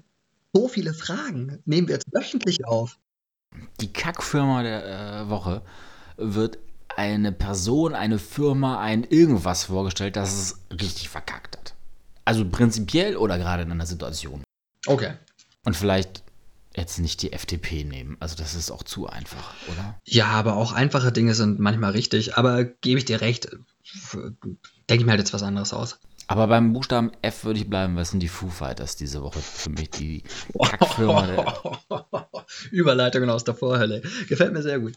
so 0.54 0.68
viele 0.68 0.94
Fragen, 0.94 1.60
nehmen 1.66 1.88
wir 1.88 1.96
jetzt 1.96 2.08
wöchentlich 2.14 2.66
auf. 2.66 2.98
Die 3.80 3.92
Kackfirma 3.92 4.64
der 4.64 4.86
äh, 4.86 5.30
Woche 5.30 5.62
wird 6.18 6.58
eine 6.96 7.32
Person, 7.32 7.94
eine 7.94 8.20
Firma, 8.20 8.80
ein 8.82 9.04
irgendwas 9.04 9.66
vorgestellt, 9.66 10.16
das 10.16 10.34
es 10.34 10.60
richtig 10.72 11.10
verkackt. 11.10 11.61
Also 12.32 12.50
prinzipiell 12.50 13.18
oder 13.18 13.38
gerade 13.38 13.64
in 13.64 13.72
einer 13.72 13.86
Situation. 13.86 14.42
Okay. 14.86 15.16
Und 15.66 15.76
vielleicht 15.76 16.24
jetzt 16.74 16.98
nicht 17.00 17.22
die 17.22 17.34
FDP 17.34 17.84
nehmen. 17.84 18.16
Also 18.22 18.38
das 18.38 18.56
ist 18.56 18.72
auch 18.72 18.84
zu 18.84 19.08
einfach, 19.08 19.54
oder? 19.68 20.00
Ja, 20.06 20.28
aber 20.28 20.56
auch 20.56 20.72
einfache 20.72 21.12
Dinge 21.12 21.36
sind 21.36 21.60
manchmal 21.60 21.92
richtig. 21.92 22.38
Aber 22.38 22.64
gebe 22.64 23.00
ich 23.00 23.06
dir 23.06 23.20
recht, 23.20 23.50
denke 24.14 24.56
ich 24.88 25.04
mir 25.04 25.12
halt 25.12 25.20
jetzt 25.20 25.34
was 25.34 25.44
anderes 25.44 25.74
aus. 25.74 26.00
Aber 26.28 26.48
beim 26.48 26.72
Buchstaben 26.72 27.12
F 27.22 27.44
würde 27.44 27.60
ich 27.60 27.70
bleiben, 27.70 27.96
weil 27.96 28.04
es 28.04 28.12
sind 28.12 28.22
die 28.22 28.30
Foo 28.30 28.48
Fighters 28.48 28.96
diese 28.96 29.22
Woche 29.22 29.40
für 29.40 29.70
mich 29.70 29.90
die 29.90 30.24
Kackfirma. 30.58 31.28
Der 31.28 31.54
Überleitungen 32.72 33.30
aus 33.30 33.44
der 33.44 33.56
Vorhölle. 33.56 34.02
Gefällt 34.30 34.54
mir 34.54 34.62
sehr 34.62 34.80
gut. 34.80 34.94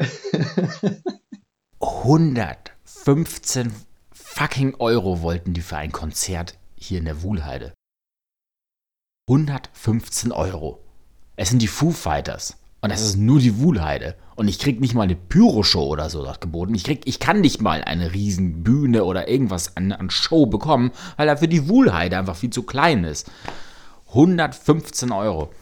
115 1.80 3.72
fucking 4.38 4.76
Euro 4.78 5.20
wollten 5.22 5.52
die 5.52 5.62
für 5.62 5.78
ein 5.78 5.90
Konzert 5.90 6.58
hier 6.76 7.00
in 7.00 7.06
der 7.06 7.22
Wuhlheide. 7.22 7.74
115 9.28 10.30
Euro. 10.30 10.78
Es 11.34 11.48
sind 11.48 11.60
die 11.60 11.66
Foo 11.66 11.90
Fighters. 11.90 12.56
Und 12.80 12.92
das 12.92 13.00
ist 13.00 13.16
nur 13.16 13.40
die 13.40 13.58
Wuhlheide. 13.58 14.14
Und 14.36 14.46
ich 14.46 14.60
krieg 14.60 14.80
nicht 14.80 14.94
mal 14.94 15.02
eine 15.02 15.16
Pyro-Show 15.16 15.84
oder 15.84 16.08
so 16.08 16.22
dort 16.22 16.40
geboten. 16.40 16.76
Ich, 16.76 16.84
krieg, 16.84 17.00
ich 17.06 17.18
kann 17.18 17.40
nicht 17.40 17.60
mal 17.60 17.82
eine 17.82 18.14
riesen 18.14 18.62
Bühne 18.62 19.02
oder 19.02 19.26
irgendwas 19.26 19.76
an, 19.76 19.90
an 19.90 20.08
Show 20.08 20.46
bekommen, 20.46 20.92
weil 21.16 21.26
dafür 21.26 21.48
die 21.48 21.68
Wuhlheide 21.68 22.16
einfach 22.16 22.36
viel 22.36 22.50
zu 22.50 22.62
klein 22.62 23.02
ist. 23.02 23.28
115 24.10 25.10
Euro. 25.10 25.52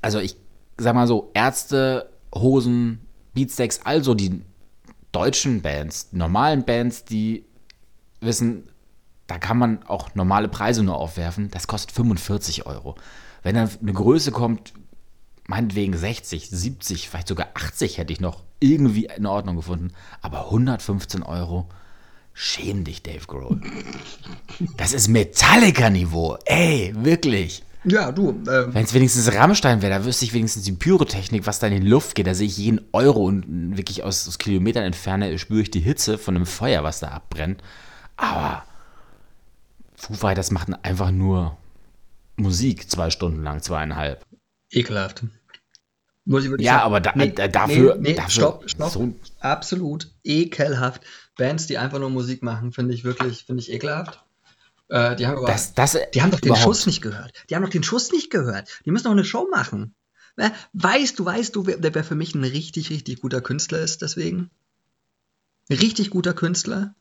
Also 0.00 0.18
ich 0.18 0.34
sag 0.78 0.94
mal 0.94 1.06
so, 1.06 1.30
Ärzte, 1.34 2.08
Hosen, 2.34 3.00
Beatsteaks, 3.34 3.80
also 3.84 4.14
die 4.14 4.40
deutschen 5.12 5.62
Bands, 5.62 6.08
normalen 6.12 6.64
Bands, 6.64 7.04
die 7.04 7.44
wissen, 8.20 8.68
da 9.26 9.38
kann 9.38 9.58
man 9.58 9.82
auch 9.84 10.14
normale 10.14 10.48
Preise 10.48 10.82
nur 10.82 10.96
aufwerfen, 10.96 11.50
das 11.50 11.66
kostet 11.66 11.92
45 11.92 12.66
Euro. 12.66 12.96
Wenn 13.42 13.54
dann 13.54 13.70
eine 13.80 13.92
Größe 13.92 14.32
kommt, 14.32 14.72
meinetwegen 15.46 15.96
60, 15.96 16.48
70, 16.50 17.08
vielleicht 17.08 17.28
sogar 17.28 17.48
80 17.54 17.98
hätte 17.98 18.12
ich 18.12 18.20
noch 18.20 18.42
irgendwie 18.60 19.06
in 19.06 19.26
Ordnung 19.26 19.56
gefunden, 19.56 19.92
aber 20.20 20.46
115 20.46 21.22
Euro, 21.22 21.68
schäm 22.32 22.84
dich, 22.84 23.02
Dave 23.02 23.26
Grohl. 23.26 23.60
Das 24.76 24.92
ist 24.92 25.08
Metallica-Niveau, 25.08 26.38
ey, 26.44 26.92
wirklich. 26.96 27.64
Ja, 27.90 28.12
du. 28.12 28.30
Ähm, 28.30 28.74
Wenn 28.74 28.84
es 28.84 28.94
wenigstens 28.94 29.32
Rammstein 29.32 29.82
wäre, 29.82 29.98
da 29.98 30.04
wüsste 30.04 30.24
ich 30.24 30.32
wenigstens 30.32 30.64
die 30.64 30.72
Pyrotechnik, 30.72 31.46
was 31.46 31.58
da 31.58 31.66
in 31.68 31.80
die 31.80 31.88
Luft 31.88 32.14
geht. 32.14 32.26
Da 32.26 32.34
sehe 32.34 32.46
ich 32.46 32.58
jeden 32.58 32.80
Euro 32.92 33.24
und 33.24 33.76
wirklich 33.76 34.02
aus, 34.02 34.26
aus 34.28 34.38
Kilometern 34.38 34.84
entferne 34.84 35.38
spüre 35.38 35.62
ich 35.62 35.70
die 35.70 35.80
Hitze 35.80 36.18
von 36.18 36.36
einem 36.36 36.46
Feuer, 36.46 36.82
was 36.84 37.00
da 37.00 37.08
abbrennt. 37.08 37.62
Aber 38.16 38.64
Foo 39.94 40.14
Fighters 40.14 40.50
machen 40.50 40.76
einfach 40.82 41.10
nur 41.10 41.56
Musik 42.36 42.90
zwei 42.90 43.10
Stunden 43.10 43.42
lang, 43.42 43.62
zweieinhalb. 43.62 44.24
Ekelhaft. 44.70 45.24
Muss 46.24 46.44
ich 46.44 46.50
ja, 46.60 46.74
sagen. 46.74 46.84
aber 46.84 47.00
da, 47.00 47.12
nee, 47.14 47.30
dafür, 47.30 47.96
nee, 47.96 48.10
nee, 48.10 48.14
dafür. 48.14 48.30
Stopp, 48.30 48.70
stopp. 48.70 48.90
So 48.90 49.14
Absolut 49.40 50.10
ekelhaft. 50.24 51.02
Bands, 51.36 51.66
die 51.66 51.78
einfach 51.78 51.98
nur 51.98 52.10
Musik 52.10 52.42
machen, 52.42 52.72
finde 52.72 52.92
ich 52.92 53.04
wirklich, 53.04 53.44
finde 53.44 53.62
ich 53.62 53.72
ekelhaft. 53.72 54.22
Äh, 54.88 55.16
die, 55.16 55.26
haben 55.26 55.38
aber, 55.38 55.46
das, 55.46 55.74
das, 55.74 55.96
die 56.14 56.22
haben 56.22 56.30
doch 56.30 56.40
den 56.40 56.56
Schuss 56.56 56.86
nicht 56.86 57.02
gehört. 57.02 57.32
Die 57.50 57.54
haben 57.54 57.62
doch 57.62 57.70
den 57.70 57.82
Schuss 57.82 58.10
nicht 58.10 58.30
gehört. 58.30 58.68
Die 58.84 58.90
müssen 58.90 59.04
doch 59.04 59.12
eine 59.12 59.24
Show 59.24 59.48
machen. 59.50 59.94
Weißt 60.72 61.18
du, 61.18 61.24
weißt 61.24 61.56
du, 61.56 61.66
wer, 61.66 61.82
wer 61.82 62.04
für 62.04 62.14
mich 62.14 62.34
ein 62.34 62.44
richtig, 62.44 62.90
richtig 62.90 63.20
guter 63.20 63.40
Künstler 63.40 63.80
ist, 63.80 64.02
deswegen? 64.02 64.50
Ein 65.68 65.76
richtig 65.78 66.10
guter 66.10 66.32
Künstler? 66.32 66.94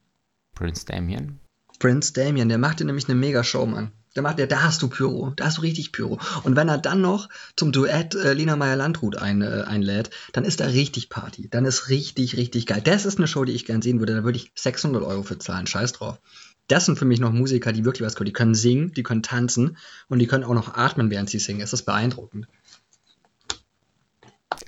Prince 0.56 0.86
Damien. 0.86 1.40
Prince 1.80 2.14
Damien, 2.14 2.50
der 2.50 2.58
macht 2.58 2.80
dir 2.80 2.86
nämlich 2.86 3.08
eine 3.08 3.16
mega 3.16 3.44
Show, 3.44 3.66
Mann. 3.66 3.92
Der 4.16 4.24
macht 4.24 4.40
der, 4.40 4.48
da 4.48 4.64
hast 4.64 4.82
du 4.82 4.88
Pyro, 4.88 5.32
da 5.36 5.46
hast 5.46 5.60
du 5.60 5.62
richtig 5.62 5.92
Pyro. 5.92 6.20
Und 6.44 6.56
wenn 6.56 6.68
er 6.68 6.80
dann 6.80 7.02
noch 7.02 7.30
zum 7.56 7.72
Duett 7.72 8.16
äh, 8.16 8.34
Lena 8.34 8.56
Meyer-Landrut 8.56 9.16
ein, 9.18 9.44
äh, 9.44 9.64
einlädt, 9.68 10.10
dann 10.34 10.44
ist 10.44 10.60
da 10.60 10.66
richtig 10.66 11.10
Party. 11.10 11.48
Dann 11.50 11.66
ist 11.66 11.90
richtig, 11.90 12.36
richtig 12.36 12.66
geil. 12.66 12.82
Das 12.84 13.06
ist 13.06 13.20
eine 13.20 13.28
Show, 13.28 13.46
die 13.46 13.54
ich 13.54 13.66
gern 13.66 13.84
sehen 13.84 14.00
würde. 14.00 14.16
Da 14.16 14.24
würde 14.24 14.40
ich 14.40 14.52
600 14.56 15.04
Euro 15.04 15.22
für 15.22 15.38
zahlen. 15.38 15.68
Scheiß 15.68 15.94
drauf 15.94 16.20
das 16.68 16.86
sind 16.86 16.98
für 16.98 17.06
mich 17.06 17.20
noch 17.20 17.32
Musiker, 17.32 17.72
die 17.72 17.86
wirklich 17.86 18.06
was 18.06 18.16
können. 18.16 18.28
Die 18.28 18.34
können 18.34 18.56
singen, 18.56 18.94
die 18.94 19.04
können 19.04 19.24
tanzen 19.24 19.78
und 20.10 20.20
die 20.20 20.28
können 20.28 20.44
auch 20.44 20.54
noch 20.54 20.76
atmen, 20.76 21.10
während 21.10 21.30
sie 21.30 21.40
singen. 21.40 21.62
Es 21.62 21.74
ist 21.74 21.84
beeindruckend. 21.84 22.48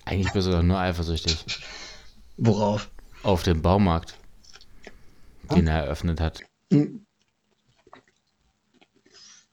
Eigentlich 0.06 0.34
bist 0.34 0.48
du 0.48 0.52
doch 0.52 0.64
nur 0.64 0.80
eifersüchtig. 0.80 1.62
Worauf? 2.38 2.90
Auf 3.24 3.44
den 3.44 3.62
Baumarkt, 3.62 4.16
den 5.52 5.68
er 5.68 5.84
eröffnet 5.84 6.22
hat. 6.22 6.42
Hm. 6.72 7.06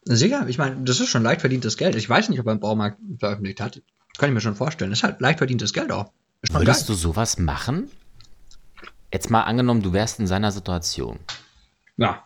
Sicher, 0.09 0.47
ich 0.47 0.57
meine, 0.57 0.85
das 0.85 1.01
ist 1.01 1.09
schon 1.09 1.25
leicht 1.25 1.41
verdientes 1.41 1.77
Geld. 1.77 1.97
Ich 1.97 2.09
weiß 2.09 2.29
nicht, 2.29 2.39
ob 2.39 2.47
er 2.47 2.53
einen 2.53 2.61
Baumarkt 2.61 3.01
veröffentlicht 3.19 3.61
hat. 3.61 3.83
Kann 4.19 4.29
ich 4.29 4.35
mir 4.35 4.41
schon 4.41 4.55
vorstellen. 4.55 4.91
Das 4.91 5.01
ist 5.01 5.03
halt 5.03 5.21
leicht 5.21 5.39
verdientes 5.39 5.73
Geld 5.73 5.91
auch. 5.91 6.13
Würdest 6.43 6.87
geil. 6.87 6.87
du 6.87 6.95
sowas 6.95 7.39
machen? 7.39 7.91
Jetzt 9.13 9.31
mal 9.31 9.43
angenommen, 9.43 9.83
du 9.83 9.93
wärst 9.93 10.21
in 10.21 10.29
seiner 10.29 10.53
Situation. 10.53 11.19
Ja. 11.97 12.25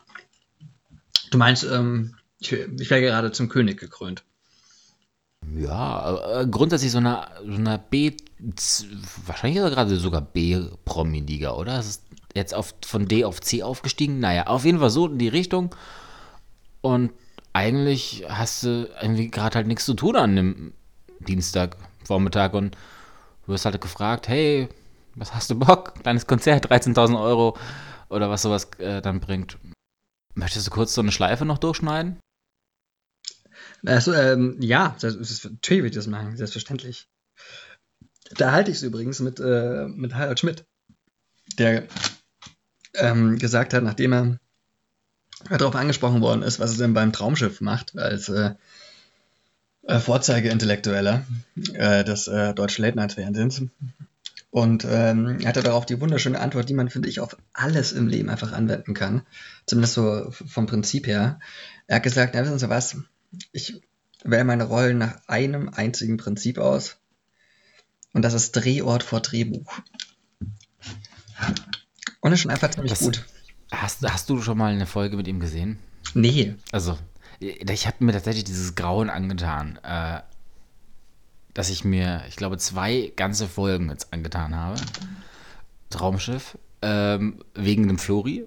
Du 1.30 1.38
meinst, 1.38 1.64
ähm, 1.64 2.16
ich, 2.40 2.52
ich 2.52 2.90
wäre 2.90 3.00
gerade 3.00 3.32
zum 3.32 3.48
König 3.48 3.78
gekrönt. 3.78 4.24
Ja, 5.56 6.40
äh, 6.40 6.46
grundsätzlich 6.46 6.92
so 6.92 6.98
eine, 6.98 7.26
so 7.44 7.54
eine 7.54 7.78
B, 7.78 8.12
wahrscheinlich 9.26 9.60
gerade 9.60 9.96
sogar 9.96 10.20
B-Promi-Liga, 10.20 11.52
oder? 11.52 11.78
Es 11.78 11.88
ist 11.88 12.02
jetzt 12.34 12.54
auf, 12.54 12.74
von 12.84 13.08
D 13.08 13.24
auf 13.24 13.40
C 13.40 13.62
aufgestiegen. 13.62 14.20
Naja, 14.20 14.46
auf 14.46 14.64
jeden 14.64 14.78
Fall 14.78 14.90
so 14.90 15.06
in 15.06 15.18
die 15.18 15.28
Richtung. 15.28 15.74
Und 16.80 17.12
eigentlich 17.52 18.24
hast 18.28 18.62
du 18.62 18.88
irgendwie 19.00 19.30
gerade 19.30 19.56
halt 19.56 19.66
nichts 19.66 19.84
zu 19.84 19.94
tun 19.94 20.16
an 20.16 20.36
dem 20.36 20.72
Dienstagvormittag 21.20 22.52
und 22.54 22.76
du 23.46 23.52
wirst 23.52 23.64
halt 23.64 23.80
gefragt, 23.80 24.28
hey, 24.28 24.68
was 25.16 25.34
hast 25.34 25.50
du 25.50 25.58
Bock? 25.58 25.94
Kleines 26.02 26.26
Konzert, 26.26 26.70
13.000 26.70 27.20
Euro 27.20 27.56
oder 28.08 28.30
was 28.30 28.42
sowas 28.42 28.68
äh, 28.78 29.02
dann 29.02 29.20
bringt. 29.20 29.58
Möchtest 30.40 30.66
du 30.66 30.70
kurz 30.70 30.94
so 30.94 31.03
eine 31.03 31.12
Schleife 31.12 31.44
noch 31.44 31.59
durchschneiden? 31.59 32.18
Also, 33.85 34.14
ähm, 34.14 34.57
ja, 34.61 34.96
das 34.98 35.14
ist, 35.14 35.44
natürlich 35.44 35.83
würde 35.83 35.88
ich 35.90 35.94
das 35.94 36.07
machen, 36.07 36.35
selbstverständlich. 36.35 37.09
Da 38.37 38.50
halte 38.53 38.70
ich 38.70 38.79
es 38.79 38.83
übrigens 38.83 39.20
mit, 39.20 39.38
äh, 39.38 39.87
mit 39.87 40.14
Harald 40.14 40.40
Schmidt, 40.40 40.64
der 41.59 41.87
ähm, 42.94 43.38
gesagt 43.38 43.74
hat, 43.74 43.83
nachdem 43.83 44.12
er 44.12 44.38
darauf 45.50 45.74
angesprochen 45.74 46.22
worden 46.22 46.42
ist, 46.42 46.59
was 46.59 46.72
er 46.72 46.79
denn 46.79 46.94
beim 46.94 47.12
Traumschiff 47.12 47.61
macht, 47.61 47.98
als 47.98 48.31
äh, 48.31 48.55
äh, 49.83 49.98
Vorzeige-Intellektueller 49.98 51.26
äh, 51.74 52.03
des 52.03 52.29
äh, 52.29 52.55
deutschen 52.55 52.83
Late-Night-Fernsehens, 52.83 53.62
und 54.50 54.84
ähm, 54.84 55.38
er 55.40 55.48
hatte 55.48 55.62
darauf 55.62 55.86
die 55.86 56.00
wunderschöne 56.00 56.40
Antwort, 56.40 56.68
die 56.68 56.74
man, 56.74 56.90
finde 56.90 57.08
ich, 57.08 57.20
auf 57.20 57.36
alles 57.52 57.92
im 57.92 58.08
Leben 58.08 58.28
einfach 58.28 58.52
anwenden 58.52 58.94
kann. 58.94 59.22
Zumindest 59.66 59.94
so 59.94 60.30
vom 60.30 60.66
Prinzip 60.66 61.06
her. 61.06 61.38
Er 61.86 61.96
hat 61.96 62.02
gesagt, 62.02 62.34
na, 62.34 62.42
wissen 62.42 62.58
Sie 62.58 62.68
was, 62.68 62.96
ich 63.52 63.80
wähle 64.24 64.44
meine 64.44 64.64
Rollen 64.64 64.98
nach 64.98 65.16
einem 65.28 65.68
einzigen 65.68 66.16
Prinzip 66.16 66.58
aus. 66.58 66.96
Und 68.12 68.22
das 68.22 68.34
ist 68.34 68.52
Drehort 68.52 69.04
vor 69.04 69.20
Drehbuch. 69.20 69.72
Und 72.20 72.30
das 72.30 72.34
ist 72.34 72.40
schon 72.40 72.50
einfach 72.50 72.70
ziemlich 72.70 72.90
das, 72.90 73.00
gut. 73.00 73.24
Hast, 73.70 74.02
hast 74.02 74.28
du 74.28 74.42
schon 74.42 74.58
mal 74.58 74.72
eine 74.72 74.86
Folge 74.86 75.16
mit 75.16 75.28
ihm 75.28 75.38
gesehen? 75.38 75.78
Nee. 76.14 76.56
Also, 76.72 76.98
ich 77.38 77.86
habe 77.86 78.04
mir 78.04 78.12
tatsächlich 78.12 78.44
dieses 78.44 78.74
Grauen 78.74 79.10
angetan. 79.10 79.78
Äh, 79.84 80.20
dass 81.61 81.68
ich 81.68 81.85
mir, 81.85 82.23
ich 82.27 82.37
glaube, 82.37 82.57
zwei 82.57 83.12
ganze 83.16 83.46
Folgen 83.46 83.90
jetzt 83.90 84.14
angetan 84.14 84.57
habe. 84.57 84.81
Traumschiff. 85.90 86.57
Ähm, 86.81 87.44
wegen 87.55 87.87
dem 87.87 87.99
Flori. 87.99 88.46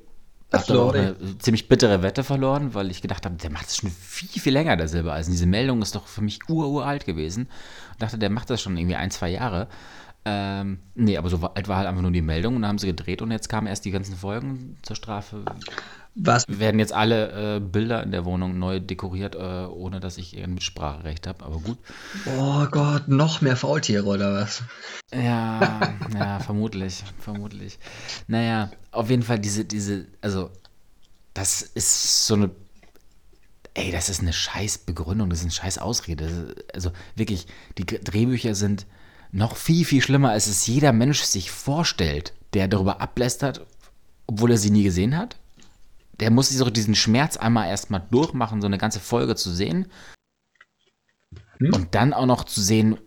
Hab 0.51 0.65
da 0.65 0.79
auch 0.79 0.95
eine 0.95 1.15
ziemlich 1.37 1.67
bittere 1.67 2.01
Wette 2.01 2.23
verloren, 2.23 2.73
weil 2.73 2.89
ich 2.89 3.03
gedacht 3.03 3.23
habe, 3.25 3.35
der 3.35 3.51
macht 3.51 3.65
das 3.65 3.77
schon 3.77 3.91
viel, 3.91 4.41
viel 4.41 4.53
länger, 4.53 4.77
der 4.77 4.87
Silbereisen. 4.87 5.31
Diese 5.31 5.45
Meldung 5.45 5.83
ist 5.83 5.93
doch 5.93 6.07
für 6.07 6.21
mich 6.21 6.39
uralt 6.49 7.05
gewesen. 7.05 7.49
Ich 7.91 7.97
dachte, 7.99 8.17
der 8.17 8.31
macht 8.31 8.49
das 8.49 8.63
schon 8.63 8.77
irgendwie 8.77 8.95
ein, 8.95 9.11
zwei 9.11 9.29
Jahre. 9.29 9.67
Ähm, 10.25 10.79
nee, 10.95 11.15
aber 11.15 11.29
so 11.29 11.37
alt 11.37 11.67
war 11.67 11.77
halt 11.77 11.87
einfach 11.87 12.01
nur 12.01 12.09
die 12.09 12.23
Meldung 12.23 12.55
und 12.55 12.63
dann 12.63 12.69
haben 12.69 12.79
sie 12.79 12.87
gedreht 12.87 13.21
und 13.21 13.29
jetzt 13.29 13.47
kamen 13.47 13.67
erst 13.67 13.85
die 13.85 13.91
ganzen 13.91 14.15
Folgen 14.15 14.77
zur 14.81 14.95
Strafe. 14.95 15.45
Was? 16.15 16.45
Werden 16.47 16.79
jetzt 16.79 16.93
alle 16.93 17.55
äh, 17.55 17.59
Bilder 17.59 18.03
in 18.03 18.11
der 18.11 18.23
Wohnung 18.23 18.59
neu 18.59 18.79
dekoriert, 18.79 19.35
äh, 19.35 19.65
ohne 19.65 19.99
dass 19.99 20.17
ich 20.17 20.37
ein 20.37 20.53
Mitspracherecht 20.53 21.25
habe, 21.25 21.43
aber 21.43 21.59
gut. 21.59 21.79
Oh 22.37 22.65
Gott, 22.67 23.07
noch 23.07 23.41
mehr 23.41 23.57
Faultiere 23.57 24.05
oder 24.05 24.33
was? 24.33 24.61
Ja, 25.11 25.95
ja, 26.13 26.39
vermutlich, 26.39 27.03
vermutlich. 27.19 27.79
Naja, 28.27 28.71
auf 28.91 29.09
jeden 29.09 29.23
Fall 29.23 29.39
diese, 29.39 29.65
diese, 29.65 30.05
also, 30.21 30.51
das 31.33 31.63
ist 31.63 32.27
so 32.27 32.35
eine, 32.35 32.51
ey, 33.73 33.91
das 33.91 34.09
ist 34.09 34.21
eine 34.21 34.33
scheiß 34.33 34.79
Begründung, 34.79 35.31
das 35.31 35.39
ist 35.39 35.45
eine 35.45 35.51
scheiß 35.51 35.79
Ausrede. 35.79 36.55
Also 36.73 36.91
wirklich, 37.15 37.47
die 37.79 37.85
Drehbücher 37.85 38.53
sind 38.53 38.85
noch 39.31 39.55
viel, 39.55 39.83
viel 39.83 40.03
schlimmer 40.03 40.35
ist 40.35 40.45
es, 40.45 40.67
jeder 40.67 40.93
Mensch 40.93 41.23
sich 41.23 41.49
vorstellt, 41.49 42.33
der 42.53 42.67
darüber 42.67 43.01
ablästert, 43.01 43.65
obwohl 44.27 44.51
er 44.51 44.57
sie 44.57 44.69
nie 44.69 44.83
gesehen 44.83 45.17
hat. 45.17 45.37
Der 46.19 46.31
muss 46.31 46.49
sich 46.49 46.57
so 46.57 46.69
diesen 46.69 46.95
Schmerz 46.95 47.37
einmal 47.37 47.69
erstmal 47.69 48.03
durchmachen, 48.11 48.61
so 48.61 48.67
eine 48.67 48.77
ganze 48.77 48.99
Folge 48.99 49.35
zu 49.35 49.51
sehen. 49.51 49.87
Hm? 51.57 51.73
Und 51.73 51.95
dann 51.95 52.13
auch 52.13 52.25
noch 52.25 52.43
zu 52.43 52.61
sehen, 52.61 52.97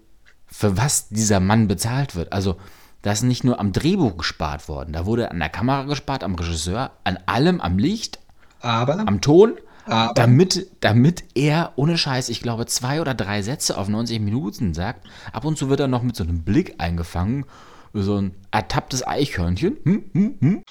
für 0.46 0.76
was 0.76 1.08
dieser 1.08 1.40
Mann 1.40 1.68
bezahlt 1.68 2.14
wird. 2.16 2.32
Also, 2.32 2.56
da 3.02 3.12
ist 3.12 3.22
nicht 3.22 3.44
nur 3.44 3.60
am 3.60 3.72
Drehbuch 3.72 4.16
gespart 4.16 4.68
worden, 4.68 4.92
da 4.92 5.06
wurde 5.06 5.30
an 5.30 5.38
der 5.38 5.48
Kamera 5.48 5.84
gespart, 5.84 6.24
am 6.24 6.34
Regisseur, 6.34 6.92
an 7.04 7.18
allem, 7.26 7.60
am 7.60 7.78
Licht, 7.78 8.18
Aber, 8.60 8.98
am 9.06 9.20
Ton, 9.20 9.58
aber 9.86 10.12
damit, 10.14 10.68
damit 10.80 11.24
er 11.34 11.72
ohne 11.76 11.96
Scheiß, 11.96 12.28
ich 12.28 12.40
glaube, 12.40 12.66
zwei 12.66 13.00
oder 13.00 13.14
drei 13.14 13.42
Sätze 13.42 13.78
auf 13.78 13.88
90 13.88 14.20
Minuten 14.20 14.74
sagt. 14.74 15.06
Ab 15.32 15.44
und 15.44 15.56
zu 15.56 15.68
wird 15.68 15.80
er 15.80 15.88
noch 15.88 16.02
mit 16.02 16.16
so 16.16 16.24
einem 16.24 16.42
Blick 16.42 16.74
eingefangen, 16.78 17.46
so 17.92 18.16
ein 18.16 18.34
ertapptes 18.50 19.06
Eichhörnchen. 19.06 19.76
Hm, 19.84 20.04
hm, 20.12 20.34
hm. 20.40 20.62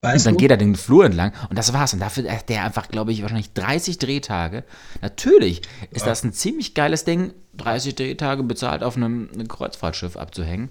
Und 0.00 0.10
weißt 0.10 0.26
dann 0.26 0.34
du, 0.34 0.38
geht 0.38 0.50
er 0.50 0.56
den 0.56 0.76
Flur 0.76 1.06
entlang 1.06 1.32
und 1.50 1.58
das 1.58 1.72
war's. 1.72 1.92
Und 1.92 1.98
dafür 1.98 2.30
hat 2.30 2.48
der 2.48 2.64
einfach, 2.64 2.88
glaube 2.88 3.10
ich, 3.10 3.22
wahrscheinlich 3.22 3.52
30 3.54 3.98
Drehtage. 3.98 4.64
Natürlich 5.02 5.62
ist 5.90 6.06
das 6.06 6.22
ein 6.22 6.32
ziemlich 6.32 6.74
geiles 6.74 7.04
Ding, 7.04 7.34
30 7.56 7.96
Drehtage 7.96 8.44
bezahlt 8.44 8.84
auf 8.84 8.96
einem, 8.96 9.28
einem 9.32 9.48
Kreuzfahrtschiff 9.48 10.16
abzuhängen. 10.16 10.70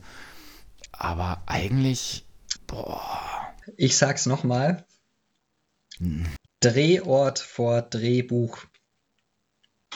Aber 0.93 1.43
eigentlich, 1.45 2.25
boah, 2.67 3.53
ich 3.75 3.97
sag's 3.97 4.27
nochmal. 4.27 4.85
Drehort 6.61 7.39
vor 7.39 7.81
Drehbuch. 7.81 8.59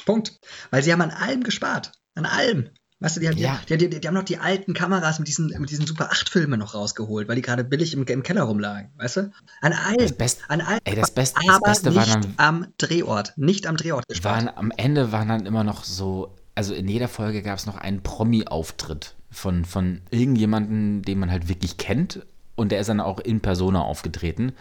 Punkt. 0.06 0.40
Weil 0.72 0.84
sie 0.84 0.92
haben 0.92 1.02
an 1.02 1.12
allem 1.12 1.44
gespart. 1.44 1.94
An 2.16 2.26
allem. 2.26 2.70
Weißt 3.02 3.16
du, 3.18 3.20
die, 3.20 3.28
haben- 3.28 3.38
Ja. 3.38 3.60
die, 3.68 3.78
die, 3.78 3.90
die 3.90 4.08
haben 4.08 4.14
noch 4.14 4.24
die 4.24 4.38
alten 4.38 4.74
Kameras 4.74 5.20
mit 5.20 5.28
diesen, 5.28 5.48
mit 5.60 5.70
diesen 5.72 5.86
Super 5.88 6.12
8-Filmen 6.12 6.60
noch 6.60 6.74
rausgeholt, 6.76 7.28
weil 7.28 7.36
die 7.36 7.42
gerade 7.42 7.64
billig 7.64 7.94
im, 7.94 8.06
im 8.06 8.24
Keller 8.24 8.44
rumlagen. 8.44 8.90
Weißt 8.98 9.18
du? 9.18 9.32
An 9.62 9.74
allem. 9.74 9.98
Das 9.98 10.14
Best- 10.14 10.40
an 10.48 10.62
allem. 10.62 10.80
ey, 10.86 10.96
das 10.96 11.12
Best- 11.12 11.36
das 11.36 11.50
aber 11.50 11.60
Beste 11.72 11.94
war 11.96 12.04
nicht 12.06 12.14
dann- 12.16 12.34
am 12.38 12.68
Drehort. 12.78 13.34
Nicht 13.38 13.68
am 13.68 13.76
Drehort 13.76 14.08
gespart. 14.08 14.46
waren, 14.46 14.56
am 14.56 14.72
Ende 14.78 15.12
waren 15.12 15.28
dann 15.28 15.46
immer 15.46 15.64
noch 15.64 15.84
so, 15.84 16.36
also 16.56 16.74
in 16.74 16.88
jeder 16.88 17.08
Folge 17.08 17.42
gab 17.42 17.58
es 17.58 17.66
noch 17.66 17.76
einen 17.78 18.02
Promi-Auftritt 18.04 19.16
von, 19.32 19.66
von 19.66 20.02
irgendjemandem, 20.12 21.02
den 21.02 21.20
man 21.20 21.32
halt 21.32 21.50
wirklich 21.50 21.78
kennt. 21.78 22.26
Und 22.56 22.72
der 22.72 22.80
ist 22.82 22.88
dann 22.88 23.00
auch 23.00 23.20
in 23.20 23.40
Persona 23.42 23.82
aufgetreten. 23.82 24.52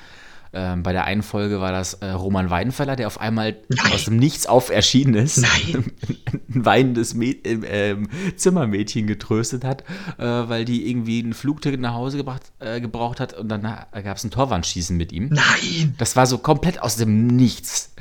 Ähm, 0.52 0.82
bei 0.82 0.92
der 0.92 1.04
einen 1.04 1.22
Folge 1.22 1.60
war 1.60 1.70
das 1.70 1.94
äh, 1.94 2.10
Roman 2.10 2.50
Weidenfeller, 2.50 2.96
der 2.96 3.06
auf 3.06 3.20
einmal 3.20 3.56
Nein. 3.68 3.92
aus 3.92 4.04
dem 4.06 4.16
Nichts 4.16 4.46
auf 4.46 4.70
erschienen 4.70 5.14
ist. 5.14 5.38
Nein. 5.38 5.92
ein 6.54 6.64
weinendes 6.64 7.14
Mä- 7.14 7.38
ähm, 7.44 7.64
ähm, 7.66 8.08
Zimmermädchen 8.36 9.06
getröstet 9.06 9.62
hat, 9.64 9.84
äh, 10.18 10.24
weil 10.24 10.64
die 10.64 10.90
irgendwie 10.90 11.20
ein 11.20 11.34
Flugticket 11.34 11.80
nach 11.80 11.94
Hause 11.94 12.16
gebracht, 12.16 12.50
äh, 12.58 12.80
gebraucht 12.80 13.20
hat 13.20 13.32
und 13.34 13.48
dann 13.48 13.62
gab 13.62 14.16
es 14.16 14.24
ein 14.24 14.32
Torwandschießen 14.32 14.96
mit 14.96 15.12
ihm. 15.12 15.28
Nein! 15.28 15.94
Das 15.98 16.16
war 16.16 16.26
so 16.26 16.38
komplett 16.38 16.82
aus 16.82 16.96
dem 16.96 17.28
Nichts. 17.28 17.94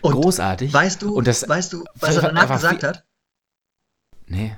Und 0.00 0.14
Großartig. 0.14 0.72
Weißt 0.72 1.02
du, 1.02 1.14
und 1.14 1.28
das, 1.28 1.48
weißt 1.48 1.72
du, 1.72 1.84
was 1.94 2.16
er 2.16 2.22
danach 2.22 2.50
gesagt 2.52 2.82
hat? 2.82 3.04
Nee. 4.26 4.56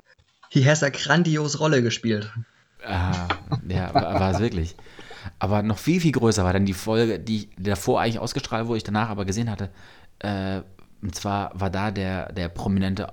Hier 0.48 0.70
hast 0.70 0.80
er 0.82 0.90
grandios 0.90 1.60
Rolle 1.60 1.82
gespielt. 1.82 2.32
Ah, 2.86 3.28
ja, 3.68 3.92
war 3.92 4.30
es 4.32 4.38
wirklich. 4.40 4.76
Aber 5.38 5.62
noch 5.62 5.78
viel, 5.78 6.00
viel 6.00 6.12
größer 6.12 6.44
war 6.44 6.52
dann 6.52 6.66
die 6.66 6.72
Folge, 6.72 7.18
die 7.18 7.48
davor 7.58 8.00
eigentlich 8.00 8.18
ausgestrahlt 8.18 8.66
wurde, 8.66 8.78
ich 8.78 8.84
danach 8.84 9.08
aber 9.08 9.24
gesehen 9.24 9.50
hatte. 9.50 9.70
Äh, 10.20 10.60
und 11.02 11.14
zwar 11.14 11.50
war 11.54 11.68
da 11.70 11.90
der, 11.90 12.32
der 12.32 12.48
prominente 12.48 13.08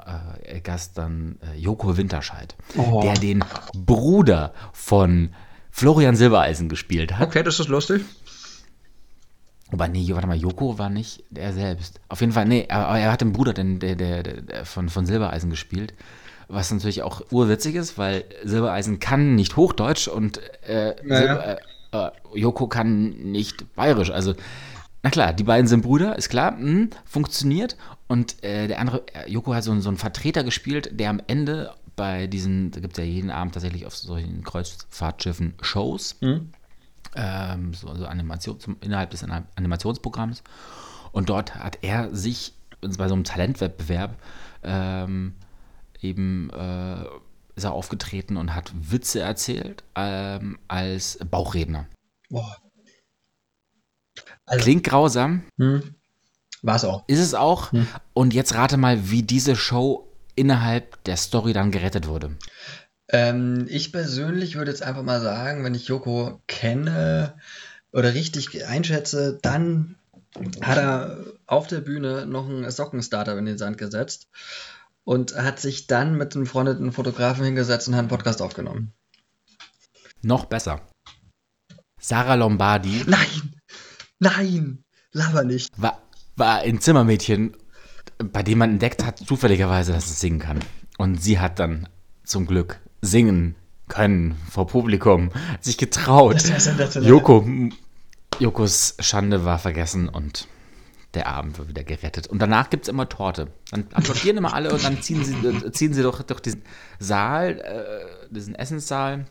äh, 0.45 0.62
Gast 0.62 0.97
dann 0.97 1.38
äh, 1.54 1.58
Joko 1.58 1.97
Winterscheid, 1.97 2.56
Oh. 2.78 3.02
der 3.02 3.13
den 3.15 3.43
Bruder 3.76 4.54
von 4.71 5.30
Florian 5.71 6.15
Silbereisen 6.15 6.69
gespielt 6.69 7.17
hat. 7.17 7.28
Okay, 7.28 7.43
das 7.43 7.60
ist 7.60 7.67
lustig. 7.67 8.04
Aber 9.71 9.88
nee, 9.88 10.06
warte 10.13 10.28
mal, 10.28 10.36
Joko 10.38 10.78
war 10.78 10.89
nicht 10.89 11.24
er 11.34 11.54
selbst. 11.54 12.02
Auf 12.10 12.19
jeden 12.19 12.34
Fall, 12.34 12.45
nee, 12.45 12.67
aber 12.69 13.00
er 13.00 13.12
hat 13.12 13.21
den 13.21 13.32
Bruder 13.32 13.54
den, 13.54 13.80
der, 13.80 13.95
der, 13.95 14.24
der 14.24 14.65
von, 14.65 14.89
von 14.89 15.06
Silbereisen 15.06 15.50
gespielt. 15.50 15.93
Was 16.50 16.71
natürlich 16.71 17.04
auch 17.04 17.21
urwitzig 17.32 17.76
ist, 17.76 17.97
weil 17.97 18.26
Silbereisen 18.43 19.00
kann 19.00 19.36
nicht 19.36 19.56
Hochdeutsch 19.56 20.10
und 20.10 20.39
äh, 20.63 20.95
Naja. 21.06 21.19
Silber, 21.19 21.58
äh, 21.91 22.10
Joko 22.34 22.67
kann 22.67 23.10
nicht 23.32 23.73
Bayerisch. 23.75 24.12
Also, 24.12 24.34
na 25.04 25.10
klar, 25.10 25.34
die 25.34 25.43
beiden 25.43 25.67
sind 25.67 25.82
Brüder, 25.82 26.15
ist 26.15 26.30
klar, 26.30 26.58
hm, 26.58 26.89
funktioniert. 27.06 27.75
Und 28.08 28.43
äh, 28.43 28.67
der 28.67 28.80
andere, 28.80 29.04
äh, 29.13 29.30
Joko 29.32 29.54
hat 29.54 29.63
so, 29.63 29.71
einen- 29.71 29.82
so 29.82 29.89
einen 29.89 29.97
Vertreter 29.97 30.43
gespielt, 30.43 30.89
der 30.99 31.10
am 31.10 31.21
Ende 31.27 31.73
bei 31.95 32.27
diesen, 32.27 32.71
da 32.71 32.80
gibt 32.80 32.93
es 32.93 33.04
ja 33.04 33.10
jeden 33.10 33.30
Abend 33.32 33.54
tatsächlich 33.54 33.86
auf 33.86 33.95
solchen 33.95 34.43
Kreuzfahrtschiffen 34.43 35.54
Shows 35.62 36.15
ähm, 37.15 37.73
so, 37.73 37.93
so 37.95 38.06
Animation 38.06 38.60
zum, 38.60 38.77
innerhalb 38.82 39.10
des 39.12 39.25
Animationsprogramms. 39.56 40.43
Und 41.12 41.30
dort 41.30 41.56
hat 41.56 41.80
er 41.82 42.15
sich 42.15 42.54
bei 42.97 43.08
so 43.08 43.13
einem 43.13 43.23
Talentwettbewerb 43.25 44.15
ähm, 44.63 45.34
eben 46.01 46.49
äh, 46.51 47.04
ist 47.56 47.64
er 47.64 47.74
aufgetreten 47.74 48.38
und 48.38 48.56
hat 48.56 48.72
Witze 48.76 49.20
erzählt 49.22 49.84
ähm, 49.96 50.58
als 50.68 51.20
Bauchredner. 51.30 51.88
Boah. 52.30 52.58
Also- 54.46 54.64
Klingt 54.64 54.84
grausam, 54.84 55.44
Hm. 55.58 55.96
War 56.64 56.76
es 56.76 56.84
auch. 56.86 57.04
ist 57.08 57.20
es 57.20 57.34
auch. 57.34 57.72
Hm. 57.72 57.88
Und 58.14 58.34
jetzt 58.34 58.54
rate 58.54 58.78
mal, 58.78 59.10
wie 59.10 59.24
diese 59.24 59.56
Show 59.56 60.08
innerhalb 60.36 61.04
der 61.06 61.18
Story 61.18 61.54
dann 61.54 61.72
gerettet 61.72 62.08
wurde. 62.08 62.38
Ähm, 63.10 63.66
ich 63.68 63.92
persönlich 63.92 64.56
würde 64.56 64.72
jetzt 64.72 64.84
einfach 64.84 65.04
mal 65.04 65.22
sagen, 65.22 65.64
wenn 65.64 65.74
ich 65.76 65.88
Joko 65.88 66.40
kenne 66.48 67.36
oder 67.92 68.14
richtig 68.14 68.66
einschätze, 68.66 69.40
dann 69.42 69.96
hat 70.62 70.78
er 70.78 71.18
auf 71.46 71.68
der 71.68 71.82
Bühne 71.82 72.26
noch 72.26 72.48
einen 72.48 72.70
Sockenstarter 72.72 73.38
in 73.38 73.46
den 73.46 73.58
Sand 73.58 73.78
gesetzt 73.78 74.30
und 75.04 75.36
hat 75.36 75.60
sich 75.60 75.88
dann 75.88 76.18
mit 76.18 76.36
einem 76.36 76.44
befreundeten 76.44 76.92
Fotografen 76.92 77.46
hingesetzt 77.46 77.88
und 77.88 77.96
hat 77.96 78.00
einen 78.00 78.08
Podcast 78.10 78.42
aufgenommen. 78.42 78.94
Noch 80.22 80.46
besser. 80.46 80.82
Sarah 82.00 82.36
Lombardi 82.36 83.04
Nein! 83.08 83.56
Nein! 84.20 84.84
Laber 85.12 85.44
nicht! 85.44 85.70
war, 85.78 86.02
war 86.36 86.60
ein 86.60 86.80
Zimmermädchen, 86.80 87.56
bei 88.18 88.44
dem 88.44 88.60
man 88.60 88.72
entdeckt 88.72 89.04
hat, 89.04 89.20
zufälligerweise, 89.20 89.92
dass 89.92 90.06
es 90.10 90.20
singen 90.20 90.40
kann. 90.40 90.60
Und 90.98 91.22
sie 91.22 91.40
hat 91.40 91.60
dann 91.60 91.90
zum 92.24 92.46
Glück 92.46 92.80
singen 93.02 93.56
können 93.88 94.36
vor 94.50 94.68
Publikum, 94.68 95.34
hat 95.34 95.64
sich 95.64 95.78
getraut. 95.78 96.36
Das 96.36 96.68
ist 96.68 96.96
ja. 96.96 97.02
Joko, 97.02 97.46
Jokos 98.40 98.96
Schande 99.00 99.44
war 99.44 99.60
vergessen 99.60 100.08
und 100.08 100.48
der 101.13 101.28
Abend 101.28 101.60
war 101.60 101.67
wieder 101.67 101.84
gerettet. 101.84 102.28
Und 102.28 102.39
danach 102.39 102.69
gibt 102.69 102.84
es 102.84 102.89
immer 102.89 103.10
Torte. 103.10 103.47
Dann 103.69 103.88
applaudieren 103.93 104.38
immer 104.38 104.54
alle 104.54 104.71
und 104.71 104.84
dann 104.84 105.02
ziehen 105.02 105.24
sie, 105.24 105.34
äh, 105.45 105.71
ziehen 105.71 105.93
sie 105.93 106.04
doch 106.04 106.21
durch 106.24 106.39
diesen 106.39 106.63
Saal, 107.00 107.60
äh, 107.60 108.34
diesen 108.34 108.56
Essenssaal. 108.56 109.26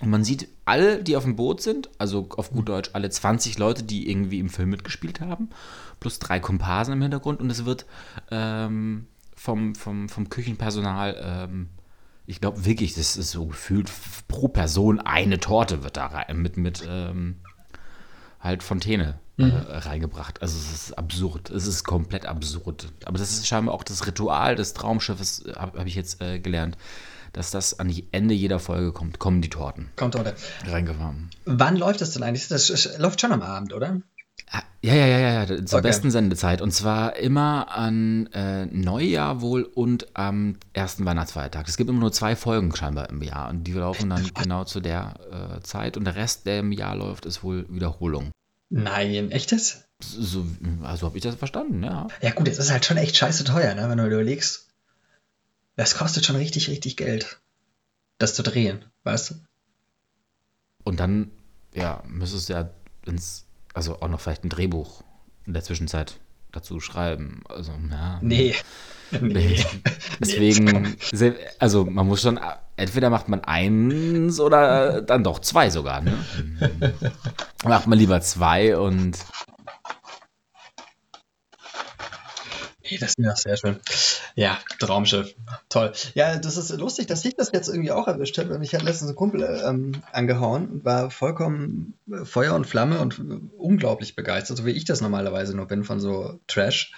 Und 0.00 0.10
man 0.10 0.24
sieht 0.24 0.48
alle, 0.64 1.02
die 1.02 1.16
auf 1.16 1.24
dem 1.24 1.36
Boot 1.36 1.60
sind, 1.60 1.90
also 1.98 2.28
auf 2.36 2.50
gut 2.50 2.68
Deutsch 2.68 2.90
alle 2.94 3.10
20 3.10 3.58
Leute, 3.58 3.82
die 3.82 4.10
irgendwie 4.10 4.38
im 4.38 4.48
Film 4.48 4.70
mitgespielt 4.70 5.20
haben, 5.20 5.50
plus 6.00 6.18
drei 6.18 6.40
Komparsen 6.40 6.94
im 6.94 7.02
Hintergrund. 7.02 7.40
Und 7.40 7.50
es 7.50 7.66
wird 7.66 7.84
ähm, 8.30 9.06
vom, 9.34 9.74
vom, 9.74 10.08
vom 10.08 10.30
Küchenpersonal, 10.30 11.16
ähm, 11.22 11.68
ich 12.26 12.40
glaube 12.40 12.64
wirklich, 12.64 12.94
das 12.94 13.16
ist 13.16 13.30
so 13.30 13.46
gefühlt 13.46 13.90
pro 14.28 14.48
Person 14.48 15.00
eine 15.00 15.40
Torte 15.40 15.82
wird 15.82 15.96
da 15.96 16.06
rein, 16.06 16.38
mit, 16.38 16.58
mit 16.58 16.86
ähm, 16.86 17.36
halt 18.40 18.62
Fontäne 18.62 19.18
äh, 19.36 19.44
reingebracht. 19.44 20.42
Also 20.42 20.58
es 20.58 20.72
ist 20.72 20.98
absurd. 20.98 21.50
Es 21.50 21.66
ist 21.66 21.84
komplett 21.84 22.26
absurd. 22.26 22.88
Aber 23.04 23.18
das 23.18 23.30
ist 23.30 23.46
scheinbar 23.46 23.74
auch 23.74 23.84
das 23.84 24.06
Ritual 24.06 24.56
des 24.56 24.74
Traumschiffes, 24.74 25.44
habe 25.56 25.78
hab 25.78 25.86
ich 25.86 25.94
jetzt 25.94 26.20
äh, 26.20 26.38
gelernt, 26.38 26.76
dass 27.32 27.50
das 27.50 27.78
an 27.78 27.88
die 27.88 28.06
Ende 28.10 28.34
jeder 28.34 28.58
Folge 28.58 28.92
kommt, 28.92 29.18
kommen 29.18 29.42
die 29.42 29.50
Torten 29.50 29.90
Kommt 29.96 30.16
heute. 30.16 30.34
reingefahren. 30.66 31.30
Wann 31.44 31.76
läuft 31.76 32.00
das 32.00 32.12
denn 32.12 32.22
eigentlich? 32.22 32.48
Das 32.48 32.98
läuft 32.98 33.20
schon 33.20 33.32
am 33.32 33.42
Abend, 33.42 33.72
oder? 33.72 34.00
Ja, 34.80 34.94
ja, 34.94 35.06
ja, 35.06 35.18
ja, 35.18 35.44
ja, 35.44 35.46
zur 35.66 35.78
Okay. 35.80 35.88
besten 35.88 36.10
Sendezeit. 36.10 36.62
Und 36.62 36.70
zwar 36.70 37.16
immer 37.16 37.70
an 37.70 38.28
äh, 38.32 38.66
Neujahr 38.66 39.40
wohl 39.40 39.64
und 39.64 40.16
am 40.16 40.56
ersten 40.72 41.04
Weihnachtsfeiertag. 41.04 41.66
Es 41.68 41.76
gibt 41.76 41.90
immer 41.90 42.00
nur 42.00 42.12
zwei 42.12 42.36
Folgen 42.36 42.74
scheinbar 42.74 43.10
im 43.10 43.20
Jahr 43.22 43.50
und 43.50 43.64
die 43.64 43.72
laufen 43.72 44.10
dann 44.10 44.30
genau 44.34 44.64
zu 44.64 44.80
der 44.80 45.58
äh, 45.58 45.60
Zeit. 45.62 45.96
Und 45.96 46.04
der 46.04 46.14
Rest, 46.14 46.46
der 46.46 46.60
im 46.60 46.72
Jahr 46.72 46.94
läuft, 46.94 47.26
ist 47.26 47.42
wohl 47.42 47.66
Wiederholung. 47.68 48.30
Nein, 48.70 49.30
echtes? 49.32 49.84
So, 50.00 50.46
also 50.84 51.06
habe 51.06 51.16
ich 51.16 51.24
das 51.24 51.34
verstanden, 51.34 51.82
ja. 51.82 52.06
Ja 52.22 52.30
gut, 52.30 52.46
es 52.46 52.58
ist 52.58 52.70
halt 52.70 52.84
schon 52.84 52.98
echt 52.98 53.16
scheiße 53.16 53.44
teuer, 53.44 53.74
ne, 53.74 53.88
wenn 53.88 53.98
du 53.98 54.06
überlegst. 54.06 54.68
Das 55.74 55.96
kostet 55.96 56.24
schon 56.24 56.36
richtig, 56.36 56.68
richtig 56.68 56.96
Geld, 56.96 57.40
das 58.18 58.34
zu 58.34 58.42
drehen, 58.42 58.84
weißt 59.02 59.30
du? 59.30 59.34
Und 60.84 61.00
dann, 61.00 61.30
ja, 61.74 62.02
müsstest 62.06 62.48
du 62.48 62.52
ja 62.52 62.70
ins, 63.06 63.46
also 63.74 64.00
auch 64.00 64.08
noch 64.08 64.20
vielleicht 64.20 64.44
ein 64.44 64.48
Drehbuch 64.48 65.02
in 65.46 65.54
der 65.54 65.62
Zwischenzeit 65.62 66.18
dazu 66.52 66.80
schreiben. 66.80 67.42
Also, 67.48 67.72
ja. 67.90 68.18
Nee. 68.22 68.54
nee. 69.22 69.64
Deswegen, 70.20 70.96
also 71.58 71.86
man 71.86 72.06
muss 72.06 72.20
schon, 72.20 72.38
entweder 72.76 73.08
macht 73.08 73.28
man 73.28 73.42
eins 73.42 74.38
oder 74.38 75.00
dann 75.00 75.24
doch 75.24 75.38
zwei 75.38 75.70
sogar. 75.70 76.02
Ne? 76.02 76.12
macht 77.64 77.86
man 77.86 77.98
lieber 77.98 78.20
zwei 78.20 78.76
und 78.76 79.18
das 82.96 83.10
ist 83.10 83.18
ja 83.18 83.36
sehr 83.36 83.56
schön. 83.56 83.80
Ja, 84.38 84.56
Traumschiff. 84.78 85.34
Toll. 85.68 85.90
Ja, 86.14 86.38
das 86.38 86.56
ist 86.56 86.70
lustig, 86.78 87.08
dass 87.08 87.24
ich 87.24 87.34
das 87.34 87.50
jetzt 87.50 87.66
irgendwie 87.66 87.90
auch 87.90 88.06
erwischt 88.06 88.38
habe. 88.38 88.56
Mich 88.60 88.72
hat 88.72 88.84
letztens 88.84 89.10
ein 89.10 89.16
Kumpel 89.16 89.42
ähm, 89.66 90.00
angehauen 90.12 90.68
und 90.68 90.84
war 90.84 91.10
vollkommen 91.10 91.94
Feuer 92.22 92.54
und 92.54 92.64
Flamme 92.64 93.00
und 93.00 93.20
unglaublich 93.58 94.14
begeistert, 94.14 94.56
so 94.56 94.64
wie 94.64 94.70
ich 94.70 94.84
das 94.84 95.00
normalerweise 95.00 95.56
nur 95.56 95.66
bin 95.66 95.82
von 95.82 95.98
so 95.98 96.38
Trash. 96.46 96.92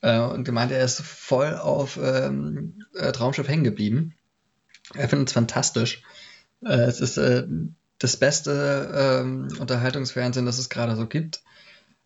Äh, 0.00 0.18
und 0.18 0.42
gemeint, 0.42 0.72
er 0.72 0.84
ist 0.84 1.00
voll 1.00 1.54
auf 1.54 1.96
ähm, 2.02 2.84
äh, 2.94 3.12
Traumschiff 3.12 3.46
hängen 3.46 3.62
geblieben. 3.62 4.16
Er 4.94 5.08
findet 5.08 5.28
es 5.28 5.32
fantastisch. 5.32 6.02
Äh, 6.66 6.72
es 6.72 7.00
ist 7.00 7.18
äh, 7.18 7.46
das 8.00 8.16
beste 8.16 9.22
ähm, 9.22 9.46
Unterhaltungsfernsehen, 9.60 10.44
das 10.44 10.58
es 10.58 10.70
gerade 10.70 10.96
so 10.96 11.06
gibt 11.06 11.44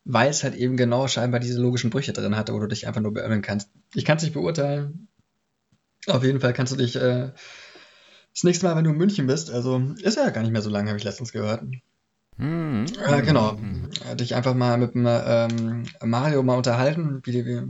weil 0.09 0.31
es 0.31 0.43
halt 0.43 0.55
eben 0.55 0.79
genau 0.79 1.07
scheinbar 1.07 1.39
diese 1.39 1.61
logischen 1.61 1.91
Brüche 1.91 2.15
drin 2.15 2.35
hatte, 2.35 2.55
wo 2.55 2.59
du 2.59 2.67
dich 2.67 2.87
einfach 2.87 3.03
nur 3.03 3.13
beirren 3.13 3.43
kannst. 3.43 3.71
Ich 3.95 4.07
kann 4.07 4.17
es 4.17 4.23
nicht 4.23 4.33
beurteilen. 4.33 5.09
Auf 6.07 6.25
jeden 6.25 6.41
Fall 6.41 6.55
kannst 6.55 6.73
du 6.73 6.77
dich 6.77 6.97
äh, 6.97 7.31
das 8.33 8.43
nächste 8.43 8.67
Mal, 8.67 8.75
wenn 8.75 8.85
du 8.85 8.91
in 8.91 8.97
München 8.97 9.27
bist, 9.27 9.51
also 9.51 9.83
ist 10.01 10.17
ja 10.17 10.31
gar 10.31 10.41
nicht 10.41 10.53
mehr 10.53 10.63
so 10.63 10.71
lange, 10.71 10.89
habe 10.89 10.99
ich 10.99 11.05
letztens 11.05 11.31
gehört. 11.31 11.63
Hm. 12.39 12.87
Äh, 13.07 13.23
genau. 13.23 13.59
Hm. 13.59 13.91
Dich 14.17 14.35
einfach 14.35 14.55
mal 14.55 14.79
mit 14.79 14.95
dem 14.95 15.07
ähm, 15.07 15.85
Mario 16.03 16.43
mal 16.43 16.57
unterhalten. 16.57 17.21
Wie, 17.25 17.45
wie, 17.45 17.63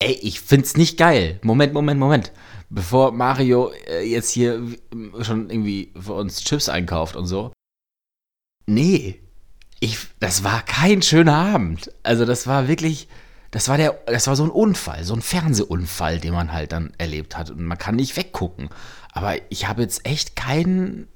Ey, 0.00 0.12
ich 0.20 0.42
find's 0.42 0.76
nicht 0.76 0.98
geil. 0.98 1.40
Moment, 1.42 1.72
Moment, 1.72 1.98
Moment. 1.98 2.32
Bevor 2.68 3.12
Mario 3.12 3.72
äh, 3.86 4.02
jetzt 4.02 4.30
hier 4.30 4.60
schon 5.22 5.48
irgendwie 5.48 5.94
für 5.98 6.12
uns 6.12 6.44
Chips 6.44 6.68
einkauft 6.68 7.16
und 7.16 7.26
so. 7.26 7.52
Nee, 8.66 9.22
ich, 9.80 9.98
das 10.20 10.44
war 10.44 10.62
kein 10.62 11.02
schöner 11.02 11.36
Abend. 11.36 11.92
Also 12.02 12.24
das 12.24 12.46
war 12.46 12.68
wirklich, 12.68 13.08
das 13.50 13.68
war 13.68 13.76
der, 13.76 13.98
das 14.06 14.26
war 14.26 14.36
so 14.36 14.44
ein 14.44 14.50
Unfall, 14.50 15.04
so 15.04 15.14
ein 15.14 15.22
Fernsehunfall, 15.22 16.18
den 16.18 16.34
man 16.34 16.52
halt 16.52 16.72
dann 16.72 16.92
erlebt 16.98 17.36
hat. 17.36 17.50
Und 17.50 17.64
man 17.64 17.78
kann 17.78 17.96
nicht 17.96 18.16
weggucken. 18.16 18.70
Aber 19.12 19.36
ich 19.50 19.68
habe 19.68 19.82
jetzt 19.82 20.04
echt 20.04 20.36
keinen 20.36 21.08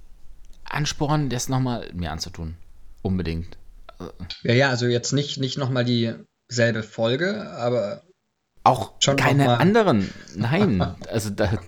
Ansporn, 0.64 1.28
das 1.28 1.48
nochmal 1.48 1.90
mir 1.92 2.10
anzutun. 2.12 2.56
Unbedingt. 3.02 3.58
Ja, 4.42 4.54
ja, 4.54 4.70
also 4.70 4.86
jetzt 4.86 5.12
nicht, 5.12 5.38
nicht 5.38 5.58
nochmal 5.58 5.84
dieselbe 5.84 6.82
Folge, 6.82 7.50
aber. 7.50 8.02
Auch 8.64 8.92
schon 9.00 9.16
keine 9.16 9.58
anderen. 9.58 10.12
Nein. 10.36 10.80
also 11.08 11.30
da. 11.30 11.58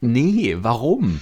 Nee, 0.00 0.56
warum? 0.60 1.20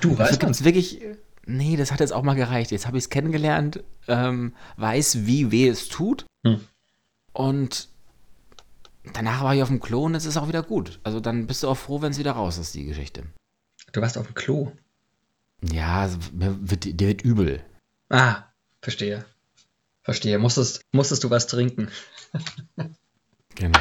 Du 0.00 0.18
weißt. 0.18 0.40
gibt 0.40 0.52
es 0.52 0.64
wirklich 0.64 1.00
nee, 1.48 1.76
das 1.76 1.90
hat 1.90 2.00
jetzt 2.00 2.12
auch 2.12 2.22
mal 2.22 2.34
gereicht. 2.34 2.70
Jetzt 2.70 2.86
habe 2.86 2.98
ich 2.98 3.04
es 3.04 3.10
kennengelernt, 3.10 3.82
ähm, 4.06 4.54
weiß, 4.76 5.26
wie 5.26 5.50
weh 5.50 5.68
es 5.68 5.88
tut. 5.88 6.26
Hm. 6.44 6.60
Und 7.32 7.88
danach 9.14 9.42
war 9.42 9.54
ich 9.54 9.62
auf 9.62 9.68
dem 9.68 9.80
Klo 9.80 10.04
und 10.04 10.14
es 10.14 10.26
ist 10.26 10.36
auch 10.36 10.48
wieder 10.48 10.62
gut. 10.62 11.00
Also 11.02 11.20
dann 11.20 11.46
bist 11.46 11.62
du 11.62 11.68
auch 11.68 11.76
froh, 11.76 12.02
wenn 12.02 12.12
es 12.12 12.18
wieder 12.18 12.32
raus 12.32 12.58
ist, 12.58 12.74
die 12.74 12.84
Geschichte. 12.84 13.24
Du 13.92 14.00
warst 14.00 14.18
auf 14.18 14.26
dem 14.26 14.34
Klo? 14.34 14.72
Ja, 15.62 16.08
mir 16.32 16.56
wird, 16.60 16.84
dir 16.84 17.08
wird 17.08 17.22
übel. 17.22 17.64
Ah, 18.10 18.44
verstehe. 18.80 19.24
Verstehe. 20.02 20.38
Musstest, 20.38 20.82
musstest 20.92 21.24
du 21.24 21.30
was 21.30 21.46
trinken? 21.46 21.90
genau. 23.54 23.80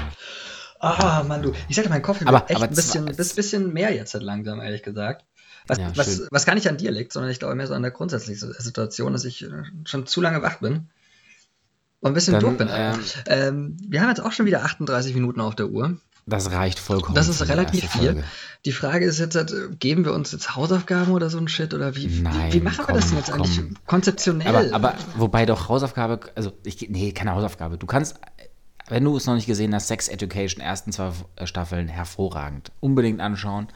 Ah, 0.79 1.23
Mann, 1.23 1.41
du. 1.41 1.53
Ich 1.69 1.75
sagte, 1.75 1.89
mein 1.89 2.01
Kaffee 2.01 2.21
wird 2.21 2.29
aber, 2.29 2.49
echt 2.49 2.55
aber 2.55 2.65
ein 2.65 2.75
bisschen, 2.75 3.05
bisschen 3.05 3.73
mehr 3.73 3.93
jetzt 3.93 4.13
langsam, 4.13 4.61
ehrlich 4.61 4.83
gesagt. 4.83 5.25
Was, 5.67 5.77
ja, 5.77 5.91
was, 5.95 6.27
was, 6.31 6.45
gar 6.45 6.55
nicht 6.55 6.67
an 6.69 6.77
dir 6.77 6.91
liegt, 6.91 7.13
sondern 7.13 7.31
ich 7.31 7.39
glaube 7.39 7.55
mehr 7.55 7.67
so 7.67 7.73
an 7.73 7.81
der 7.81 7.91
grundsätzlichen 7.91 8.53
Situation, 8.57 9.13
dass 9.13 9.25
ich 9.25 9.43
äh, 9.43 9.63
schon 9.85 10.07
zu 10.07 10.21
lange 10.21 10.41
wach 10.41 10.59
bin. 10.59 10.87
Und 11.99 12.11
ein 12.11 12.13
bisschen 12.13 12.39
Dann, 12.39 12.57
bin. 12.57 12.69
Ähm, 12.71 12.99
ähm, 13.25 13.77
wir 13.87 14.01
haben 14.01 14.09
jetzt 14.09 14.21
auch 14.21 14.31
schon 14.31 14.45
wieder 14.45 14.63
38 14.63 15.15
Minuten 15.15 15.41
auf 15.41 15.55
der 15.55 15.67
Uhr. 15.67 15.97
Das 16.27 16.51
reicht 16.51 16.77
vollkommen. 16.77 17.15
Das 17.15 17.29
ist 17.29 17.47
relativ 17.47 17.89
viel. 17.89 18.23
Die 18.65 18.73
Frage 18.73 19.05
ist 19.05 19.17
jetzt, 19.17 19.35
halt, 19.35 19.79
geben 19.79 20.03
wir 20.03 20.13
uns 20.13 20.33
jetzt 20.33 20.57
Hausaufgaben 20.57 21.13
oder 21.13 21.29
so 21.29 21.37
ein 21.37 21.47
Shit? 21.47 21.73
Oder 21.73 21.95
wie, 21.95 22.07
Nein, 22.07 22.51
wie, 22.51 22.55
wie 22.55 22.59
machen 22.59 22.83
komm, 22.85 22.95
wir 22.95 22.99
das 22.99 23.09
denn 23.09 23.17
jetzt 23.17 23.31
komm. 23.31 23.41
eigentlich 23.41 23.61
konzeptionell? 23.85 24.47
Aber, 24.47 24.75
aber 24.75 24.93
wobei 25.15 25.45
doch 25.45 25.69
Hausaufgabe, 25.69 26.19
also 26.35 26.51
ich, 26.63 26.89
nee, 26.89 27.13
keine 27.13 27.31
Hausaufgabe. 27.31 27.77
Du 27.77 27.87
kannst, 27.87 28.17
wenn 28.89 29.05
du 29.05 29.15
es 29.15 29.25
noch 29.25 29.35
nicht 29.35 29.47
gesehen 29.47 29.73
hast, 29.73 29.87
Sex 29.87 30.09
Education, 30.09 30.61
ersten 30.61 30.91
zwei 30.91 31.13
Staffeln 31.45 31.87
hervorragend. 31.87 32.73
Unbedingt 32.81 33.21
anschauen. 33.21 33.69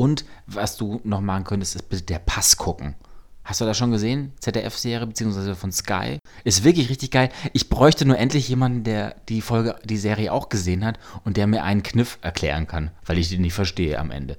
Und 0.00 0.24
was 0.46 0.78
du 0.78 1.02
noch 1.04 1.20
machen 1.20 1.44
könntest, 1.44 1.76
ist 1.76 1.90
bitte 1.90 2.04
der 2.04 2.20
Pass 2.20 2.56
gucken. 2.56 2.94
Hast 3.44 3.60
du 3.60 3.66
das 3.66 3.76
schon 3.76 3.90
gesehen? 3.90 4.32
ZDF-Serie 4.40 5.06
beziehungsweise 5.06 5.54
von 5.54 5.72
Sky. 5.72 6.20
Ist 6.42 6.64
wirklich 6.64 6.88
richtig 6.88 7.10
geil. 7.10 7.28
Ich 7.52 7.68
bräuchte 7.68 8.06
nur 8.06 8.16
endlich 8.16 8.48
jemanden, 8.48 8.82
der 8.82 9.16
die 9.28 9.42
Folge, 9.42 9.76
die 9.84 9.98
Serie 9.98 10.32
auch 10.32 10.48
gesehen 10.48 10.86
hat 10.86 10.98
und 11.24 11.36
der 11.36 11.46
mir 11.46 11.64
einen 11.64 11.82
Kniff 11.82 12.18
erklären 12.22 12.66
kann, 12.66 12.92
weil 13.04 13.18
ich 13.18 13.28
den 13.28 13.42
nicht 13.42 13.52
verstehe 13.52 13.98
am 13.98 14.10
Ende. 14.10 14.38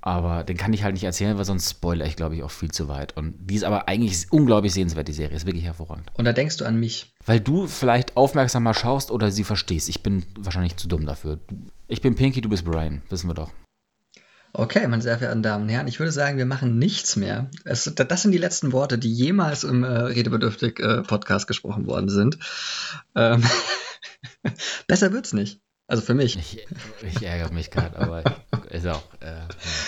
Aber 0.00 0.42
den 0.42 0.56
kann 0.56 0.72
ich 0.72 0.84
halt 0.84 0.94
nicht 0.94 1.04
erzählen, 1.04 1.36
weil 1.36 1.44
sonst 1.44 1.68
spoilere 1.68 2.08
ich, 2.08 2.16
glaube 2.16 2.36
ich, 2.36 2.42
auch 2.42 2.50
viel 2.50 2.70
zu 2.70 2.88
weit. 2.88 3.14
Und 3.14 3.34
die 3.38 3.56
ist 3.56 3.64
aber 3.64 3.88
eigentlich 3.88 4.32
unglaublich 4.32 4.72
sehenswert, 4.72 5.08
die 5.08 5.12
Serie. 5.12 5.36
Ist 5.36 5.44
wirklich 5.44 5.64
hervorragend. 5.64 6.10
Und 6.14 6.24
da 6.24 6.32
denkst 6.32 6.56
du 6.56 6.64
an 6.64 6.80
mich. 6.80 7.12
Weil 7.26 7.40
du 7.40 7.66
vielleicht 7.66 8.16
aufmerksamer 8.16 8.72
schaust 8.72 9.10
oder 9.10 9.30
sie 9.30 9.44
verstehst. 9.44 9.90
Ich 9.90 10.02
bin 10.02 10.24
wahrscheinlich 10.38 10.78
zu 10.78 10.88
dumm 10.88 11.04
dafür. 11.04 11.40
Ich 11.88 12.00
bin 12.00 12.14
Pinky, 12.14 12.40
du 12.40 12.48
bist 12.48 12.64
Brian. 12.64 13.02
Wissen 13.10 13.28
wir 13.28 13.34
doch. 13.34 13.50
Okay, 14.56 14.86
meine 14.86 15.02
sehr 15.02 15.18
verehrten 15.18 15.42
Damen 15.42 15.64
und 15.64 15.68
Herren, 15.68 15.88
ich 15.88 15.98
würde 15.98 16.12
sagen, 16.12 16.38
wir 16.38 16.46
machen 16.46 16.78
nichts 16.78 17.16
mehr. 17.16 17.50
Es, 17.64 17.92
das 17.92 18.22
sind 18.22 18.30
die 18.30 18.38
letzten 18.38 18.70
Worte, 18.70 18.98
die 18.98 19.12
jemals 19.12 19.64
im 19.64 19.82
äh, 19.82 19.88
Redebedürftig-Podcast 19.88 21.44
äh, 21.44 21.48
gesprochen 21.48 21.86
worden 21.88 22.08
sind. 22.08 22.38
Ähm 23.16 23.42
Besser 24.86 25.12
wird's 25.12 25.32
nicht. 25.32 25.60
Also 25.88 26.02
für 26.02 26.14
mich. 26.14 26.38
Ich, 26.38 26.64
ich 27.02 27.22
ärgere 27.22 27.52
mich 27.52 27.72
gerade, 27.72 27.98
aber 27.98 28.22
ist 28.70 28.86
auch. 28.86 29.02
Äh, 29.18 29.40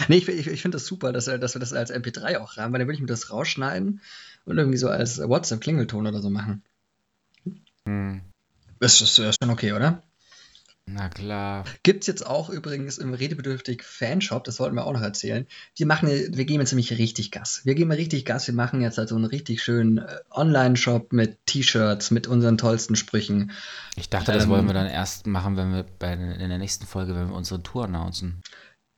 nee, 0.09 0.17
ich, 0.17 0.29
ich, 0.29 0.49
ich 0.49 0.62
finde 0.62 0.77
das 0.77 0.87
super, 0.87 1.12
dass, 1.12 1.27
dass 1.27 1.55
wir 1.55 1.61
das 1.61 1.73
als 1.73 1.95
MP3 1.95 2.39
auch 2.39 2.57
haben, 2.57 2.73
weil 2.73 2.81
dann 2.81 2.89
würde 2.89 2.97
ich 2.97 3.01
mir 3.01 3.07
das 3.07 3.31
rausschneiden 3.31 4.01
und 4.47 4.59
irgendwie 4.59 4.79
so 4.79 4.89
als 4.89 5.19
WhatsApp-Klingelton 5.19 6.09
oder 6.09 6.21
so 6.21 6.29
machen. 6.29 6.64
Hm. 7.87 8.21
Ist, 8.81 9.01
ist, 9.01 9.17
ist 9.21 9.37
schon 9.41 9.51
okay, 9.51 9.75
oder? 9.75 10.03
Na 10.89 11.09
klar. 11.09 11.64
Gibt 11.82 12.03
es 12.03 12.07
jetzt 12.07 12.24
auch 12.24 12.49
übrigens 12.49 12.99
im 12.99 13.12
Redebedürftig 13.12 13.82
Fanshop, 13.82 14.45
das 14.45 14.61
wollten 14.61 14.76
wir 14.76 14.87
auch 14.87 14.93
noch 14.93 15.03
erzählen. 15.03 15.47
Die 15.78 15.84
machen, 15.84 16.09
wir 16.09 16.45
geben 16.45 16.61
jetzt 16.61 16.70
nämlich 16.70 16.97
richtig 16.97 17.32
Gas. 17.32 17.62
Wir 17.64 17.74
geben 17.74 17.91
richtig 17.91 18.24
Gas. 18.24 18.47
Wir 18.47 18.55
machen 18.55 18.80
jetzt 18.80 18.97
halt 18.97 19.09
so 19.09 19.16
einen 19.16 19.24
richtig 19.24 19.64
schönen 19.64 19.99
äh, 19.99 20.20
Online-Shop 20.30 21.12
mit 21.12 21.45
T-Shirts, 21.47 22.12
mit 22.12 22.28
unseren 22.28 22.57
tollsten 22.57 22.95
Sprüchen. 22.95 23.51
Ich 23.97 24.11
dachte, 24.11 24.30
das 24.30 24.45
ähm, 24.45 24.51
wollen 24.51 24.66
wir 24.68 24.74
dann 24.74 24.87
erst 24.87 25.26
machen, 25.26 25.57
wenn 25.57 25.72
wir 25.72 25.84
bei, 25.99 26.12
in 26.12 26.49
der 26.49 26.59
nächsten 26.59 26.87
Folge, 26.87 27.16
wenn 27.16 27.30
wir 27.30 27.34
unsere 27.34 27.62
Tour 27.64 27.87
announcen. 27.87 28.41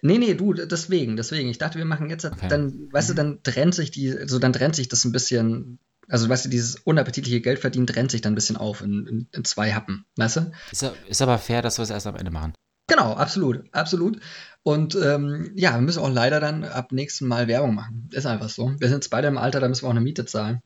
Nee, 0.03 0.18
nee, 0.18 0.34
du, 0.34 0.53
deswegen, 0.53 1.16
deswegen. 1.16 1.49
Ich 1.49 1.59
dachte, 1.59 1.78
wir 1.78 1.86
machen 1.86 2.11
jetzt, 2.11 2.26
okay. 2.26 2.49
dann, 2.49 2.93
weißt 2.93 3.09
mhm. 3.09 3.14
du, 3.14 3.16
dann 3.16 3.43
trennt 3.43 3.74
sich 3.74 3.91
die, 3.91 4.16
also 4.16 4.39
dann 4.39 4.53
trennt 4.53 4.76
sich 4.76 4.89
das 4.89 5.05
ein 5.07 5.12
bisschen 5.12 5.78
also, 6.09 6.29
weißt 6.29 6.47
du, 6.47 6.49
dieses 6.49 6.77
unappetitliche 6.77 7.41
Geld 7.41 7.59
verdienen 7.59 7.87
trennt 7.87 8.11
sich 8.11 8.23
dann 8.23 8.33
ein 8.33 8.35
bisschen 8.35 8.57
auf 8.57 8.81
in, 8.81 9.07
in, 9.07 9.29
in 9.33 9.45
zwei 9.45 9.73
Happen, 9.73 10.07
weißt 10.17 10.37
du? 10.37 10.53
Ist, 10.73 10.83
ist 11.09 11.23
aber 11.23 11.39
fair, 11.39 11.63
dass 11.63 11.79
wir 11.79 11.83
es 11.83 11.91
erst 11.91 12.07
am 12.07 12.17
Ende 12.17 12.31
machen. 12.31 12.55
Genau, 12.87 13.13
absolut, 13.13 13.65
absolut. 13.73 14.19
Und 14.63 14.95
ähm, 14.97 15.53
ja, 15.55 15.75
wir 15.75 15.83
müssen 15.83 16.01
auch 16.01 16.11
leider 16.11 16.41
dann 16.41 16.65
ab 16.65 16.91
nächsten 16.93 17.29
Mal 17.29 17.47
Werbung 17.47 17.75
machen. 17.75 18.09
Ist 18.13 18.27
einfach 18.27 18.49
so. 18.49 18.73
Wir 18.79 18.89
sind 18.89 18.97
jetzt 18.97 19.11
beide 19.11 19.29
im 19.29 19.39
Alter, 19.39 19.61
da 19.61 19.69
müssen 19.69 19.83
wir 19.83 19.89
auch 19.89 19.93
eine 19.93 20.01
Miete 20.01 20.25
zahlen. 20.25 20.63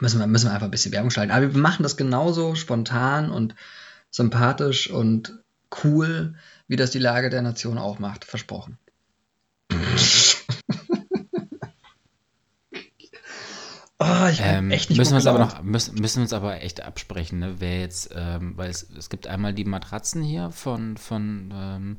Müssen 0.00 0.20
wir, 0.20 0.26
müssen 0.26 0.46
wir 0.46 0.52
einfach 0.52 0.66
ein 0.66 0.70
bisschen 0.70 0.92
Werbung 0.92 1.10
schalten. 1.10 1.32
Aber 1.32 1.54
wir 1.54 1.60
machen 1.60 1.82
das 1.82 1.96
genauso 1.96 2.54
spontan 2.54 3.30
und 3.30 3.54
sympathisch 4.10 4.90
und 4.90 5.42
cool, 5.82 6.34
wie 6.68 6.76
das 6.76 6.90
die 6.90 6.98
Lage 6.98 7.30
der 7.30 7.42
Nation 7.42 7.78
auch 7.78 7.98
macht. 7.98 8.26
Versprochen. 8.26 8.78
Oh, 14.00 14.28
ich 14.30 14.40
ähm, 14.40 14.70
echt 14.70 14.90
nicht 14.90 14.98
müssen 14.98 15.12
wir 15.12 15.16
uns 15.16 15.26
aber 15.26 15.40
noch 15.40 15.62
müssen, 15.62 15.96
müssen 15.96 16.18
wir 16.18 16.22
uns 16.22 16.32
aber 16.32 16.62
echt 16.62 16.82
absprechen, 16.82 17.40
ne? 17.40 17.56
Wer 17.58 17.80
jetzt, 17.80 18.10
ähm, 18.14 18.56
weil 18.56 18.70
es, 18.70 18.88
es 18.96 19.10
gibt 19.10 19.26
einmal 19.26 19.52
die 19.52 19.64
Matratzen 19.64 20.22
hier 20.22 20.52
von 20.52 20.96
von 20.96 21.52
ähm, 21.52 21.96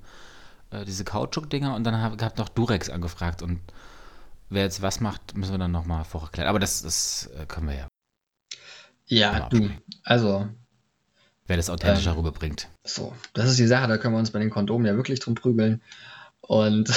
äh, 0.72 0.86
diese 0.86 1.04
Kautschuk-Dinger 1.04 1.76
und 1.76 1.84
dann 1.84 2.02
hat 2.02 2.38
noch 2.38 2.48
Durex 2.48 2.90
angefragt 2.90 3.42
und 3.42 3.60
wer 4.50 4.64
jetzt 4.64 4.82
was 4.82 5.00
macht, 5.00 5.36
müssen 5.36 5.52
wir 5.52 5.58
dann 5.58 5.72
nochmal 5.72 6.04
vorerklären. 6.04 6.50
Aber 6.50 6.60
das, 6.60 6.82
das 6.82 7.30
äh, 7.38 7.46
können 7.46 7.68
wir 7.68 7.76
ja. 7.76 7.88
Ja, 9.06 9.50
du, 9.50 9.70
also. 10.04 10.48
Wer 11.48 11.58
das 11.58 11.70
authentischer 11.70 12.12
ähm, 12.12 12.18
rüberbringt. 12.18 12.70
So, 12.86 13.16
das 13.34 13.50
ist 13.50 13.58
die 13.58 13.66
Sache, 13.66 13.88
da 13.88 13.98
können 13.98 14.14
wir 14.14 14.20
uns 14.20 14.32
bei 14.32 14.40
den 14.40 14.52
Kondomen 14.52 14.86
ja 14.86 14.96
wirklich 14.96 15.20
drum 15.20 15.36
prügeln. 15.36 15.82
Und. 16.42 16.94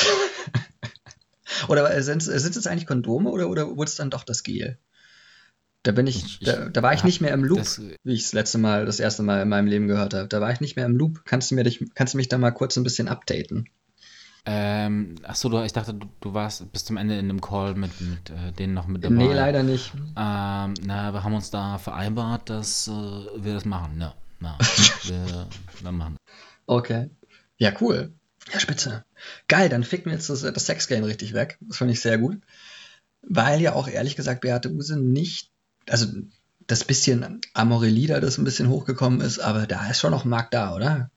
oder 1.69 2.03
sind, 2.03 2.23
sind 2.23 2.57
es 2.57 2.67
eigentlich 2.67 2.87
Kondome 2.87 3.31
oder, 3.31 3.49
oder 3.49 3.77
wurde 3.77 3.89
es 3.89 3.97
dann 3.97 4.11
doch 4.11 4.25
das 4.25 4.43
Gel? 4.43 4.79
Da 5.85 5.93
bin 5.93 6.07
ich, 6.07 6.39
da, 6.41 6.69
da 6.69 6.83
war 6.83 6.95
ich 6.95 7.03
nicht 7.03 7.21
mehr 7.21 7.33
im 7.33 7.43
Loop, 7.43 7.59
Das, 7.59 7.81
wie 7.81 8.13
ich 8.13 8.23
es 8.23 8.33
letzte 8.33 8.59
Mal, 8.59 8.87
das 8.87 9.01
erste 9.01 9.25
Mal 9.25 9.43
in 9.43 9.49
meinem 9.49 9.67
Leben 9.67 9.89
gehört 9.89 10.15
habe. 10.15 10.29
Da 10.29 10.41
war 10.41 10.53
ich 10.53 10.61
nicht 10.61 10.77
mehr 10.77 10.87
im 10.87 10.97
Loop. 10.97 11.25
Kannst 11.25 11.51
du 11.51 11.57
mir 11.57 11.65
dich, 11.65 11.85
kannst 11.95 12.15
du 12.15 12.19
mich 12.19 12.29
da 12.29 12.39
mal 12.39 12.53
kurz 12.53 12.77
ein 12.77 12.85
bisschen 12.85 13.09
updaten? 13.09 13.69
ähm, 14.45 15.15
achso, 15.23 15.49
du, 15.49 15.63
ich 15.63 15.73
dachte, 15.73 15.95
du, 15.95 16.09
du 16.21 16.35
warst 16.35 16.73
bis 16.73 16.85
zum 16.85 16.97
Ende 16.97 17.15
in 17.15 17.31
einem 17.31 17.41
Call 17.41 17.75
mit, 17.75 18.01
mit 18.01 18.31
äh, 18.31 18.53
denen 18.53 18.75
noch 18.75 18.89
mit 18.89 19.05
dabei. 19.05 19.15
Nee, 19.15 19.33
leider 19.33 19.63
nicht. 19.63 19.93
Ähm, 19.95 20.75
na, 20.85 21.13
wir 21.13 21.23
haben 21.23 21.35
uns 21.35 21.51
da 21.51 21.79
vereinbart, 21.79 22.51
dass 22.51 22.89
äh, 22.89 22.91
wir 22.91 23.55
das 23.55 23.65
machen. 23.65 24.01
Ja, 24.01 24.15
na, 24.41 24.59
wir, 25.05 25.49
wir 25.81 25.93
machen. 25.93 26.17
Okay. 26.67 27.11
Ja, 27.57 27.73
cool. 27.81 28.13
Ja, 28.53 28.59
spitze. 28.59 29.05
Geil, 29.47 29.69
dann 29.69 29.85
ficken 29.85 30.07
wir 30.07 30.15
jetzt 30.15 30.29
das, 30.29 30.41
das 30.41 30.67
Sexgame 30.67 31.07
richtig 31.07 31.35
weg. 31.35 31.59
Das 31.61 31.77
finde 31.77 31.93
ich 31.93 32.01
sehr 32.01 32.19
gut. 32.19 32.41
Weil 33.23 33.61
ja 33.61 33.75
auch 33.75 33.87
ehrlich 33.87 34.17
gesagt 34.17 34.41
Beate 34.41 34.73
Use 34.73 34.99
nicht, 34.99 35.52
also 35.89 36.07
das 36.67 36.85
bisschen 36.85 37.41
Amorelie 37.55 38.07
da, 38.07 38.21
das 38.21 38.39
ein 38.39 38.45
bisschen 38.45 38.69
hochgekommen 38.69 39.21
ist, 39.21 39.39
aber 39.39 39.67
da 39.67 39.89
ist 39.91 40.01
schon 40.01 40.11
noch 40.13 40.25
Markt 40.25 40.55
da, 40.55 40.75
oder? 40.75 41.11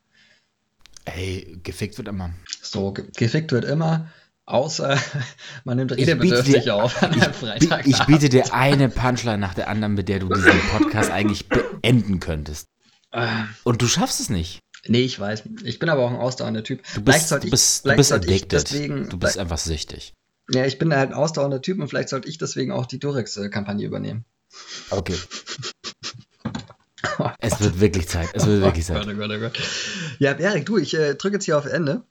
Ey, 1.06 1.60
gefickt 1.64 1.98
wird 1.98 2.08
immer. 2.08 2.32
So, 2.62 2.92
ge 2.92 3.06
gefickt 3.16 3.52
wird 3.52 3.64
immer, 3.66 4.10
außer 4.46 4.98
man 5.64 5.78
nimmt 5.78 5.92
redebedürftig 5.92 6.72
auf 6.72 7.02
an 7.04 7.12
einem 7.12 7.22
Ich, 7.32 7.38
Freitag. 7.38 7.88
ich 7.88 8.04
biete 8.06 8.30
dir 8.30 8.54
eine 8.54 8.90
Punchline 8.90 9.38
nach 9.38 9.54
der 9.54 9.70
anderen, 9.70 9.94
mit 9.94 10.10
der 10.10 10.20
du 10.20 10.30
diesen 10.30 10.60
Podcast 10.72 11.12
eigentlich 11.12 11.48
beenden 11.48 12.20
könntest. 12.20 12.68
Ah, 13.12 13.46
Und 13.64 13.82
du 13.82 13.88
schaffst 13.88 14.20
es 14.20 14.30
nicht. 14.30 14.60
nee, 14.88 15.02
ich 15.02 15.20
weiß. 15.20 15.44
Ich 15.64 15.78
bin 15.80 15.90
aber 15.90 16.04
auch 16.06 16.10
ein 16.10 16.18
ausdauernder 16.18 16.64
Typ. 16.64 16.82
Du 16.96 17.02
bist, 17.02 17.32
du 17.32 17.50
bist, 17.50 17.86
du 17.86 17.96
bist 17.96 18.12
addicted. 18.12 18.52
deswegen- 18.54 19.08
du 19.10 19.18
bist 19.18 19.38
einfach 19.38 19.60
süchtig. 19.60 20.14
Ja, 20.52 20.66
ich 20.66 20.78
bin 20.80 20.94
halt 20.94 21.10
ein 21.12 21.16
ausdauernder 21.16 21.62
Typ 21.62 21.80
und 21.80 21.88
vielleicht 21.88 22.10
sollte 22.10 22.28
ich 22.30 22.38
deswegen 22.38 22.72
auch 22.72 22.86
die 22.88 23.00
Durex-Kampagne 23.00 23.86
übernehmen. 23.86 24.26
Okay. 24.90 25.16
Es 27.40 27.60
wird 27.62 27.80
wirklich 27.80 28.08
Zeit. 28.08 28.30
Es 28.34 28.46
wird 28.46 28.62
wirklich 28.62 28.86
Oh 28.86 28.94
Zeit. 28.94 29.06
Gott, 29.06 29.14
oh 29.14 29.18
Gott, 29.18 29.32
oh 29.32 29.40
Gott. 29.40 29.60
Ja, 30.20 30.32
Erik, 30.32 30.66
du, 30.66 30.78
ich 30.78 30.94
äh, 30.96 31.16
drücke 31.16 31.36
jetzt 31.36 31.46
hier 31.46 31.58
auf 31.58 31.66
Ende. 31.66 32.04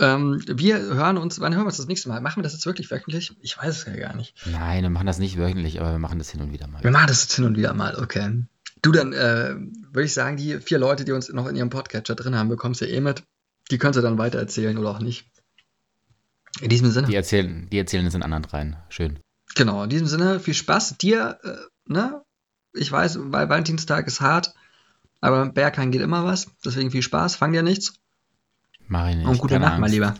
Ähm, 0.00 0.40
wir 0.46 0.78
hören 0.78 1.18
uns, 1.18 1.40
wann 1.40 1.54
hören 1.54 1.64
wir 1.64 1.68
uns 1.68 1.76
das 1.78 1.88
nächste 1.88 2.08
Mal? 2.08 2.20
Machen 2.20 2.38
wir 2.38 2.44
das 2.44 2.52
jetzt 2.52 2.66
wirklich 2.66 2.90
wöchentlich? 2.90 3.32
Ich 3.40 3.58
weiß 3.58 3.78
es 3.78 3.84
ja 3.84 3.96
gar 3.96 4.14
nicht. 4.14 4.34
Nein, 4.46 4.82
wir 4.82 4.90
machen 4.90 5.06
das 5.06 5.18
nicht 5.18 5.36
wöchentlich, 5.38 5.80
aber 5.80 5.92
wir 5.92 5.98
machen 5.98 6.18
das 6.18 6.30
hin 6.30 6.40
und 6.40 6.52
wieder 6.52 6.68
mal. 6.68 6.82
Wir 6.84 6.92
machen 6.92 7.08
das 7.08 7.22
jetzt 7.22 7.34
hin 7.34 7.44
und 7.44 7.56
wieder 7.56 7.74
mal, 7.74 7.96
okay. 7.96 8.44
Du, 8.80 8.92
dann 8.92 9.12
äh, 9.12 9.56
würde 9.90 10.04
ich 10.04 10.14
sagen, 10.14 10.36
die 10.36 10.60
vier 10.60 10.78
Leute, 10.78 11.04
die 11.04 11.10
uns 11.12 11.28
noch 11.30 11.48
in 11.48 11.56
ihrem 11.56 11.70
Podcatcher 11.70 12.14
drin 12.14 12.36
haben, 12.36 12.48
bekommst 12.48 12.80
du 12.80 12.86
eh 12.86 13.00
mit. 13.00 13.24
Die 13.72 13.78
könnt 13.78 13.96
ihr 13.96 14.02
dann 14.02 14.18
weiter 14.18 14.38
erzählen 14.38 14.78
oder 14.78 14.90
auch 14.90 15.00
nicht. 15.00 15.26
In 16.60 16.68
diesem 16.68 16.90
Sinne. 16.90 17.08
Die 17.08 17.16
erzählen, 17.16 17.68
die 17.70 17.78
erzählen 17.78 18.06
es 18.06 18.14
in 18.14 18.22
anderen 18.22 18.44
rein. 18.44 18.76
Schön. 18.88 19.18
Genau, 19.54 19.84
in 19.84 19.90
diesem 19.90 20.06
Sinne, 20.06 20.40
viel 20.40 20.54
Spaß. 20.54 20.98
Dir, 20.98 21.38
äh, 21.42 21.92
ne? 21.92 22.22
Ich 22.74 22.92
weiß, 22.92 23.18
weil 23.32 23.48
Valentinstag 23.48 24.06
ist 24.06 24.20
hart, 24.20 24.54
aber 25.20 25.46
Berghain 25.46 25.90
geht 25.90 26.02
immer 26.02 26.24
was. 26.24 26.48
Deswegen 26.64 26.90
viel 26.90 27.02
Spaß. 27.02 27.36
Fang 27.36 27.52
dir 27.52 27.62
nichts. 27.62 27.94
Mach 28.86 29.08
ich 29.08 29.16
nicht. 29.16 29.26
Und 29.26 29.38
gute 29.38 29.54
keine 29.54 29.64
Nacht, 29.66 29.80
mein 29.80 29.84
Angst. 29.84 29.94
Lieber. 29.94 30.14